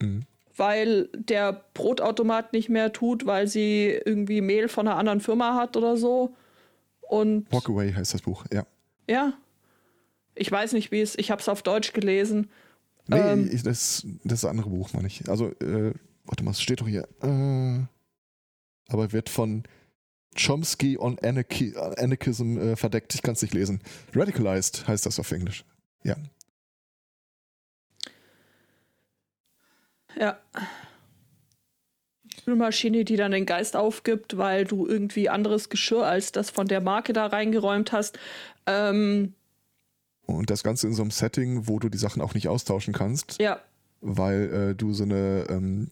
mhm. 0.00 0.22
weil 0.56 1.08
der 1.14 1.64
Brotautomat 1.74 2.52
nicht 2.52 2.68
mehr 2.68 2.92
tut, 2.92 3.26
weil 3.26 3.46
sie 3.46 3.98
irgendwie 4.04 4.40
Mehl 4.40 4.68
von 4.68 4.86
einer 4.86 4.96
anderen 4.96 5.20
Firma 5.20 5.54
hat 5.54 5.76
oder 5.76 5.96
so. 5.96 6.34
Und 7.00 7.50
Walkaway 7.50 7.92
heißt 7.92 8.14
das 8.14 8.22
Buch, 8.22 8.44
ja. 8.52 8.66
Ja. 9.08 9.32
Ich 10.34 10.50
weiß 10.50 10.72
nicht, 10.72 10.92
wie 10.92 11.00
es, 11.00 11.16
ich 11.16 11.30
habe 11.30 11.40
es 11.40 11.48
auf 11.48 11.62
Deutsch 11.62 11.92
gelesen. 11.92 12.50
Nee, 13.08 13.18
ähm, 13.18 13.50
ich, 13.50 13.62
das, 13.62 14.06
das 14.22 14.44
andere 14.44 14.68
Buch, 14.68 14.92
meine 14.92 15.06
ich. 15.06 15.28
Also, 15.28 15.46
äh, 15.60 15.94
warte 16.28 16.44
mal, 16.44 16.52
es 16.52 16.62
steht 16.62 16.80
doch 16.80 16.88
hier. 16.88 17.08
Äh, 17.22 17.86
aber 18.88 19.12
wird 19.12 19.28
von 19.28 19.64
Chomsky 20.36 20.98
on 20.98 21.18
Anarchy, 21.18 21.74
Anarchism 21.76 22.58
äh, 22.58 22.76
verdeckt. 22.76 23.14
Ich 23.14 23.22
kann 23.22 23.34
es 23.34 23.42
nicht 23.42 23.54
lesen. 23.54 23.80
Radicalized 24.14 24.86
heißt 24.86 25.04
das 25.06 25.18
auf 25.18 25.32
Englisch. 25.32 25.64
Ja. 26.04 26.16
Ja. 30.18 30.38
Spülmaschine, 32.38 33.04
die 33.04 33.16
dann 33.16 33.32
den 33.32 33.46
Geist 33.46 33.76
aufgibt, 33.76 34.38
weil 34.38 34.64
du 34.64 34.86
irgendwie 34.86 35.28
anderes 35.28 35.68
Geschirr 35.68 36.06
als 36.06 36.32
das 36.32 36.50
von 36.50 36.66
der 36.66 36.80
Marke 36.80 37.12
da 37.12 37.26
reingeräumt 37.26 37.92
hast. 37.92 38.18
Ähm, 38.66 39.34
und 40.22 40.50
das 40.50 40.62
Ganze 40.62 40.86
in 40.86 40.94
so 40.94 41.02
einem 41.02 41.10
Setting, 41.10 41.68
wo 41.68 41.78
du 41.78 41.88
die 41.88 41.98
Sachen 41.98 42.22
auch 42.22 42.34
nicht 42.34 42.48
austauschen 42.48 42.94
kannst. 42.94 43.40
Ja. 43.40 43.60
Weil 44.00 44.70
äh, 44.70 44.74
du 44.74 44.92
so 44.92 45.04
eine 45.04 45.46
ähm, 45.48 45.90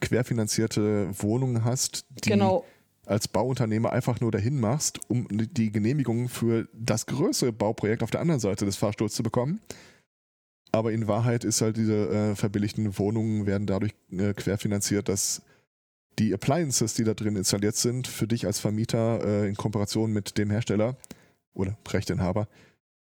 querfinanzierte 0.00 1.10
Wohnung 1.22 1.64
hast, 1.64 2.06
die 2.24 2.30
genau. 2.30 2.64
als 3.06 3.28
Bauunternehmer 3.28 3.92
einfach 3.92 4.20
nur 4.20 4.30
dahin 4.30 4.60
machst, 4.60 5.00
um 5.08 5.26
die 5.30 5.72
Genehmigung 5.72 6.28
für 6.28 6.68
das 6.72 7.06
größere 7.06 7.52
Bauprojekt 7.52 8.02
auf 8.02 8.10
der 8.10 8.20
anderen 8.20 8.40
Seite 8.40 8.64
des 8.64 8.76
Fahrstuhls 8.76 9.14
zu 9.14 9.22
bekommen. 9.22 9.60
Aber 10.70 10.92
in 10.92 11.08
Wahrheit 11.08 11.44
ist 11.44 11.62
halt 11.62 11.76
diese 11.76 12.08
äh, 12.10 12.36
verbilligten 12.36 12.98
Wohnungen 12.98 13.46
werden 13.46 13.66
dadurch 13.66 13.94
äh, 14.12 14.34
querfinanziert, 14.34 15.08
dass 15.08 15.42
die 16.18 16.34
Appliances, 16.34 16.94
die 16.94 17.04
da 17.04 17.14
drin 17.14 17.36
installiert 17.36 17.76
sind, 17.76 18.06
für 18.06 18.26
dich 18.26 18.44
als 18.46 18.58
Vermieter 18.58 19.24
äh, 19.24 19.48
in 19.48 19.56
Kooperation 19.56 20.12
mit 20.12 20.36
dem 20.36 20.50
Hersteller 20.50 20.96
oder 21.54 21.76
Rechteinhaber 21.88 22.48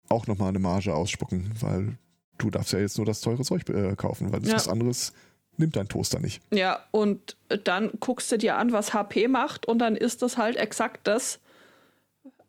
auch 0.07 0.27
nochmal 0.27 0.49
eine 0.49 0.59
Marge 0.59 0.93
ausspucken, 0.93 1.51
weil 1.59 1.97
du 2.38 2.49
darfst 2.49 2.73
ja 2.73 2.80
jetzt 2.80 2.97
nur 2.97 3.05
das 3.05 3.21
teure 3.21 3.43
Zeug 3.43 3.67
äh, 3.69 3.95
kaufen, 3.95 4.32
weil 4.32 4.39
das 4.39 4.49
ja. 4.49 4.55
was 4.55 4.67
anderes 4.67 5.13
nimmt 5.60 5.76
dein 5.76 5.88
Toaster 5.88 6.20
nicht. 6.20 6.41
Ja, 6.51 6.86
und 6.91 7.38
dann 7.66 7.91
guckst 7.99 8.32
du 8.32 8.38
dir 8.38 8.57
an, 8.57 8.72
was 8.72 8.93
HP 8.93 9.28
macht 9.28 9.68
und 9.68 9.80
dann 9.80 9.95
ist 9.95 10.22
das 10.22 10.38
halt 10.38 10.57
exakt 10.57 11.07
das, 11.07 11.39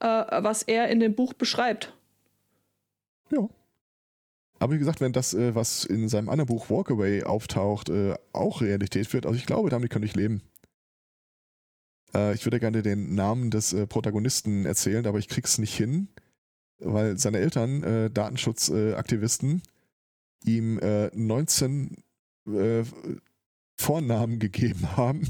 äh, 0.00 0.06
was 0.06 0.62
er 0.62 0.88
in 0.88 1.00
dem 1.00 1.14
Buch 1.14 1.32
beschreibt. 1.32 1.92
Ja. 3.30 3.48
Aber 4.58 4.74
wie 4.74 4.78
gesagt, 4.78 5.00
wenn 5.00 5.12
das, 5.12 5.34
äh, 5.34 5.54
was 5.54 5.84
in 5.84 6.08
seinem 6.08 6.28
anderen 6.28 6.48
Buch 6.48 6.68
Walkaway 6.68 7.24
auftaucht, 7.24 7.88
äh, 7.88 8.14
auch 8.32 8.60
Realität 8.60 9.12
wird, 9.12 9.26
also 9.26 9.36
ich 9.38 9.46
glaube, 9.46 9.70
damit 9.70 9.90
könnte 9.90 10.06
ich 10.06 10.14
leben. 10.14 10.42
Äh, 12.14 12.34
ich 12.34 12.44
würde 12.44 12.60
gerne 12.60 12.82
den 12.82 13.14
Namen 13.14 13.50
des 13.50 13.72
äh, 13.72 13.86
Protagonisten 13.86 14.66
erzählen, 14.66 15.06
aber 15.06 15.18
ich 15.18 15.28
krieg's 15.28 15.58
nicht 15.58 15.74
hin 15.74 16.08
weil 16.80 17.18
seine 17.18 17.38
Eltern, 17.38 17.82
äh, 17.82 18.10
Datenschutzaktivisten, 18.10 19.62
ihm 20.44 20.78
äh, 20.78 21.10
19 21.14 21.96
äh, 22.54 22.84
Vornamen 23.76 24.38
gegeben 24.38 24.96
haben, 24.96 25.26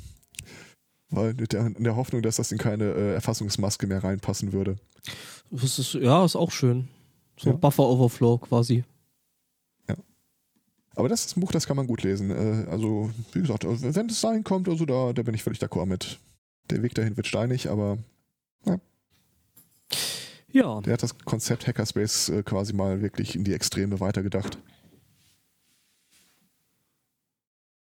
weil 1.11 1.31
in 1.31 1.47
der, 1.47 1.66
in 1.66 1.85
der, 1.85 1.97
Hoffnung, 1.97 2.23
dass 2.23 2.37
das 2.37 2.53
in 2.53 2.59
keine 2.59 2.85
äh, 2.85 3.14
Erfassungsmaske 3.14 3.87
mehr 3.87 4.03
reinpassen 4.03 4.53
würde. 4.53 4.77
Das 5.51 5.79
ist, 5.79 5.95
ja, 5.95 6.25
ist 6.25 6.37
auch 6.37 6.51
schön. 6.51 6.89
So 7.39 7.51
ja. 7.51 7.57
Buffer 7.57 7.85
Overflow 7.85 8.39
quasi. 8.39 8.85
Ja. 9.89 9.97
Aber 10.95 11.09
das 11.09 11.25
ist 11.25 11.37
ein 11.37 11.41
Buch, 11.41 11.53
das 11.53 11.66
kann 11.66 11.77
man 11.77 11.87
gut 11.87 12.03
lesen. 12.03 12.31
Äh, 12.31 12.68
also, 12.71 13.11
wie 13.33 13.41
gesagt, 13.41 13.64
wenn 13.64 14.07
es 14.09 14.21
dahin 14.21 14.45
kommt, 14.45 14.68
also 14.68 14.85
da, 14.85 15.12
da 15.12 15.23
bin 15.23 15.35
ich 15.35 15.43
völlig 15.43 15.61
d'accord 15.61 15.87
mit. 15.87 16.18
Der 16.71 16.83
Weg 16.83 16.95
dahin 16.95 17.16
wird 17.16 17.27
steinig, 17.27 17.68
aber 17.71 17.99
ja. 18.66 18.79
Ja. 20.53 20.81
Der 20.81 20.95
hat 20.95 21.03
das 21.03 21.18
Konzept 21.18 21.66
Hackerspace 21.66 22.29
äh, 22.31 22.43
quasi 22.43 22.73
mal 22.73 23.01
wirklich 23.01 23.37
in 23.37 23.45
die 23.45 23.55
Extreme 23.55 24.01
weitergedacht. 24.01 24.59